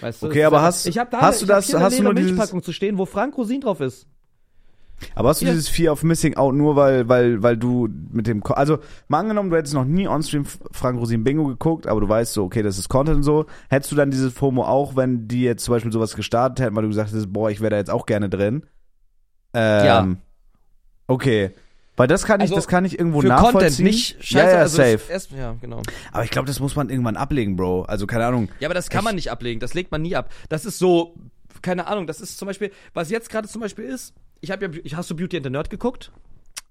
[0.00, 0.26] Weißt du?
[0.28, 2.72] Okay, aber hast- ich hab da, hast du das- hast du nur dieses- Milchpackung zu
[2.72, 4.06] stehen, wo Frank Rosin drauf ist.
[5.14, 5.52] Aber hast du Ja.
[5.52, 9.20] dieses Fear of Missing Out nur, weil, weil, weil du mit dem, Ko also mal
[9.20, 12.62] angenommen, du hättest noch nie on-stream Frank Rosin Bingo geguckt, aber du weißt so, okay,
[12.62, 15.72] das ist Content und so, hättest du dann dieses FOMO auch, wenn die jetzt zum
[15.74, 18.28] Beispiel sowas gestartet hätten, weil du gesagt hättest, boah, ich wäre da jetzt auch gerne
[18.28, 18.64] drin?
[19.54, 20.08] Ähm, Ja.
[21.06, 21.50] Okay.
[21.96, 23.60] Weil das kann ich, Also, das kann ich irgendwo Für nachvollziehen.
[23.60, 24.46] Content, nicht scheiße.
[24.46, 25.00] ja, ja, also safe.
[25.10, 25.82] Erst, ja, genau.
[26.12, 27.82] Aber ich glaube, das muss man irgendwann ablegen, Bro.
[27.82, 28.48] Also keine Ahnung.
[28.58, 29.60] Ja, aber das kann man nicht ablegen.
[29.60, 30.30] Das legt man nie ab.
[30.48, 31.14] Das ist so,
[31.60, 34.96] keine Ahnung, das ist zum Beispiel, was jetzt gerade zum Beispiel ist, ich habe ja,
[34.96, 36.10] hast du Beauty and the Nerd geguckt?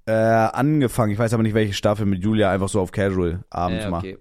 [0.06, 1.12] Äh, angefangen.
[1.12, 3.98] Ich weiß aber nicht, welche Staffel mit Julia einfach so auf Casual abends Äh, mal.
[4.00, 4.18] okay.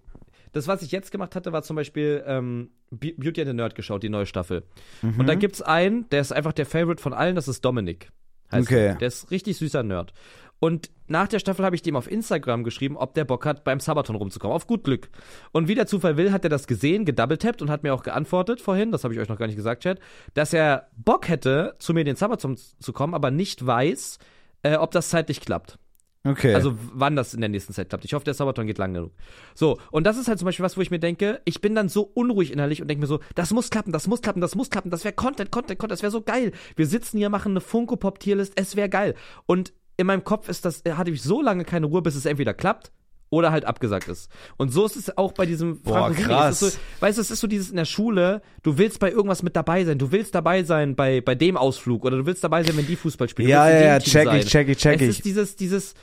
[0.52, 3.74] Das, was ich jetzt gemacht hatte, war zum Beispiel ähm, Be- Beauty and the Nerd
[3.74, 4.64] geschaut, die neue Staffel.
[5.02, 5.20] Mhm.
[5.20, 8.10] Und da gibt's einen, der ist einfach der Favorite von allen, das ist Dominik.
[8.50, 8.86] Heißt Okay.
[8.86, 8.94] er.
[8.96, 10.12] Der ist richtig süßer Nerd.
[10.60, 13.80] Und nach der Staffel habe ich dem auf Instagram geschrieben, ob der Bock hat, beim
[13.80, 14.54] Sabaton rumzukommen.
[14.54, 15.08] Auf gut Glück.
[15.52, 18.60] Und wie der Zufall will, hat er das gesehen, gedoubletappt und hat mir auch geantwortet
[18.60, 20.00] vorhin, das habe ich euch noch gar nicht gesagt, Chat,
[20.34, 24.18] dass er Bock hätte, zu mir in den Sabaton zu kommen, aber nicht weiß,
[24.62, 25.78] äh, ob das zeitlich klappt.
[26.24, 26.54] Okay.
[26.54, 28.04] Also wann das in der nächsten Zeit klappt.
[28.04, 29.12] Ich hoffe, der Sabaton geht lang genug.
[29.54, 31.88] So, und das ist halt zum Beispiel was, wo ich mir denke, ich bin dann
[31.88, 34.68] so unruhig innerlich und denke mir so, das muss klappen, das muss klappen, das muss
[34.68, 36.52] klappen, das wäre Content, Content, Content, das wäre so geil.
[36.76, 39.14] Wir sitzen hier, machen eine Funko-Pop-Tierlist, es wäre geil.
[39.46, 42.24] Und in meinem Kopf ist das, äh, hatte ich so lange keine Ruhe, bis es
[42.24, 42.90] entweder klappt
[43.30, 44.30] oder halt abgesagt ist.
[44.56, 46.62] Und so ist es auch bei diesem Boah, krass.
[46.62, 49.10] Es ist so, weißt du, es ist so dieses in der Schule, du willst bei
[49.10, 52.42] irgendwas mit dabei sein, du willst dabei sein bei, bei dem Ausflug oder du willst
[52.42, 53.48] dabei sein, wenn die Fußball spielen.
[53.48, 54.38] Ja, ja, ja, check sein.
[54.38, 55.08] ich, check ich, check es ich.
[55.08, 55.94] ist dieses, dieses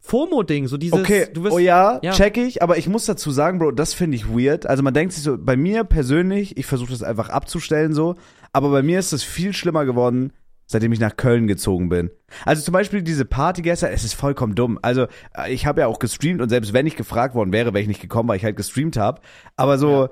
[0.00, 2.12] FOMO-Ding, so dieses, Okay, du wirst, oh ja, ja.
[2.12, 4.66] check ich, aber ich muss dazu sagen, Bro, das finde ich weird.
[4.66, 8.16] Also man denkt sich so, bei mir persönlich, ich versuche das einfach abzustellen so,
[8.52, 10.32] aber bei mir ist das viel schlimmer geworden,
[10.74, 12.10] seitdem ich nach Köln gezogen bin.
[12.44, 14.78] Also zum Beispiel diese Party gestern, es ist vollkommen dumm.
[14.82, 15.06] Also
[15.36, 17.88] äh, ich habe ja auch gestreamt und selbst wenn ich gefragt worden wäre, wäre ich
[17.88, 19.20] nicht gekommen, weil ich halt gestreamt habe.
[19.56, 20.08] Aber so,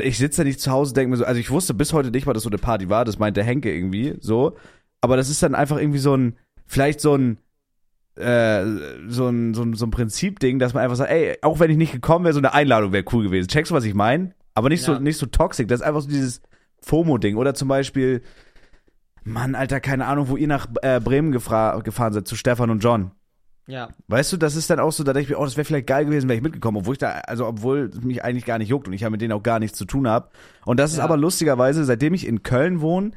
[0.00, 2.24] ich sitze da nicht zu Hause, denke mir so, also ich wusste bis heute nicht
[2.26, 4.56] mal, dass so eine Party war, das meinte Henke irgendwie so.
[5.00, 6.36] Aber das ist dann einfach irgendwie so ein,
[6.66, 7.38] vielleicht so ein,
[8.16, 8.64] äh,
[9.08, 11.76] so ein, so ein, so ein Prinzipding, dass man einfach sagt, ey, auch wenn ich
[11.76, 13.48] nicht gekommen wäre, so eine Einladung wäre cool gewesen.
[13.48, 14.32] Checkst du, was ich meine?
[14.54, 14.94] Aber nicht Ja.
[14.94, 15.68] so, nicht so toxic.
[15.68, 16.40] Das ist einfach so dieses
[16.80, 17.36] FOMO-Ding.
[17.36, 18.22] Oder zum Beispiel,
[19.26, 22.78] Mann, Alter, keine Ahnung, wo ihr nach äh, Bremen gefra- gefahren seid, zu Stefan und
[22.82, 23.10] John.
[23.66, 23.88] ja.
[24.08, 25.88] Weißt du, das ist dann auch so, da denke ich mir, oh, das wäre vielleicht
[25.88, 28.68] geil gewesen, wäre ich mitgekommen, obwohl ich da, also obwohl es mich eigentlich gar nicht
[28.68, 30.28] juckt und ich ja mit denen auch gar nichts zu tun habe.
[30.64, 31.04] Und das ist Ja.
[31.04, 33.10] aber lustigerweise, seitdem ich in Köln wohne,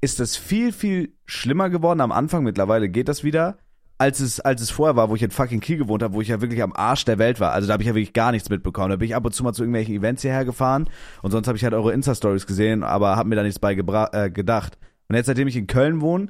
[0.00, 2.00] ist das viel, viel schlimmer geworden.
[2.00, 3.58] Am Anfang mittlerweile geht das wieder,
[4.00, 6.28] als es, als es vorher war, wo ich in fucking Kiel gewohnt habe, wo ich
[6.28, 7.50] ja wirklich am Arsch der Welt war.
[7.50, 8.90] Also da habe ich ja wirklich gar nichts mitbekommen.
[8.90, 10.88] Da bin ich ab und zu mal zu irgendwelchen Events hierher gefahren
[11.22, 14.14] und sonst habe ich halt eure Insta-Stories gesehen, aber habe mir da nichts bei gebra-
[14.14, 14.78] äh, gedacht.
[15.08, 16.28] Und jetzt, seitdem ich in Köln wohne,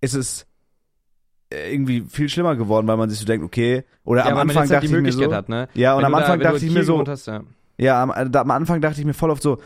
[0.00, 0.46] ist es
[1.50, 4.62] äh, irgendwie viel schlimmer geworden, weil man sich so denkt, okay, oder ja, am Anfang
[4.62, 5.68] halt dachte ich mir so, hat, ne?
[5.74, 7.42] ja, und Wenn am da- Anfang du dachte ich mir so, Hast, ja.
[7.78, 9.58] ja, am, äh, da- am Anfang dachte ich mir voll oft so,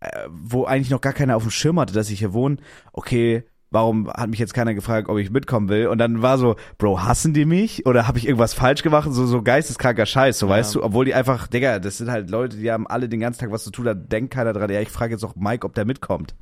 [0.00, 2.58] äh, wo eigentlich noch gar keiner auf dem Schirm hatte, dass ich hier wohne,
[2.92, 5.88] okay, warum hat mich jetzt keiner gefragt, ob ich mitkommen will?
[5.88, 7.86] Und dann war so, Bro, hassen die mich?
[7.86, 9.08] Oder habe ich irgendwas falsch gemacht?
[9.10, 10.50] So, so geisteskranker Scheiß, so Ja.
[10.52, 10.84] weißt du?
[10.84, 13.64] Obwohl die einfach, Digga, das sind halt Leute, die haben alle den ganzen Tag was
[13.64, 16.36] zu tun, da denkt keiner dran, ja, ich frage jetzt auch Mike, ob der mitkommt.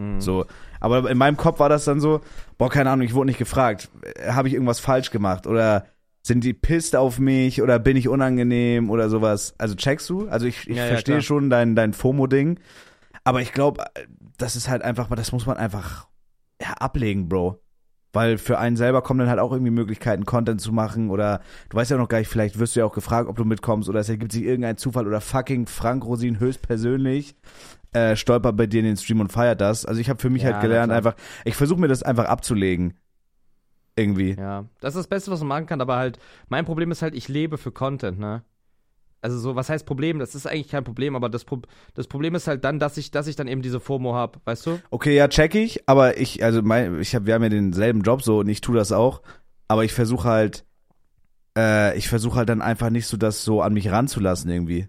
[0.00, 0.20] Hm.
[0.20, 0.46] So.
[0.80, 2.20] Aber in meinem Kopf war das dann so,
[2.56, 3.90] boah, keine Ahnung, ich wurde nicht gefragt.
[4.26, 5.46] Habe ich irgendwas falsch gemacht?
[5.46, 5.84] Oder
[6.22, 7.60] sind die pisst auf mich?
[7.62, 8.88] Oder bin ich unangenehm?
[8.90, 9.54] Oder sowas?
[9.58, 10.28] Also checkst du?
[10.28, 11.22] Also ich, ich Ja, ja, verstehe klar.
[11.22, 12.58] schon dein, dein FOMO-Ding.
[13.24, 13.84] Aber ich glaube,
[14.38, 16.08] das ist halt einfach, das muss man einfach
[16.60, 17.60] ja, ablegen, Bro.
[18.12, 21.76] Weil für einen selber kommen dann halt auch irgendwie Möglichkeiten, Content zu machen oder du
[21.76, 24.00] weißt ja noch gar nicht, vielleicht wirst du ja auch gefragt, ob du mitkommst oder
[24.00, 27.36] es ergibt sich irgendein Zufall oder fucking Frank Rosin höchstpersönlich
[27.92, 29.84] äh, stolpert bei dir in den Stream und feiert das.
[29.86, 32.94] Also ich habe für mich Ja, halt gelernt, einfach, ich versuche mir das einfach abzulegen.
[33.96, 34.38] Irgendwie.
[34.38, 37.14] Ja, das ist das Beste, was man machen kann, aber halt, mein Problem ist halt,
[37.14, 38.42] ich lebe für Content, ne?
[39.22, 40.18] Also so, was heißt Problem?
[40.18, 41.60] Das ist eigentlich kein Problem, aber das, Pro
[41.94, 44.66] das Problem ist halt dann, dass ich, dass ich dann eben diese FOMO habe, weißt
[44.66, 44.78] du?
[44.90, 48.22] Okay, ja, check ich, aber ich, also mein, ich hab, wir haben ja denselben Job
[48.22, 49.20] so und ich tu das auch,
[49.68, 50.64] aber ich versuche halt,
[51.56, 54.88] äh, ich versuche halt dann einfach nicht so das so an mich ranzulassen irgendwie.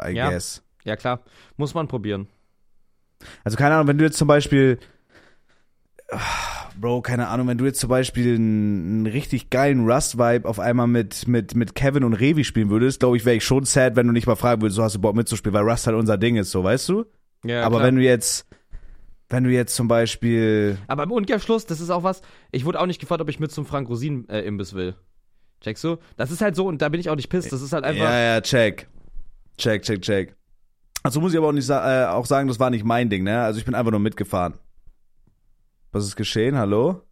[0.00, 0.30] I Ja.
[0.30, 0.62] guess.
[0.84, 1.24] Ja, klar,
[1.56, 2.28] muss man probieren.
[3.42, 4.78] Also keine Ahnung, wenn du jetzt zum Beispiel,
[6.80, 10.86] Bro, keine Ahnung, wenn du jetzt zum Beispiel einen, einen richtig geilen Rust-Vibe auf einmal
[10.86, 14.06] mit, mit, mit Kevin und Revi spielen würdest, glaube ich, wäre ich schon sad, wenn
[14.06, 16.36] du nicht mal fragen würdest, so hast du Bock mitzuspielen, weil Rust halt unser Ding
[16.36, 17.04] ist, so, weißt du?
[17.44, 17.88] Ja, Aber klar.
[17.88, 18.46] wenn du jetzt,
[19.28, 22.22] wenn du jetzt zum Beispiel, Aber im Umkehrschluss, das ist auch was,
[22.52, 24.94] ich wurde auch nicht gefragt, ob ich mit zum Frank Rosin äh, will.
[25.60, 25.96] Checkst du?
[26.16, 27.52] Das ist halt so und da bin ich auch nicht pisst.
[27.52, 28.04] Das ist halt einfach.
[28.04, 28.88] ja, ja, check.
[29.56, 30.36] Check, check, check.
[31.02, 33.40] Also muss ich aber auch nicht äh, auch sagen, das war nicht mein Ding, ne?
[33.40, 34.54] Also ich bin einfach nur mitgefahren.
[35.92, 36.56] Was ist geschehen?
[36.56, 37.02] Hallo?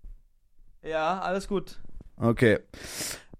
[0.82, 1.78] Ja, alles gut.
[2.16, 2.58] Okay.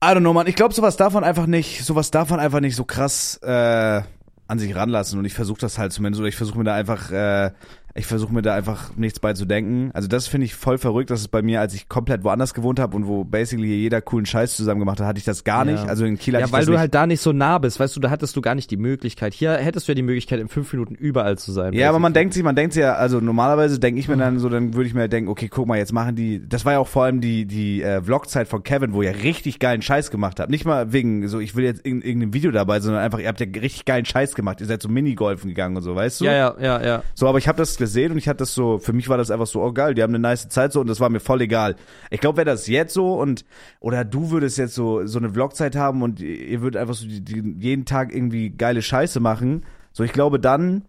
[0.02, 0.46] I don't know, man.
[0.46, 4.02] Ich glaube, sowas darf man einfach nicht, sowas darf man einfach nicht so krass äh,
[4.48, 5.18] an sich ranlassen.
[5.18, 7.52] Und ich versuche das halt zumindest, oder ich versuche mir da einfach, äh,
[7.96, 9.90] ich versuche mir da einfach nichts bei zu denken.
[9.94, 12.78] Also das finde ich voll verrückt, dass es bei mir, als ich komplett woanders gewohnt
[12.80, 15.72] habe und wo basically jeder coolen Scheiß zusammen gemacht hat, hatte ich das gar Ja.
[15.72, 15.88] nicht.
[15.88, 16.80] Also in Kiel hatte Ja, ich weil das du nicht.
[16.80, 19.34] halt da nicht so nah bist, weißt du, da hattest du gar nicht die Möglichkeit.
[19.34, 21.72] Hier hättest du ja die Möglichkeit, in fünf Minuten überall zu sein.
[21.72, 24.38] Ja, aber man denkt sich, man denkt sich ja, also normalerweise denke ich mir dann
[24.38, 26.78] so, dann würde ich mir denken, okay, guck mal, jetzt machen die, das war ja
[26.78, 30.40] auch vor allem die, die äh, Vlogzeit von Kevin, wo ihr richtig geilen Scheiß gemacht
[30.40, 30.50] habt.
[30.50, 33.40] Nicht mal wegen, so, ich will jetzt in irgendeinem Video dabei, sondern einfach, ihr habt
[33.40, 34.60] ja richtig geilen Scheiß gemacht.
[34.60, 36.24] Ihr seid so Minigolfen gegangen und so, weißt du?
[36.26, 37.02] Ja, ja, ja, ja.
[37.14, 39.30] So, aber ich habe das gesehen und ich hatte das so, für mich war das
[39.30, 41.40] einfach so, oh geil, die haben eine nice Zeit so und das war mir voll
[41.40, 41.76] egal.
[42.10, 43.44] Ich glaube, wäre das jetzt so und,
[43.80, 47.22] oder du würdest jetzt so, so eine Vlogzeit haben und ihr würdet einfach so die,
[47.22, 49.64] die, jeden Tag irgendwie geile Scheiße machen.
[49.92, 50.82] So, ich glaube dann,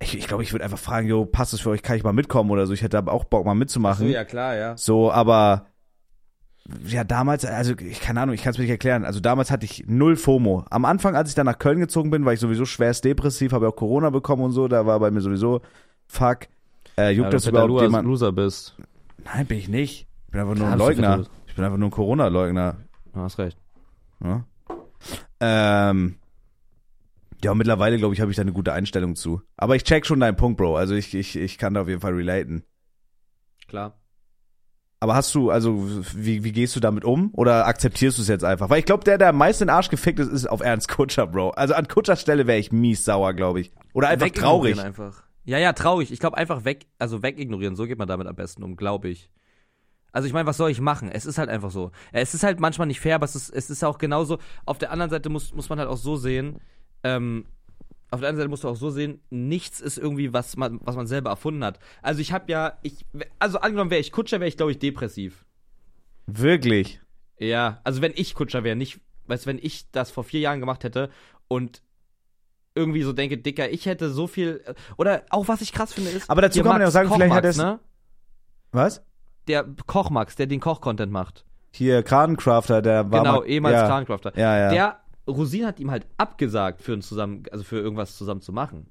[0.00, 2.12] ich, ich glaube, ich würde einfach fragen, jo, passt es für euch, kann ich mal
[2.12, 2.72] mitkommen oder so.
[2.72, 4.06] Ich hätte aber auch Bock mal mitzumachen.
[4.06, 4.76] So, ja, klar, ja.
[4.76, 5.66] So, aber
[6.86, 9.04] ja, damals, also ich keine Ahnung, ich kann es mir nicht erklären.
[9.04, 10.64] Also damals hatte ich null FOMO.
[10.70, 13.66] Am Anfang, als ich dann nach Köln gezogen bin, war ich sowieso schwerst depressiv, habe
[13.66, 14.68] ja auch Corona bekommen und so.
[14.68, 15.62] Da war bei mir sowieso,
[16.10, 16.48] fuck,
[16.98, 18.06] äh, juckt ja, das du überhaupt Loser, jemand?
[18.06, 18.76] Loser bist.
[19.24, 20.06] Nein, bin ich nicht.
[20.26, 21.26] Ich bin einfach nur Klar ein du Leugner.
[21.46, 22.76] Ich bin einfach nur ein Corona-Leugner.
[23.12, 23.58] Du hast recht.
[24.22, 24.44] Ja,
[25.40, 26.16] ähm,
[27.42, 29.42] ja mittlerweile, glaube ich, habe ich da eine gute Einstellung zu.
[29.56, 30.76] Aber ich check schon deinen Punkt, Bro.
[30.76, 32.64] Also ich, ich, ich kann da auf jeden Fall relaten.
[33.66, 33.96] Klar.
[35.02, 37.30] Aber hast du, also, wie, wie gehst du damit um?
[37.32, 38.68] Oder akzeptierst du es jetzt einfach?
[38.68, 40.88] Weil ich glaube, der, der am meisten in den Arsch gefickt ist, ist auf Ernst
[40.88, 41.50] Kutscher, Bro.
[41.50, 43.72] Also an Kutschers Stelle wäre ich mies sauer, glaube ich.
[43.94, 44.84] Oder einfach Wegignorieren traurig.
[44.84, 45.22] Einfach.
[45.44, 46.12] Ja, ja, traurig.
[46.12, 47.76] Ich glaube einfach weg, also wegignorieren.
[47.76, 49.30] So geht man damit am besten um, glaube ich.
[50.12, 51.10] Also ich meine, was soll ich machen?
[51.10, 51.92] Es ist halt einfach so.
[52.12, 54.38] Es ist halt manchmal nicht fair, aber es ist, es ist auch genauso.
[54.66, 56.60] Auf der anderen Seite muss, muss man halt auch so sehen,
[57.04, 57.46] ähm,
[58.10, 60.96] auf der anderen Seite musst du auch so sehen, nichts ist irgendwie, was man, was
[60.96, 61.78] man selber erfunden hat.
[62.02, 63.06] Also ich habe ja, ich,
[63.38, 65.44] also angenommen wäre ich Kutscher, wäre ich glaube ich depressiv.
[66.26, 67.00] Wirklich.
[67.38, 70.60] Ja, also wenn ich Kutscher wäre, nicht, weißt du, wenn ich das vor vier Jahren
[70.60, 71.10] gemacht hätte
[71.46, 71.82] und
[72.74, 74.62] irgendwie so denke, Dicker, ich hätte so viel,
[74.96, 77.08] oder auch was ich krass finde ist, Aber dazu kann man ja Max auch sagen,
[77.14, 77.80] vielleicht hat Kochmax, er's- ne?
[78.72, 79.02] Was?
[79.48, 81.44] Der Kochmax, der den Koch-Content macht.
[81.72, 84.32] Hier, Kranencrafter, der war genau, mal, ehemals ja, Krancrafter.
[84.36, 84.70] Ja, ja.
[84.70, 88.86] Der Rosin hat ihm halt abgesagt, für ein zusammen, also für irgendwas zusammen zu machen.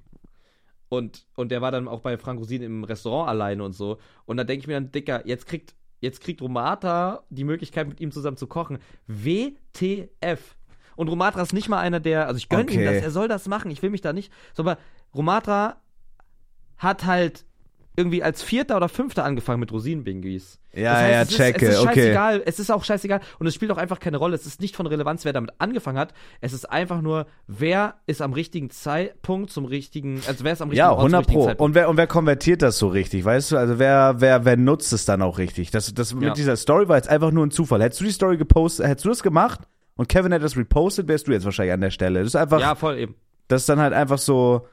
[0.88, 3.98] Und, und der war dann auch bei Frank Rosin im Restaurant alleine und so.
[4.26, 8.00] Und da denke ich mir dann, Dicker, jetzt kriegt, jetzt kriegt Romata die Möglichkeit, mit
[8.00, 8.78] ihm zusammen zu kochen.
[9.06, 10.56] WTF.
[11.00, 12.84] Und Romatra ist nicht mal einer, der, also ich gönne ihm Okay.
[12.84, 14.76] das, er soll das machen, ich will mich da nicht, so, aber
[15.14, 15.76] Romatra
[16.76, 17.46] hat halt
[17.96, 20.58] irgendwie als Vierter oder Fünfter angefangen mit Rosinenbingis.
[20.74, 21.94] Ja, ja, es checke, ist, es ist okay.
[21.94, 24.34] scheißegal, es ist auch scheißegal und es spielt auch einfach keine Rolle.
[24.34, 26.12] Es ist nicht von Relevanz, wer damit angefangen hat.
[26.42, 30.68] Es ist einfach nur, wer ist am richtigen Zeitpunkt zum richtigen, also wer ist am
[30.68, 31.64] richtigen Ja, Ort zum 100 richtigen Pro.
[31.64, 33.56] Und wer, und wer konvertiert das so richtig, weißt du?
[33.56, 35.70] Also wer, wer, wer nutzt es dann auch richtig?
[35.70, 36.32] Das, das mit Ja.
[36.34, 37.82] dieser Story war jetzt einfach nur ein Zufall.
[37.82, 39.60] Hättest du die Story gepostet, hättest du das gemacht
[40.00, 42.20] und Kevin hätte das repostet, wärst du jetzt wahrscheinlich an der Stelle.
[42.20, 43.16] Das ist einfach, ja, voll eben.
[43.48, 44.66] das ist dann halt einfach so,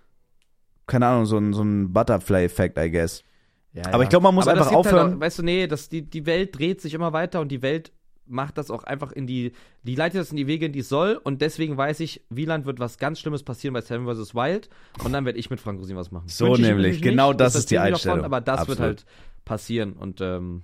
[0.86, 3.25] keine Ahnung, so ein, so ein Butterfly-Effekt, I guess.
[3.73, 5.15] Ja, Aber ich glaube, man muss Aber einfach halt aufhören.
[5.15, 7.91] Auch, weißt du, nee, das, die, die Welt dreht sich immer weiter und die Welt
[8.25, 9.51] macht das auch einfach in die,
[9.84, 12.65] die leitet das in die Wege, in die es soll und deswegen weiß ich, Wieland
[12.65, 14.34] wird was ganz Schlimmes passieren bei Seven vs.
[14.34, 14.69] Wild
[15.03, 16.30] und dann werde ich mit Frank Rosin was machen.
[16.30, 18.23] So Wünsch nämlich, genau nicht, das ist die ich davon, Einstellung.
[18.23, 18.80] aber das Absolut.
[18.80, 19.05] wird halt
[19.43, 20.63] passieren und ähm,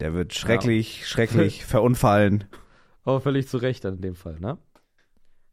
[0.00, 2.44] Der wird schrecklich, schrecklich verunfallen.
[3.04, 4.58] Aber völlig zu Recht dann in dem Fall, ne?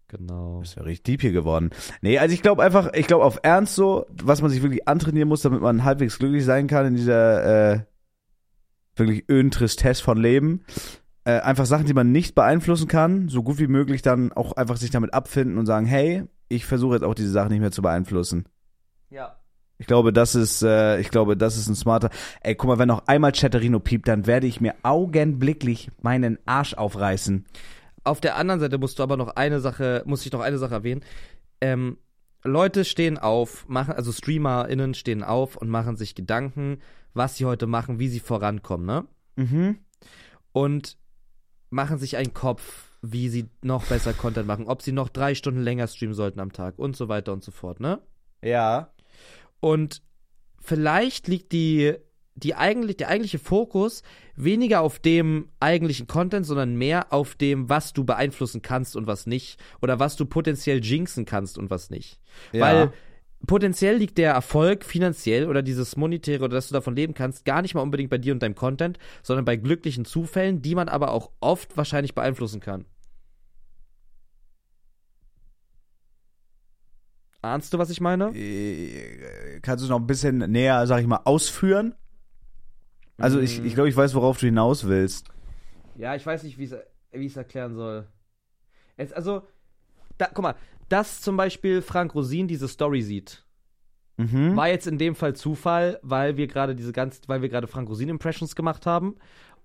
[0.07, 0.61] Genau.
[0.61, 1.69] Ist ja richtig deep hier geworden.
[2.01, 5.29] Nee, also ich glaube einfach, ich glaube auf Ernst so, was man sich wirklich antrainieren
[5.29, 7.79] muss, damit man halbwegs glücklich sein kann in dieser äh,
[8.95, 10.65] wirklich öden Tristesse von Leben.
[11.23, 14.75] Äh, einfach Sachen, die man nicht beeinflussen kann, so gut wie möglich dann auch einfach
[14.75, 17.81] sich damit abfinden und sagen, hey, ich versuche jetzt auch diese Sachen nicht mehr zu
[17.81, 18.49] beeinflussen.
[19.09, 19.40] Ja.
[19.81, 22.11] Ich glaube, das ist, äh, ich glaube, das ist ein smarter.
[22.41, 26.75] Ey, guck mal, wenn noch einmal Chatterino piept, dann werde ich mir augenblicklich meinen Arsch
[26.75, 27.47] aufreißen.
[28.03, 30.75] Auf der anderen Seite musst du aber noch eine Sache, muss ich noch eine Sache
[30.75, 31.01] erwähnen.
[31.61, 31.97] Ähm,
[32.43, 36.77] Leute stehen auf, machen, also StreamerInnen stehen auf und machen sich Gedanken,
[37.15, 39.05] was sie heute machen, wie sie vorankommen, ne?
[39.35, 39.79] Mhm.
[40.51, 40.99] Und
[41.71, 45.61] machen sich einen Kopf, wie sie noch besser Content machen, ob sie noch drei Stunden
[45.61, 47.99] länger streamen sollten am Tag und so weiter und so fort, ne?
[48.43, 48.91] Ja.
[49.61, 50.01] Und
[50.59, 51.93] vielleicht liegt die,
[52.35, 54.03] die eigentlich, der eigentliche Fokus
[54.35, 59.27] weniger auf dem eigentlichen Content, sondern mehr auf dem, was du beeinflussen kannst und was
[59.27, 59.57] nicht.
[59.81, 62.19] Oder was du potenziell jinxen kannst und was nicht.
[62.51, 62.61] Ja.
[62.61, 62.93] Weil
[63.47, 67.61] potenziell liegt der Erfolg finanziell oder dieses monetäre oder dass du davon leben kannst, gar
[67.61, 71.11] nicht mal unbedingt bei dir und deinem Content, sondern bei glücklichen Zufällen, die man aber
[71.11, 72.85] auch oft wahrscheinlich beeinflussen kann.
[77.41, 78.29] Ahnst du, was ich meine?
[78.35, 81.95] Äh, Kannst du es noch ein bisschen näher, sag ich mal, ausführen?
[83.17, 83.65] Also ich, Mm.
[83.65, 85.27] ich glaube, ich weiß, worauf du hinaus willst.
[85.95, 88.07] Ja, ich weiß nicht, wie ich es erklären soll.
[88.97, 89.43] Es, also,
[90.17, 90.55] da, guck mal,
[90.89, 93.45] dass zum Beispiel Frank Rosin diese Story sieht,
[94.17, 94.55] Mhm.
[94.55, 97.89] war jetzt in dem Fall Zufall, weil wir gerade diese ganz, weil wir gerade Frank
[97.89, 99.15] Rosin Impressions gemacht haben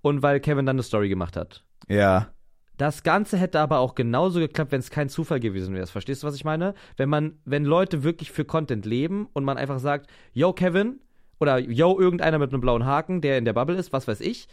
[0.03, 1.65] und weil Kevin dann eine Story gemacht hat.
[1.89, 2.33] Ja.
[2.77, 5.87] Das Ganze hätte aber auch genauso geklappt, wenn es kein Zufall gewesen wäre.
[5.87, 6.75] Verstehst du, was ich meine?
[6.97, 11.01] Wenn man, wenn Leute wirklich für Content leben und man einfach sagt, yo Kevin
[11.41, 14.49] oder yo irgendeiner mit einem blauen Haken, der in der Bubble ist, was weiß ich,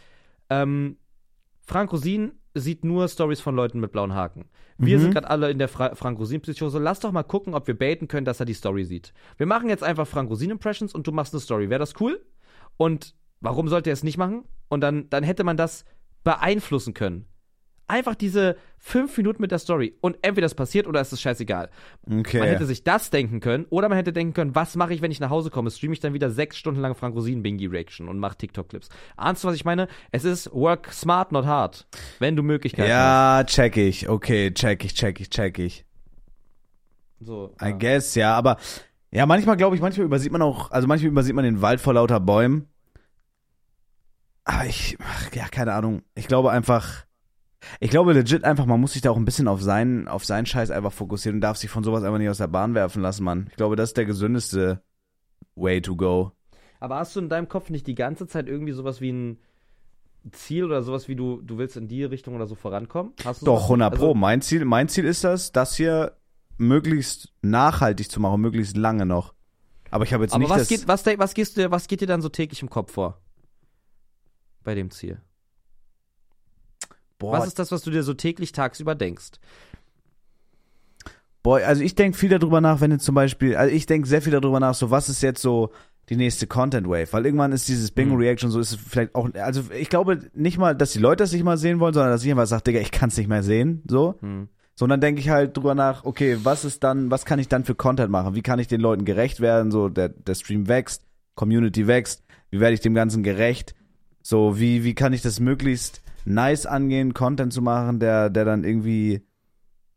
[0.50, 0.96] ähm,
[1.66, 4.46] Frank Rosin sieht nur Stories von Leuten mit blauen Haken.
[4.78, 5.02] Wir Mhm.
[5.02, 6.78] sind gerade alle in der Fra Frank Rosin Psychose.
[6.78, 9.12] Lass doch mal gucken, ob wir baiten können, dass er die Story sieht.
[9.36, 11.68] Wir machen jetzt einfach Frank Rosin Impressions und du machst eine Story.
[11.70, 12.24] Wäre das cool?
[12.76, 14.44] Und warum sollte er es nicht machen?
[14.68, 15.84] Und dann, dann hätte man das
[16.22, 17.26] beeinflussen können.
[17.86, 19.94] Einfach diese fünf Minuten mit der Story.
[20.00, 21.68] Und entweder es passiert oder es ist scheißegal.
[22.06, 22.38] Okay.
[22.38, 23.66] Man hätte sich das denken können.
[23.70, 25.70] Oder man hätte denken können, was mache ich, wenn ich nach Hause komme?
[25.70, 28.88] Streame ich dann wieder sechs Stunden lang Frank Rosin Bingy Reaction und mache TikTok-Clips.
[29.16, 29.88] Ahnst du, was ich meine?
[30.12, 31.86] Es ist work smart, not hard.
[32.20, 34.08] Wenn du Möglichkeiten ja, check ich.
[34.08, 35.84] Okay, check ich, check ich, check ich.
[37.20, 37.26] hast.
[37.26, 37.70] So, I ja.
[37.70, 38.58] guess, ja, aber
[39.10, 41.94] ja, manchmal glaube ich, manchmal übersieht man auch, also manchmal übersieht man den Wald vor
[41.94, 42.68] lauter Bäumen.
[44.44, 46.02] Aber ich, ach, ja, keine Ahnung.
[46.14, 47.06] Ich glaube einfach,
[47.80, 50.46] ich glaube legit einfach, man muss sich da auch ein bisschen auf seinen, auf seinen
[50.46, 53.24] Scheiß einfach fokussieren und darf sich von sowas einfach nicht aus der Bahn werfen lassen,
[53.24, 53.46] Mann.
[53.50, 54.82] Ich glaube, das ist der gesündeste
[55.54, 56.32] way to go.
[56.80, 59.38] Aber hast du in deinem Kopf nicht die ganze Zeit irgendwie sowas wie ein
[60.32, 63.12] Ziel oder sowas wie du, du willst in die Richtung oder so vorankommen?
[63.24, 63.70] Hast du Doch, sowas?
[63.70, 64.06] 100 Pro.
[64.08, 66.16] Also, Mein Ziel, mein Ziel ist das, das hier
[66.56, 69.34] möglichst nachhaltig zu machen, möglichst lange noch.
[69.90, 70.68] Aber ich habe jetzt aber nicht was das.
[70.68, 73.20] geht, was, was, gehst du, was geht dir dann so täglich im Kopf vor?
[74.62, 75.20] Bei dem Ziel.
[77.24, 79.32] Boah, Was ist das, was du dir so täglich tagsüber denkst?
[81.42, 84.22] boah, also ich denke viel darüber nach, wenn jetzt zum Beispiel, also ich denke sehr
[84.22, 85.70] viel darüber nach, so was ist jetzt so
[86.08, 88.20] die nächste Content Wave, weil irgendwann ist dieses Bingo Mhm.
[88.20, 91.32] Reaction so, ist es vielleicht auch, also ich glaube nicht mal, dass die Leute das
[91.32, 93.42] nicht mal sehen wollen, sondern dass ich einfach sage, Digga, ich kann es nicht mehr
[93.42, 94.16] sehen, so.
[94.20, 94.48] Hm.
[94.76, 97.76] Sondern denke ich halt drüber nach, okay, was ist dann, was kann ich dann für
[97.76, 98.34] Content machen?
[98.34, 99.70] Wie kann ich den Leuten gerecht werden?
[99.70, 101.04] So, der, der Stream wächst,
[101.36, 103.76] Community wächst, wie werde ich dem Ganzen gerecht?
[104.20, 108.64] So, wie, wie kann ich das möglichst nice angehen, Content zu machen, der, der dann
[108.64, 109.22] irgendwie,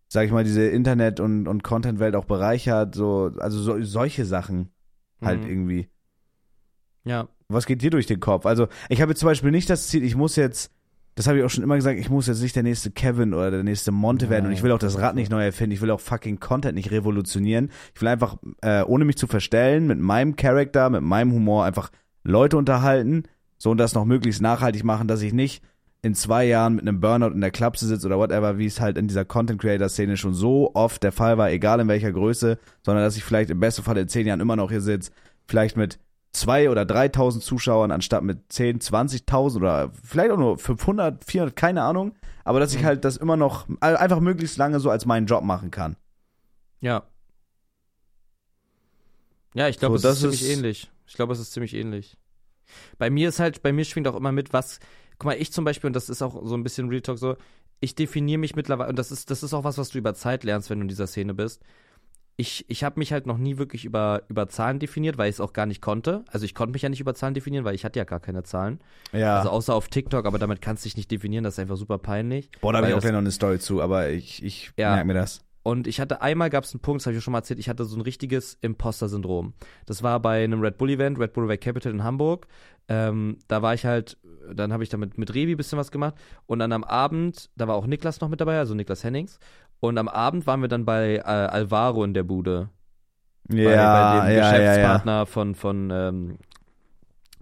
[0.08, 4.70] sag ich mal, diese Internet- und, und Content-Welt auch bereichert, so, also so, solche Sachen
[5.22, 5.50] halt Mhm.
[5.50, 5.88] irgendwie.
[7.06, 7.28] Ja.
[7.50, 8.46] Was geht dir durch den Kopf?
[8.46, 10.72] Also, ich habe jetzt zum Beispiel nicht das Ziel, ich muss jetzt,
[11.16, 13.50] das habe ich auch schon immer gesagt, ich muss jetzt nicht der nächste Kevin oder
[13.50, 15.90] der nächste Monte werden und ich will auch das Rad nicht neu erfinden, ich will
[15.92, 17.72] auch fucking Content nicht revolutionieren.
[17.96, 21.90] Ich will einfach, äh, ohne mich zu verstellen, mit meinem Charakter, mit meinem Humor einfach
[22.24, 23.24] Leute unterhalten,
[23.58, 25.64] so und das noch möglichst nachhaltig machen, dass ich nicht
[26.08, 28.98] in zwei Jahren mit einem Burnout in der Klapse sitze oder whatever, wie es halt
[28.98, 33.16] in dieser Content-Creator-Szene schon so oft der Fall war, egal in welcher Größe, sondern dass
[33.18, 35.12] ich vielleicht im besten Fall in zehn Jahren immer noch hier sitze,
[35.48, 36.00] vielleicht mit
[36.34, 41.84] zwei oder 3000 Zuschauern anstatt mit 10, 20.000 oder vielleicht auch nur 500, 400, keine
[41.84, 42.14] Ahnung.
[42.44, 45.44] Aber dass ich halt das immer noch äh, einfach möglichst lange so als meinen Job
[45.44, 45.96] machen kann.
[46.80, 47.04] Ja.
[49.54, 50.92] Ja, ich glaube, So, es ist das ziemlich ist- ähnlich.
[51.08, 52.18] Ich glaube, es ist ziemlich ähnlich.
[52.98, 54.80] Bei mir ist halt, bei mir schwingt auch immer mit, was,
[55.20, 57.36] guck mal, ich zum Beispiel, und das ist auch so ein bisschen Real Talk so,
[57.80, 60.44] ich definiere mich mittlerweile, und das ist, das ist auch was, was du über Zeit
[60.44, 61.62] lernst, wenn du in dieser Szene bist.
[62.40, 65.40] Ich, ich habe mich halt noch nie wirklich über, über Zahlen definiert, weil ich es
[65.42, 66.24] auch gar nicht konnte.
[66.32, 68.44] Also ich konnte mich ja nicht über Zahlen definieren, weil ich hatte ja gar keine
[68.44, 68.80] Zahlen.
[69.12, 69.38] Ja.
[69.38, 71.98] Also außer auf TikTok, aber damit kannst du dich nicht definieren, das ist einfach super
[71.98, 72.52] peinlich.
[72.62, 74.92] Boah, da habe ich auch gleich noch eine Story zu, aber ich, ich Ja.
[74.94, 75.42] merke mir das.
[75.64, 77.60] Und ich hatte einmal gab es einen Punkt, das habe ich ja schon mal erzählt,
[77.60, 79.54] ich hatte so ein richtiges Imposter-Syndrom.
[79.88, 82.48] Das war bei einem Red Bull-Event, Red Bull Away Capital in Hamburg.
[82.90, 84.18] Ähm, da war ich halt,
[84.54, 86.16] dann habe ich damit mit Revi ein bisschen was gemacht.
[86.46, 89.40] Und dann am Abend, da war auch Niklas noch mit dabei, also Niklas Hennings.
[89.80, 92.70] Und am Abend waren wir dann bei äh, Alvaro in der Bude.
[93.48, 94.52] Bei, Ja, bei dem ja, ja, ja.
[94.52, 96.38] Geschäftspartner von, von, ähm,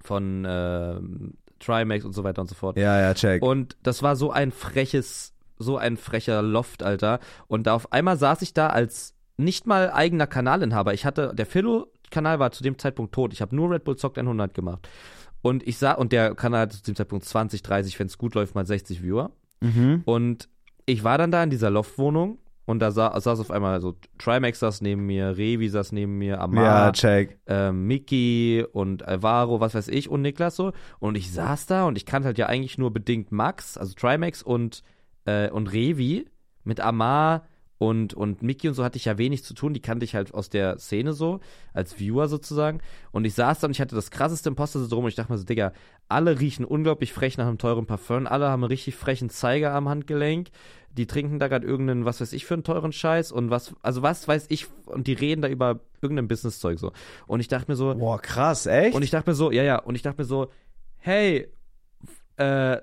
[0.03, 2.77] von ähm, Trimax und so weiter und so fort.
[2.77, 3.41] Ja, ja, check.
[3.41, 7.19] Und das war so ein freches, so ein frecher Loft, Alter.
[7.47, 10.93] Und da auf einmal saß ich da als nicht mal eigener Kanalinhaber.
[10.93, 13.33] Ich hatte, der Philo-Kanal war zu dem Zeitpunkt tot.
[13.33, 14.87] Ich habe nur Red Bull Zockt 100 gemacht.
[15.45, 18.33] Und ich sah, und der Kanal hatte zu dem Zeitpunkt 20, 30, wenn es gut
[18.33, 19.29] läuft, mal 60 Viewer.
[19.59, 20.01] mhm.
[20.03, 20.49] Und
[20.87, 24.57] ich war dann da in dieser Loftwohnung und da sa saß auf einmal so Trimax
[24.57, 26.91] saß neben mir, Revi saß neben mir, Amar, Ja,
[27.45, 30.71] ähm, Mickey und Alvaro, was weiß ich, und Niklas so.
[30.97, 34.41] Und ich saß da und ich kannte halt ja eigentlich nur bedingt Max, also Trimax
[34.41, 34.81] und,
[35.25, 36.25] äh, und Revi.
[36.63, 37.45] Mit Amar
[37.77, 39.73] und, und Mickey und so hatte ich ja wenig zu tun.
[39.73, 41.41] Die kannte ich halt aus der Szene so,
[41.73, 42.79] als Viewer sozusagen.
[43.11, 45.43] Und ich saß da und ich hatte das krasseste Imposter-Syndrom und ich dachte mir so,
[45.43, 45.73] Digga,
[46.07, 48.27] alle riechen unglaublich frech nach einem teuren Parfum.
[48.27, 50.49] Alle haben einen richtig frechen Zeiger am Handgelenk.
[50.91, 54.01] Die trinken da gerade irgendeinen, was weiß ich, für einen teuren Scheiß und was, also
[54.01, 56.93] was weiß ich, und die reden da über irgendein Business-Zeug so.
[57.27, 58.95] Und ich dachte mir so, Boah, krass, echt?
[58.95, 60.47] und ich dachte mir so, ja, ja, und ich dachte mir so,
[60.97, 61.49] hey,
[62.37, 62.77] äh,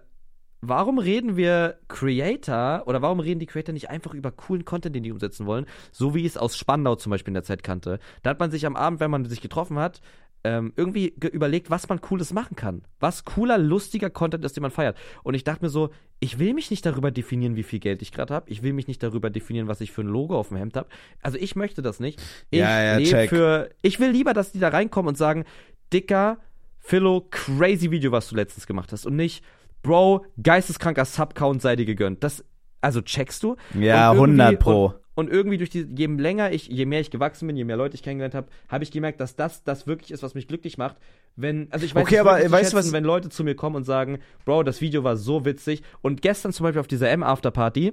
[0.62, 5.02] warum reden wir Creator oder warum reden die Creator nicht einfach über coolen Content, den
[5.02, 7.98] die umsetzen wollen, so wie ich es aus Spandau zum Beispiel in der Zeit kannte.
[8.22, 10.00] Da hat man sich am Abend, wenn man sich getroffen hat,
[10.44, 12.82] ähm, irgendwie ge- überlegt, was man Cooles machen kann.
[12.98, 14.96] Was cooler, lustiger Content ist, den man feiert.
[15.22, 18.10] Und ich dachte mir so, ich will mich nicht darüber definieren, wie viel Geld ich
[18.10, 18.50] gerade habe.
[18.50, 20.88] Ich will mich nicht darüber definieren, was ich für ein Logo auf dem Hemd habe.
[21.22, 22.20] Also ich möchte das nicht.
[22.50, 22.98] Ich Ja, ja,
[23.28, 23.70] für.
[23.82, 25.44] Ich will lieber, dass die da reinkommen und sagen,
[25.92, 26.38] Dicker,
[26.80, 29.06] Philo, crazy Video, was du letztens gemacht hast.
[29.06, 29.44] Und nicht,
[29.82, 32.22] Bro, geisteskranker Subcount sei dir gegönnt.
[32.22, 32.44] Das,
[32.80, 33.56] also checkst du?
[33.78, 34.84] ja, Und irgendwie- 100 pro.
[34.86, 37.76] Und, und irgendwie durch die, je länger ich, je mehr ich gewachsen bin, je mehr
[37.76, 40.78] Leute ich kennengelernt habe, habe ich gemerkt, dass das das wirklich ist, was mich glücklich
[40.78, 40.96] macht.
[41.36, 43.84] Wenn, also ich weiß Okay, aber weißt schätzen, was- wenn Leute zu mir kommen und
[43.84, 45.82] sagen, Bro, das Video war so witzig.
[46.00, 47.92] Und gestern zum Beispiel auf dieser M-Afterparty,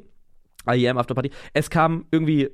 [0.69, 2.49] IEM Afterparty, es kamen irgendwie,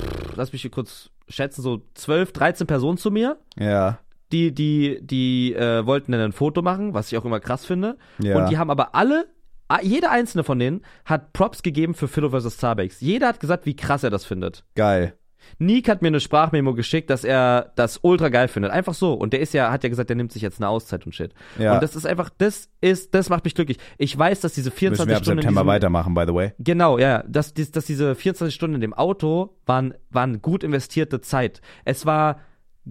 [0.00, 3.98] pff, lass mich hier kurz schätzen, so 12, 13 Personen zu mir Ja.
[4.32, 7.98] Die, die, die äh, wollten dann ein Foto machen, was ich auch immer krass finde.
[8.18, 8.36] Ja.
[8.36, 9.26] Und die haben aber alle,
[9.68, 12.54] ah, jeder einzelne von denen hat Props gegeben für Philo vs.
[12.54, 13.00] Starbucks.
[13.00, 14.64] Jeder hat gesagt, wie krass er das findet.
[14.74, 15.14] Geil.
[15.58, 18.72] Nick hat mir eine Sprachmemo geschickt, dass er das ultra geil findet.
[18.72, 19.14] Einfach so.
[19.14, 21.32] Und der ist ja, hat ja gesagt, der nimmt sich jetzt eine Auszeit und shit.
[21.58, 21.74] Ja.
[21.74, 23.78] Und das ist einfach, das ist, das macht mich glücklich.
[23.98, 26.52] Ich weiß, dass diese 24 Müssen wir ab Stunden September diesem, weitermachen, by the way.
[26.58, 31.60] Genau, ja, dass, dass diese 24 Stunden in dem Auto waren, waren gut investierte Zeit.
[31.84, 32.38] Es war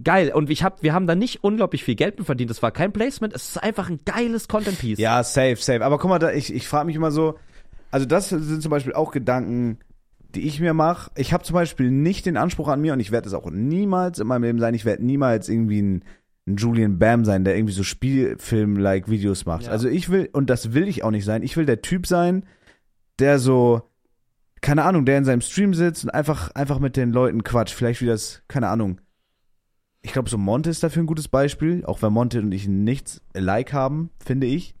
[0.02, 0.32] geil.
[0.32, 2.50] Und ich hab, wir haben da nicht unglaublich viel Geld mit verdient.
[2.50, 3.34] Das war kein Placement.
[3.34, 4.98] Es ist einfach ein geiles Content-Piece.
[4.98, 5.84] Ja, safe, safe.
[5.84, 7.38] Aber guck mal, da, ich, ich frage mich immer so,
[7.90, 9.78] also das sind zum Beispiel auch Gedanken,
[10.34, 11.10] die ich mir mache.
[11.16, 14.18] Ich habe zum Beispiel nicht den Anspruch an mir und ich werde es auch niemals
[14.18, 16.04] in meinem Leben sein, ich werde niemals irgendwie ein,
[16.46, 19.64] ein Julian Bam sein, der irgendwie so Spielfilm-like Videos macht.
[19.64, 19.72] Ja.
[19.72, 22.46] Also ich will, und das will ich auch nicht sein, ich will der Typ sein,
[23.18, 23.82] der so,
[24.62, 27.74] keine Ahnung, der in seinem Stream sitzt und einfach, einfach mit den Leuten quatscht.
[27.74, 29.00] Vielleicht wie das, keine Ahnung.
[30.02, 33.20] Ich glaube, so Monte ist dafür ein gutes Beispiel, auch wenn Monte und ich nichts
[33.34, 34.74] alike haben, finde ich.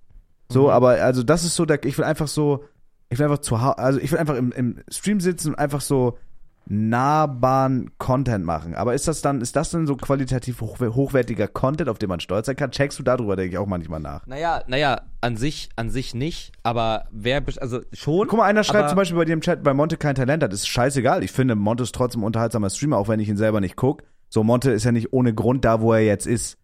[0.50, 0.70] So, Mhm.
[0.70, 2.64] aber also das ist so, der, ich will einfach so,
[3.08, 5.80] ich will einfach zu Hause, also ich will einfach im, im Stream sitzen und einfach
[5.80, 6.18] so
[6.66, 8.74] nahbaren Content machen.
[8.74, 12.20] Aber ist das dann, ist das dann so qualitativ hoch, hochwertiger Content, auf den man
[12.20, 12.70] stolz sein kann?
[12.70, 14.26] Checkst du darüber, denke ich, auch manchmal nach.
[14.26, 18.28] Naja, naja, an sich, an sich nicht, aber wer, also schon.
[18.28, 20.52] Guck mal, einer schreibt zum Beispiel bei dir im Chat, bei Monte kein Talent hat.
[20.52, 21.22] Ist scheißegal.
[21.24, 24.02] Ich finde, Monte ist trotzdem unterhaltsamer Streamer, auch wenn ich ihn selber nicht guck.
[24.32, 26.56] So, Monte ist ja nicht ohne Grund da, wo er jetzt ist.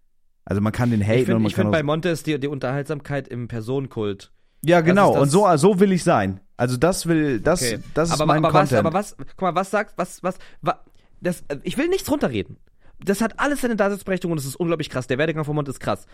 [0.46, 3.46] Also man kann den haten Ich finde, find, bei Monte ist die, die Unterhaltsamkeit im
[3.46, 4.32] Personenkult.
[4.64, 5.20] Ja, genau.
[5.20, 6.40] und so, so will ich sein.
[6.56, 7.80] Also das will, das, Okay.
[7.92, 8.86] das ist aber, mein aber was, Content.
[8.86, 10.82] aber was, guck mal, was sagt, was, was, wa,
[11.20, 12.56] das, ich will nichts runterreden.
[13.04, 15.06] Das hat alles seine Daseinsberechtigung und es ist unglaublich krass.
[15.06, 16.06] Der Werdegang von Monte ist krass.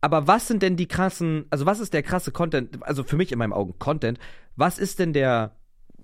[0.00, 3.30] Aber was sind denn die krassen, also was ist der krasse Content, also für mich
[3.30, 4.18] in meinen Augen Content,
[4.56, 5.54] was ist denn der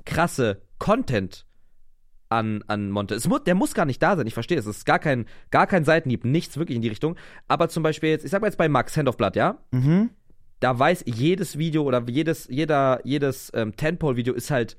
[0.05, 1.45] krasse Content
[2.33, 3.15] an, an Monte?
[3.15, 4.67] Es muss, der muss gar nicht da sein, ich verstehe es.
[4.67, 7.17] Es ist gar kein, gar kein Seitenhieb, nichts wirklich in die Richtung.
[7.49, 9.59] Aber zum Beispiel jetzt, ich sag mal jetzt bei Max, Hand of Blood, ja?
[9.71, 10.11] mhm.
[10.61, 14.77] da weiß jedes Video oder jedes, jeder, jedes ähm, Tentpole-Video ist halt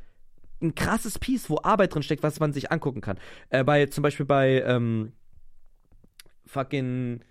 [0.61, 3.17] ein krasses Piece, wo Arbeit drin steckt, was man sich angucken kann.
[3.49, 5.11] Äh, bei, zum Beispiel bei, ähm,
[6.45, 7.21] fucking,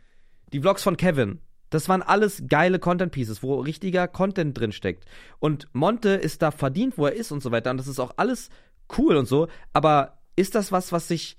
[0.52, 1.40] die Vlogs von Kevin.
[1.70, 5.06] Das waren alles geile Content Pieces, wo richtiger Content drin steckt.
[5.38, 7.70] Und Monte ist da verdient, wo er ist und so weiter.
[7.70, 8.50] Und das ist auch alles
[8.98, 9.48] cool und so.
[9.72, 11.36] Aber ist das was, was sich,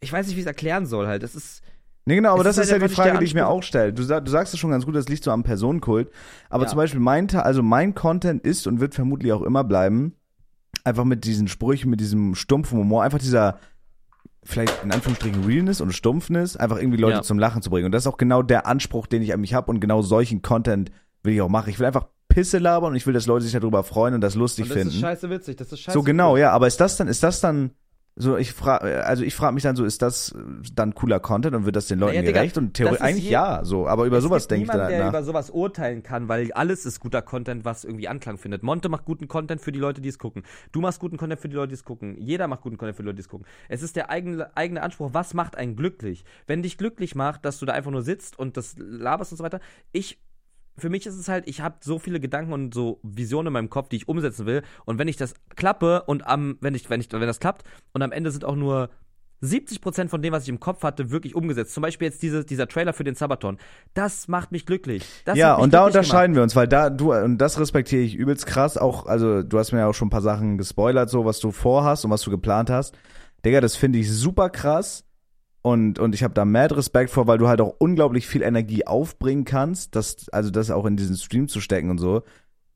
[0.00, 1.22] ich weiß nicht, wie ich es erklären soll halt.
[1.22, 1.62] Das ist,
[2.06, 3.92] Nee, genau, aber das ist halt ja die Frage, die ich mir auch stelle.
[3.92, 6.10] Du, du sagst es schon ganz gut, das liegt so am Personenkult.
[6.48, 6.70] Aber Ja.
[6.70, 10.14] zum Beispiel mein, also mein Content ist und wird vermutlich auch immer bleiben,
[10.84, 13.58] einfach mit diesen Sprüchen, mit diesem stumpfen Humor, einfach dieser,
[14.42, 17.22] vielleicht in Anführungsstrichen Realness und Stumpfness, einfach irgendwie Leute Ja.
[17.22, 17.84] zum Lachen zu bringen.
[17.86, 20.40] Und das ist auch genau der Anspruch, den ich an mich habe und genau solchen
[20.40, 20.90] Content
[21.22, 21.68] will ich auch machen.
[21.68, 22.06] Ich will einfach
[22.38, 24.78] Pisse labern und ich will, dass Leute sich darüber freuen und das lustig und das
[24.78, 24.94] finden.
[24.94, 25.56] ist scheiße witzig.
[25.56, 26.38] Das ist scheiße So genau, cool.
[26.38, 27.72] ja, aber ist das dann, ist das dann
[28.14, 30.34] so, ich frage, also ich frage mich dann so, ist das
[30.72, 32.56] dann cooler Content und wird das den Leuten Digga, gerecht?
[32.56, 35.08] Und das theoretisch eigentlich ja, so, aber über sowas denke ich niemand, dann der halt
[35.10, 35.26] über nach.
[35.26, 38.62] sowas urteilen kann, weil alles ist guter Content, was irgendwie Anklang findet.
[38.62, 40.44] Monte macht guten Content für die Leute, die es gucken.
[40.70, 42.16] Du machst guten Content für die Leute, die es gucken.
[42.20, 43.46] Jeder macht guten Content für die Leute, die es gucken.
[43.68, 46.24] Es ist der eigene, eigene Anspruch, was macht einen glücklich?
[46.46, 49.44] Wenn dich glücklich macht, dass du da einfach nur sitzt und das laberst und so
[49.44, 49.58] weiter.
[49.90, 50.18] Ich
[50.78, 53.70] für mich ist es halt, ich habe so viele Gedanken und so Visionen in meinem
[53.70, 54.62] Kopf, die ich umsetzen will.
[54.84, 58.02] Und wenn ich das klappe und am, wenn ich, wenn ich, wenn das klappt und
[58.02, 58.90] am Ende sind auch nur
[59.42, 61.72] 70% von dem, was ich im Kopf hatte, wirklich umgesetzt.
[61.72, 63.58] Zum Beispiel jetzt diese, dieser Trailer für den Sabaton.
[63.94, 65.04] Das macht mich glücklich.
[65.24, 68.02] Das ja, mich und da glücklich unterscheiden wir uns, weil da du und das respektiere
[68.02, 68.76] ich übelst krass.
[68.76, 71.52] Auch, also du hast mir ja auch schon ein paar Sachen gespoilert, so was du
[71.52, 72.96] vorhast und was du geplant hast.
[73.44, 75.04] Digga, das finde ich super krass.
[75.62, 78.86] Und, und ich habe da mad Respekt vor, weil du halt auch unglaublich viel Energie
[78.86, 82.22] aufbringen kannst, das, also das auch in diesen Stream zu stecken und so.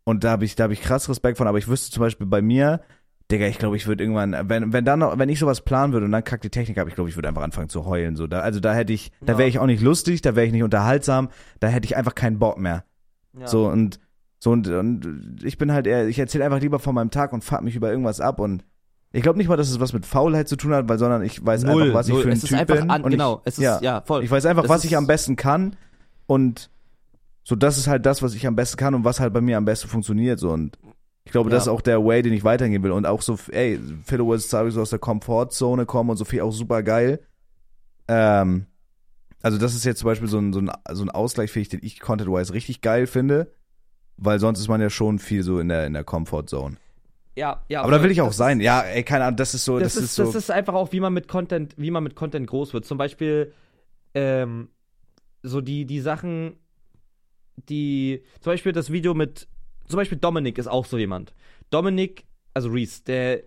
[0.05, 1.47] Und da habe ich, da habe ich krass Respekt von.
[1.47, 2.81] Aber ich wüsste zum Beispiel bei mir,
[3.31, 6.07] Digga, ich glaube, ich würde irgendwann, wenn, wenn dann noch, wenn ich sowas planen würde
[6.07, 8.17] und dann kackt die Technik ab, ich glaube, ich würde einfach anfangen zu heulen.
[8.17, 10.53] So, da, also da hätte ich, da wäre ich auch nicht lustig, da wäre ich
[10.53, 11.31] nicht unterhaltsam,
[11.61, 12.85] da hätte ich einfach keinen Bock mehr.
[13.33, 13.47] gemacht.
[13.47, 14.01] So und
[14.39, 17.45] so und, und ich bin halt eher, ich erzähle einfach lieber von meinem Tag und
[17.45, 18.65] fuck mich über irgendwas ab und
[19.13, 21.45] ich glaube nicht mal, dass es was mit Faulheit zu tun hat, weil sondern ich
[21.45, 22.23] weiß Null, einfach, was ich null.
[22.23, 24.25] für ein Typ bin an- genau, ich, es ist- ja, voll.
[24.25, 25.77] Ich weiß einfach, Das was ich am besten kann
[26.27, 26.71] und
[27.45, 29.57] so das ist halt das, was ich am besten kann und was halt bei mir
[29.57, 30.79] am besten funktioniert so und
[31.25, 31.73] ich glaube, das ist Ja.
[31.73, 34.91] auch der Way, den ich weitergehen will und auch so, ey, Philo was so aus
[34.91, 37.21] der Komfortzone kommen und so viel auch super geil.
[38.09, 38.67] Ähm,
[39.41, 41.69] also das ist jetzt zum Beispiel so ein, so ein, so ein Ausgleich, finde ich,
[41.69, 43.53] den ich Content-wise richtig geil finde,
[44.17, 46.77] weil sonst ist man ja schon viel so in der, in der Comfort-Zone.
[47.37, 47.83] Ja, ja.
[47.83, 48.61] Aber da will ich auch sein.
[48.61, 50.25] Ja, ey, keine Ahnung, das ist so, das, das, ist, so.
[50.25, 52.85] das ist einfach auch, wie man mit Content, wie man mit Content groß wird.
[52.85, 53.53] Zum Beispiel,
[54.15, 54.69] ähm,
[55.43, 56.57] so die, die Sachen,
[57.57, 59.49] die, zum Beispiel das Video mit,
[59.87, 61.35] zum Beispiel Dominik ist auch so jemand.
[61.71, 62.25] Dominik,
[62.55, 63.43] also Reese, der,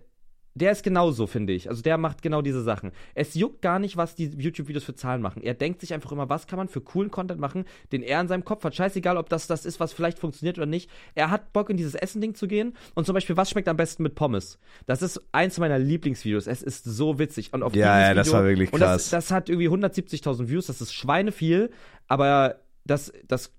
[0.56, 1.68] der ist genauso, finde ich.
[1.68, 2.90] Also der macht genau diese Sachen.
[3.14, 5.42] Es juckt gar nicht, was die YouTube-Videos für Zahlen machen.
[5.42, 8.28] Er denkt sich einfach immer, was kann man für coolen Content machen, den er in
[8.28, 8.74] seinem Kopf hat.
[8.74, 10.90] Scheißegal, ob das das ist, was vielleicht funktioniert oder nicht.
[11.14, 12.74] Er hat Bock, in dieses Essen-Ding zu gehen.
[12.94, 14.58] Und zum Beispiel, was schmeckt am besten mit Pommes?
[14.86, 16.46] Das ist eins meiner Lieblingsvideos.
[16.46, 17.52] Es ist so witzig.
[17.52, 19.10] Und auf Ja, dieses ja, das Video, war wirklich Und krass.
[19.10, 20.66] das, das hat irgendwie 170.000 Views.
[20.66, 21.70] Das ist schweineviel.
[22.08, 23.52] Aber das, das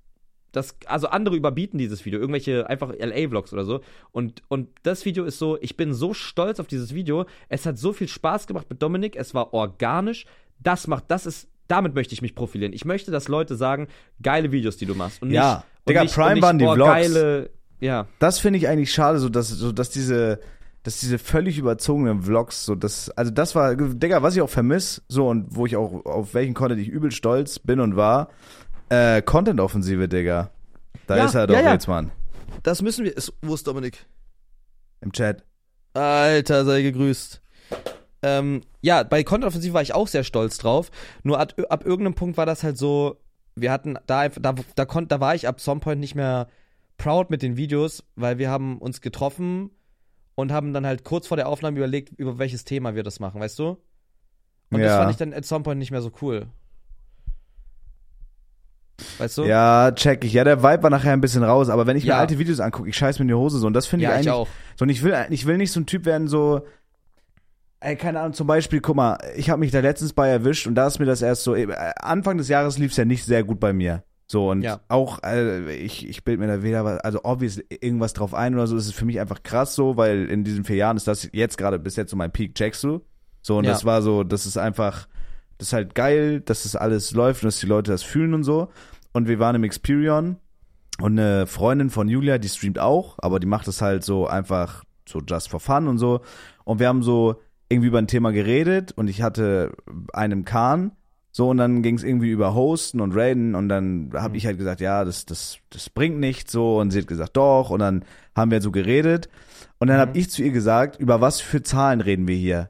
[0.57, 3.81] das, also andere überbieten dieses Video, irgendwelche einfach LA-Vlogs oder so.
[4.11, 7.25] Und, und das Video ist so, ich bin so stolz auf dieses Video.
[7.47, 10.25] Es hat so viel Spaß gemacht mit Dominik, es war organisch.
[10.59, 12.73] das macht, das ist, damit möchte ich mich profilieren.
[12.73, 13.87] Ich möchte, dass Leute sagen,
[14.23, 15.21] geile Videos, die du machst.
[15.21, 15.55] Und Ja.
[15.55, 16.89] nicht, Digga, und nicht, Prime und nicht, waren die boah, Vlogs.
[16.91, 17.49] geile,
[17.79, 18.07] ja.
[18.19, 20.39] Das finde ich eigentlich schade, so dass, so dass diese,
[20.83, 25.03] dass diese völlig überzogenen Vlogs, so das, also das war, Digga, was ich auch vermiss,
[25.09, 28.29] so und wo ich auch auf welchen Content ich übel stolz bin und war,
[28.89, 30.51] äh, Content-Offensive, Digga.
[31.07, 31.73] Da Ja, ist er doch ja, ja.
[31.73, 32.11] jetzt, Mann.
[32.63, 33.15] Das müssen wir.
[33.15, 34.05] Ist, wo ist Dominik?
[35.01, 35.43] Im Chat.
[35.93, 37.41] Alter, sei gegrüßt.
[38.23, 40.91] Ähm, ja, bei Content Offensive war ich auch sehr stolz drauf.
[41.23, 43.17] Nur ab, ab irgendeinem Punkt war das halt so,
[43.55, 46.47] wir hatten da einfach, da, da, konnt, da war ich ab some point nicht mehr
[46.97, 49.69] proud mit den Videos, weil wir haben uns getroffen
[50.35, 53.39] und haben dann halt kurz vor der Aufnahme überlegt, über welches Thema wir das machen,
[53.39, 53.77] weißt du?
[54.71, 54.97] Und das Ja.
[54.97, 56.47] fand ich dann at some point nicht mehr so cool.
[59.19, 59.43] Weißt du?
[59.43, 60.33] Ja, check ich.
[60.33, 62.19] Ja, der Vibe war nachher ein bisschen raus, aber wenn ich mir Ja.
[62.19, 64.15] alte Videos angucke, ich scheiß mir in die Hose so und das finde ich ja
[64.15, 64.47] eigentlich ich auch.
[64.75, 66.61] So, und ich will, ich will nicht so ein Typ werden, so,
[67.79, 70.75] ey, keine Ahnung, zum Beispiel, guck mal, ich habe mich da letztens bei erwischt und
[70.75, 71.67] da ist mir das erst so, äh,
[72.01, 74.03] Anfang des Jahres lief es ja nicht sehr gut bei mir.
[74.29, 74.81] So, und Ja.
[74.89, 78.67] auch, äh, ich, ich bild mir da weder, was- also obvious irgendwas drauf ein oder
[78.67, 81.29] so, das ist für mich einfach krass so, weil in diesen vier Jahren ist das
[81.31, 83.01] jetzt gerade bis jetzt so mein Peak, checkst du?
[83.41, 83.71] So, und Ja.
[83.71, 85.07] das war so, das ist einfach,
[85.57, 88.43] das ist halt geil, dass das alles läuft und dass die Leute das fühlen und
[88.43, 88.69] so.
[89.13, 90.37] Und wir waren im Experion
[90.99, 94.83] und eine Freundin von Julia, die streamt auch, aber die macht das halt so einfach
[95.07, 96.21] so just for fun und so.
[96.63, 97.35] Und wir haben so
[97.69, 99.73] irgendwie über ein Thema geredet und ich hatte
[100.13, 100.91] einen Kahn,
[101.31, 104.57] so und dann ging es irgendwie über Hosten und Raiden und dann habe ich halt
[104.57, 108.05] gesagt, ja, das, das, das bringt nichts so und sie hat gesagt, doch und dann
[108.35, 109.29] haben wir so geredet
[109.79, 110.01] und dann Mhm.
[110.01, 112.69] habe ich zu ihr gesagt, über was für Zahlen reden wir hier?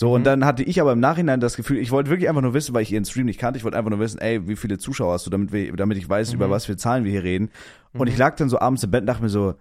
[0.00, 0.24] So, und Mhm.
[0.24, 2.80] dann hatte ich aber im Nachhinein das Gefühl, ich wollte wirklich einfach nur wissen, weil
[2.80, 5.26] ich ihren Stream nicht kannte, ich wollte einfach nur wissen, ey, wie viele Zuschauer hast
[5.26, 6.52] du, damit, wir, damit ich weiß, über Mhm.
[6.52, 7.50] was für Zahlen wir hier reden.
[7.92, 9.56] Und ich lag dann so abends im Bett und dachte mir so,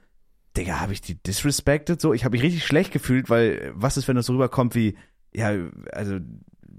[0.56, 2.00] Digga, habe ich die disrespected?
[2.00, 4.96] So, ich habe mich richtig schlecht gefühlt, weil was ist, wenn das so rüberkommt wie,
[5.34, 5.52] ja,
[5.92, 6.20] also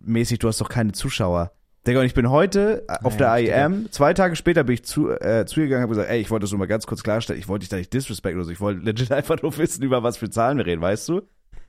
[0.07, 1.53] mäßig, du hast doch keine Zuschauer.
[1.87, 4.85] Digga, und ich bin heute äh, auf Ja, der IEM, zwei Tage später bin ich
[4.87, 6.87] zu, äh, zu ihr gegangen und habe gesagt, ey, ich wollte das nur mal ganz
[6.87, 9.55] kurz klarstellen, ich wollte dich da nicht disrespecten oder so, ich wollte legit einfach nur
[9.59, 11.21] wissen, über was für Zahlen wir reden, weißt du?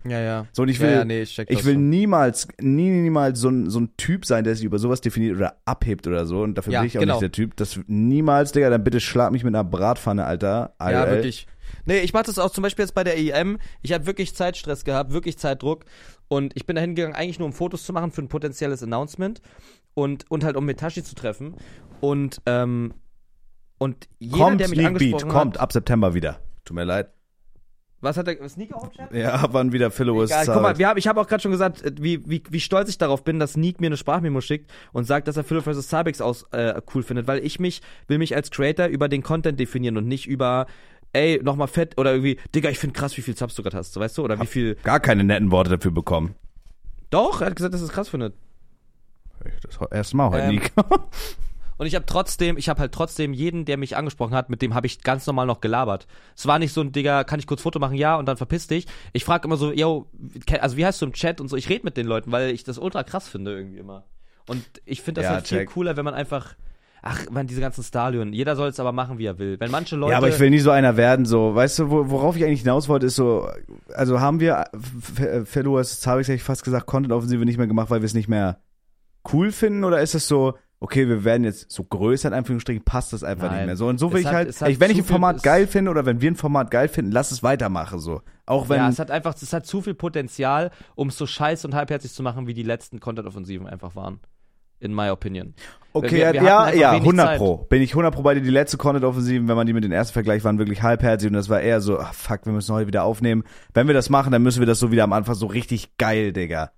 [0.04, 0.46] Ja, ja.
[0.52, 3.70] So, und ich ja, will, ja, nee, ich ich will niemals, nie, niemals so ein,
[3.70, 6.42] so ein Typ sein, der sich über sowas definiert oder abhebt oder so.
[6.42, 7.14] Und dafür Ja, bin ich auch genau.
[7.16, 7.56] nicht der Typ.
[7.58, 10.74] Das niemals, Digga, dann bitte schlag mich mit einer Bratpfanne, Alter.
[10.80, 11.12] Ja, IRL.
[11.16, 11.48] wirklich.
[11.86, 13.58] Nee, ich mach das auch zum Beispiel jetzt bei der EM.
[13.82, 15.86] Ich habe wirklich Zeitstress gehabt, wirklich Zeitdruck.
[16.28, 19.42] Und ich bin da hingegangen, eigentlich nur um Fotos zu machen für ein potenzielles Announcement.
[19.94, 21.56] Und, und halt um Metashi zu treffen.
[22.00, 22.94] Und, ähm,
[23.78, 25.62] und jeder, Kommt, der mich Sneak angesprochen Beat, kommt hat.
[25.62, 26.40] ab September wieder.
[26.66, 27.10] Tut mir leid.
[28.02, 29.14] Was hat der Sneaker auf Chat?
[29.14, 30.32] Ja, wann wieder Philo ist.
[30.32, 32.60] Egal, guck mal, wir haben, ich habe auch gerade schon gesagt, äh, wie, wie, wie
[32.60, 35.62] stolz ich darauf bin, dass Neek mir eine Sprachmemo schickt und sagt, dass er Philo
[35.62, 35.88] vs.
[35.88, 39.60] Cybex aus äh, cool findet, weil ich mich will mich als Creator über den Content
[39.60, 40.66] definieren und nicht über
[41.14, 43.98] ey, nochmal fett oder irgendwie, Digga, ich find krass, wie viel Subs du gerade hast,
[43.98, 44.76] weißt du, oder wie viel.
[44.84, 46.36] Gar keine netten Worte dafür bekommen.
[47.10, 48.34] Doch, er hat gesagt, dass er es krass findet.
[49.64, 50.62] Das erste Mal heute, Ähm.
[51.82, 54.76] Und ich habe trotzdem, ich habe halt trotzdem jeden, der mich angesprochen hat, mit dem
[54.76, 56.06] habe ich ganz normal noch gelabert.
[56.36, 58.68] Es war nicht so ein Digga, kann ich kurz Foto machen, ja, und dann verpiss
[58.68, 58.86] dich.
[59.14, 60.06] Ich frage immer so, yo,
[60.60, 61.56] also wie heißt du im Chat und so.
[61.56, 64.04] Ich rede mit den Leuten, weil ich das ultra krass finde irgendwie immer.
[64.48, 65.72] Und ich finde das Ja, halt viel check.
[65.72, 66.54] cooler, wenn man einfach,
[67.02, 69.60] ach, man, diese ganzen Stallion, jeder soll es aber machen, wie er will.
[69.60, 70.12] Wenn manche Leute.
[70.12, 72.62] Ja, aber ich will nie so einer werden, so, weißt du, wo, worauf ich eigentlich
[72.62, 73.50] hinaus wollte, ist so,
[73.92, 74.66] also haben wir,
[75.46, 78.14] Fellow das habe ich hätte ich fast gesagt, Content-Offensive nicht mehr gemacht, weil wir es
[78.14, 78.60] nicht mehr
[79.34, 83.14] cool finden, oder ist es so, okay, wir werden jetzt so größer, in Anführungsstrichen, passt
[83.14, 83.58] das einfach Nein.
[83.60, 83.88] nicht mehr so.
[83.88, 85.92] Und so will Es ich hat- halt, ich, wenn ich ein Format viel- geil finde
[85.92, 88.22] oder wenn wir ein Format geil finden, lass es weitermachen, so.
[88.48, 91.64] Auch wenn, ja, es hat einfach, es hat zu viel Potenzial, um es so scheiß
[91.64, 94.20] und halbherzig zu machen, wie die letzten Content-Offensiven einfach waren.
[94.80, 95.54] In my opinion.
[95.94, 97.38] Okay, Wir- wir ja, ja, wenig 100 Zeit.
[97.38, 97.58] pro.
[97.70, 98.42] Bin ich 100 pro bei dir.
[98.42, 101.50] Die letzte Content-Offensiven, wenn man die mit den ersten vergleicht, waren wirklich halbherzig und das
[101.50, 103.44] war eher so, ach, fuck, wir müssen heute wieder aufnehmen.
[103.76, 106.34] Wenn wir das machen, dann müssen wir das so wieder am Anfang so richtig geil,
[106.34, 106.72] Digga.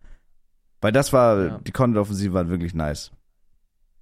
[0.82, 1.60] Weil das war, Ja.
[1.66, 3.12] die Content-Offensiven waren wirklich nice.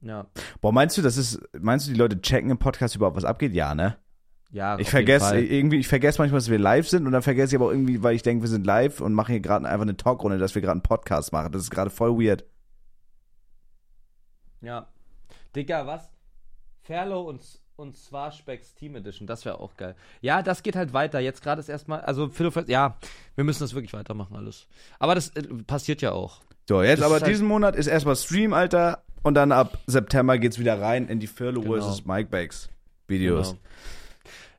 [0.01, 0.25] Ja.
[0.61, 3.53] Boah, meinst du, das ist, meinst du, die Leute checken im Podcast überhaupt, was abgeht?
[3.53, 3.97] Ja, ne?
[4.51, 7.59] Ja, Ich vergesse irgendwie, ich vergesse manchmal, dass wir live sind und dann vergesse ich
[7.59, 9.95] aber auch irgendwie, weil ich denke, wir sind live und machen hier gerade einfach eine
[9.95, 11.51] Talkrunde, dass wir gerade einen Podcast machen.
[11.53, 12.43] Das ist gerade voll weird.
[14.61, 14.87] Ja.
[15.55, 16.09] Digga, was?
[16.81, 17.41] Fairlow und,
[17.77, 19.95] und Swarspecks Team Edition, das wäre auch geil.
[20.21, 21.19] Ja, das geht halt weiter.
[21.19, 22.29] Jetzt gerade ist erstmal, also
[22.67, 22.97] ja,
[23.35, 24.67] wir müssen das wirklich weitermachen, alles.
[24.99, 26.41] Aber das äh, passiert ja auch.
[26.67, 29.03] So, jetzt Das aber halt- diesen Monat ist erstmal Stream, Alter.
[29.23, 31.79] Und dann ab September geht's wieder rein in die Firlo Genau.
[31.91, 32.05] vs.
[32.05, 32.69] Mike Bakes
[33.07, 33.49] Videos.
[33.51, 33.59] Genau.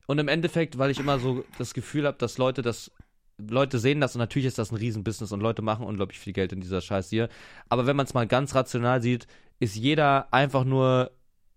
[0.06, 2.90] Und im Endeffekt, weil ich immer so das Gefühl habe, dass Leute das
[3.38, 6.52] Leute sehen das und natürlich ist das ein Riesenbusiness und Leute machen unglaublich viel Geld
[6.52, 7.28] in dieser Scheiß hier.
[7.68, 9.26] Aber wenn man es mal ganz rational sieht,
[9.58, 11.10] ist jeder einfach nur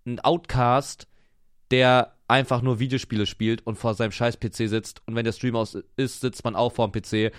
[0.08, 1.08] ein Outcast,
[1.70, 5.02] der einfach nur Videospiele spielt und vor seinem scheiß PC sitzt.
[5.06, 7.32] Und wenn der Stream aus ist, sitzt man auch vor dem PC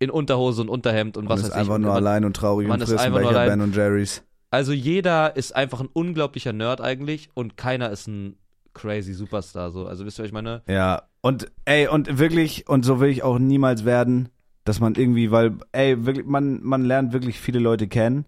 [0.00, 1.60] in Unterhose und Unterhemd und Und was ist weiß ich.
[1.60, 3.48] einfach Und nur man- allein und traurig man und ist einfach nur allein.
[3.48, 4.22] Ben und Jerry's.
[4.54, 8.36] Also jeder ist einfach ein unglaublicher Nerd eigentlich und keiner ist ein
[8.72, 9.84] crazy Superstar so.
[9.86, 10.62] Also wisst ihr, was ich meine?
[10.68, 14.28] Ja, und ey, und wirklich, und so will ich auch niemals werden,
[14.62, 18.26] dass man irgendwie, weil, ey, wirklich, man, man lernt wirklich viele Leute kennen.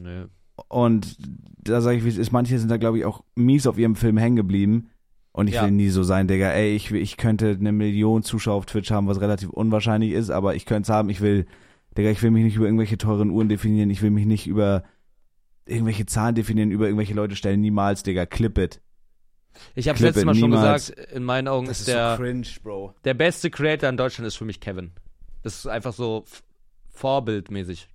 [0.00, 0.26] Nö.
[0.68, 1.16] Und
[1.58, 3.96] da sage ich, wie es ist, manche sind da, glaube ich, auch mies auf ihrem
[3.96, 4.90] Film hängen geblieben.
[5.32, 5.64] Und ich Ja.
[5.64, 6.50] will nie so sein, Digga.
[6.52, 10.54] Ey, ich, ich könnte eine Million Zuschauer auf Twitch haben, was relativ unwahrscheinlich ist, aber
[10.54, 11.10] ich könnte es haben.
[11.10, 11.46] Ich will,
[11.98, 13.90] Digga, ich will mich nicht über irgendwelche teuren Uhren definieren.
[13.90, 14.84] Ich will mich nicht über
[15.66, 17.60] irgendwelche Zahlen definieren, über irgendwelche Leute stellen.
[17.60, 18.26] Niemals, Digga.
[18.26, 18.80] Clip it.
[19.74, 20.90] Ich habe Clip letztes Mal schon niemals.
[20.90, 22.94] gesagt, in meinen Augen ist, der cringe, Bro.
[23.04, 24.92] der beste Creator in Deutschland ist für mich Kevin.
[25.42, 26.24] Das ist einfach so
[26.90, 27.88] vorbildmäßig.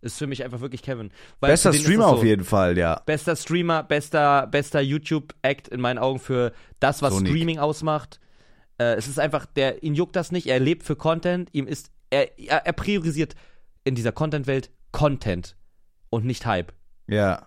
[0.00, 1.10] Ist für mich einfach wirklich Kevin.
[1.38, 3.00] Weil Bester Streamer so, auf jeden Fall, ja.
[3.06, 7.30] Bester Streamer, bester, bester YouTube-Act in meinen Augen für das, was Sonic.
[7.30, 8.18] Streaming ausmacht.
[8.78, 11.92] Äh, es ist einfach, der, ihn juckt das nicht, er lebt für Content, ihm ist,
[12.10, 13.36] er, er, er priorisiert
[13.84, 15.56] in dieser Content-Welt Content
[16.12, 16.72] und nicht Hype.
[17.08, 17.46] Ja.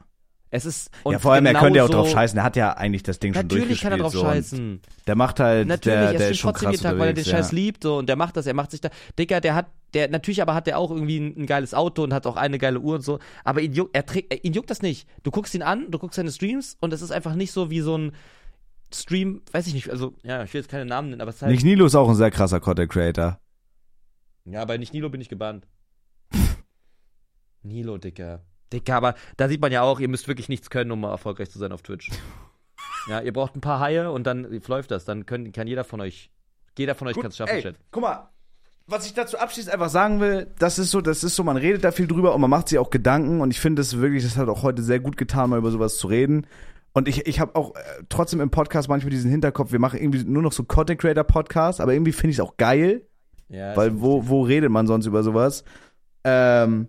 [0.49, 2.38] Es ist, und ja, vor allem, er könnte ja auch drauf scheißen.
[2.38, 4.01] Er hat ja eigentlich das Ding schon Natürlich kann er durchgespielt.
[4.01, 4.82] drauf so, scheißen.
[5.05, 7.13] Der macht halt, Natürlich, der, er der ist streamt schon trotzdem jeden Tag, weil er
[7.13, 7.55] den unterwegs, Scheiß ja.
[7.55, 8.89] liebt so, und der macht das, er macht sich da,
[9.20, 12.13] Digga, der hat, der, natürlich aber hat der auch irgendwie ein, ein geiles Auto und
[12.13, 14.82] hat auch eine geile Uhr und so, aber ihn, juck, er trägt, ihn juckt das
[14.82, 15.07] nicht.
[15.24, 17.82] Du guckst ihn an, du guckst seine Streams und es ist einfach nicht so wie
[17.82, 18.13] so ein
[18.93, 21.41] Stream, weiß ich nicht, also, ja, ich will jetzt keine Namen nennen, aber es ist
[21.41, 23.39] halt, Nicht Nilo ist auch ein sehr krasser Content Creator.
[24.45, 25.68] ja, bei nicht Nilo bin ich gebannt.
[27.63, 28.41] Nilo, Digga.
[28.76, 31.49] Digga, aber da sieht man ja auch, ihr müsst wirklich nichts können, um mal erfolgreich
[31.49, 32.09] zu sein auf Twitch.
[33.09, 36.01] ja, ihr braucht ein paar Haie und dann läuft das, dann können, kann jeder von
[36.01, 36.32] euch,
[36.78, 37.76] jeder von euch kann es schaffen, ey, Chat.
[37.91, 38.30] guck mal,
[38.88, 41.84] was ich dazu abschließend einfach sagen will, das ist so, das ist so, man redet
[41.84, 44.38] da viel drüber und man macht sich auch Gedanken und ich finde es wirklich, das
[44.38, 46.45] hat auch heute sehr gut getan, mal über sowas zu reden.
[46.93, 50.23] Und ich, ich habe auch äh, trotzdem im Podcast manchmal diesen Hinterkopf, wir machen irgendwie
[50.23, 53.01] nur noch so Content Creator Podcasts, aber irgendwie finde ich es auch geil,
[53.49, 55.65] Ja, weil wo, wo redet man sonst über sowas?
[56.23, 56.88] Ähm,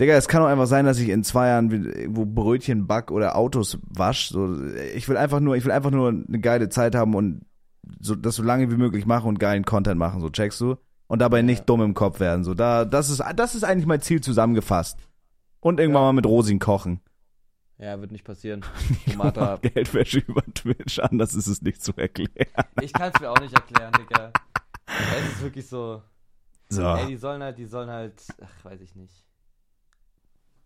[0.00, 3.36] Digga, es kann auch einfach sein, dass ich in zwei Jahren irgendwo Brötchen back oder
[3.36, 4.28] Autos wasch.
[4.28, 4.56] So,
[4.94, 7.42] ich will einfach nur, ich will einfach nur eine geile Zeit haben und
[8.00, 10.76] so, das so lange wie möglich machen und geilen Content machen, so checkst du?
[11.08, 12.44] Und dabei nicht dumm im Kopf werden.
[12.44, 14.98] So, da, das ist, das ist eigentlich mein Ziel zusammengefasst.
[15.60, 17.00] Und irgendwann mal mit Rosin kochen.
[17.78, 18.64] Ja, wird nicht passieren.
[19.10, 19.56] Tomata.
[19.56, 22.28] Geldwäsche über Twitch, anders ist es nicht zu erklären.
[22.82, 24.32] Ich kann es mir auch nicht erklären, Digga.
[24.88, 26.02] Es ist wirklich so.
[26.70, 28.22] So, Ey, die sollen halt, die sollen halt.
[28.42, 29.27] Ach, weiß ich nicht.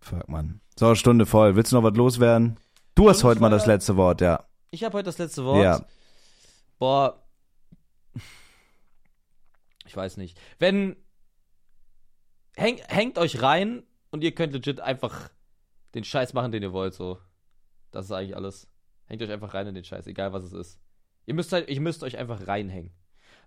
[0.03, 0.61] Fuck man.
[0.79, 1.57] So, Stunde voll.
[1.57, 2.59] Willst du noch was loswerden?
[2.95, 4.45] Du hast Stunde heute mal das letzte Wort, ja.
[4.71, 5.63] Ich habe heute das letzte Wort.
[5.63, 5.85] Ja.
[6.79, 7.23] Boah.
[9.87, 10.39] Ich weiß nicht.
[10.59, 10.97] Wenn.
[12.57, 15.31] Häng, hängt euch rein und ihr könnt legit einfach
[15.95, 17.19] den Scheiß machen, den ihr wollt, so.
[17.91, 18.67] Das ist eigentlich alles.
[19.07, 20.81] Hängt euch einfach rein in den Scheiß, egal was es ist.
[21.27, 22.93] Ihr müsst halt, ihr müsst euch einfach reinhängen.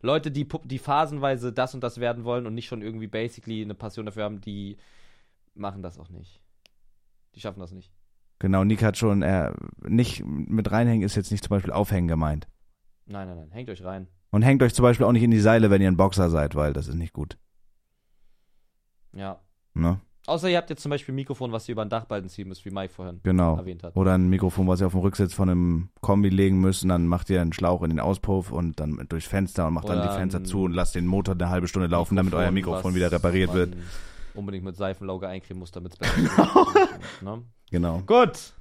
[0.02, 3.74] Leute, die, die phasenweise das und das werden wollen und nicht schon irgendwie basically eine
[3.74, 4.78] Passion dafür haben, die
[5.56, 6.42] machen das auch nicht.
[7.36, 7.92] Die schaffen das nicht.
[8.40, 9.52] Genau, Nick hat schon, äh,
[9.88, 12.48] nicht mit reinhängen ist jetzt nicht zum Beispiel aufhängen gemeint.
[13.06, 13.52] Nein, nein, nein.
[13.52, 14.08] Hängt euch rein.
[14.32, 16.56] Und hängt euch zum Beispiel auch nicht in die Seile, wenn ihr ein Boxer seid,
[16.56, 17.38] weil das ist nicht gut.
[19.14, 19.40] Ja.
[19.74, 20.00] Ne?
[20.28, 22.66] Außer ihr habt jetzt zum Beispiel ein Mikrofon, was ihr über den Dachbalken ziehen müsst,
[22.66, 23.58] wie Mike vorhin Genau.
[23.58, 23.96] erwähnt hat.
[23.96, 27.06] Oder ein Mikrofon, was ihr auf dem Rücksitz von einem Kombi legen müsst und dann
[27.08, 30.10] macht ihr einen Schlauch in den Auspuff und dann durchs Fenster und macht dann Oder
[30.10, 33.12] die Fenster zu und lasst den Motor eine halbe Stunde laufen, damit euer Mikrofon wieder
[33.12, 33.76] repariert wird.
[34.36, 37.22] Unbedingt mit Seifenlauge eincremen muss, damit es besser wird.
[37.22, 37.42] ne?
[37.72, 38.02] Genau.
[38.06, 38.54] Gut.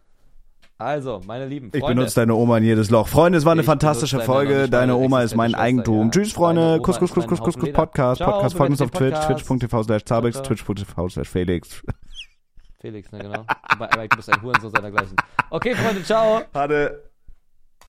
[0.76, 1.94] Also, meine lieben Ich Freunde.
[2.00, 3.06] benutze deine Oma in jedes Loch.
[3.06, 4.68] Freunde, es war eine Ich fantastische Folge.
[4.68, 6.06] Deine Oma ist mein Eigentum.
[6.06, 6.10] Ja.
[6.10, 6.80] Tschüss, Freunde.
[6.80, 7.72] Kuss, Kuss, Kuss, Kuss, Kuss, Kuss.
[7.72, 8.18] Podcast.
[8.18, 11.82] Ciao, Podcast folgt uns auf Twitch, twitch.tv slash Zabex, twitch.tv slash Felix.
[12.80, 13.44] Felix, ne, genau.
[13.62, 15.16] Aber, aber du bist ein Hurensohn seinergleichen.
[15.50, 16.42] Okay, Freunde, ciao.
[16.52, 17.10] Hatte.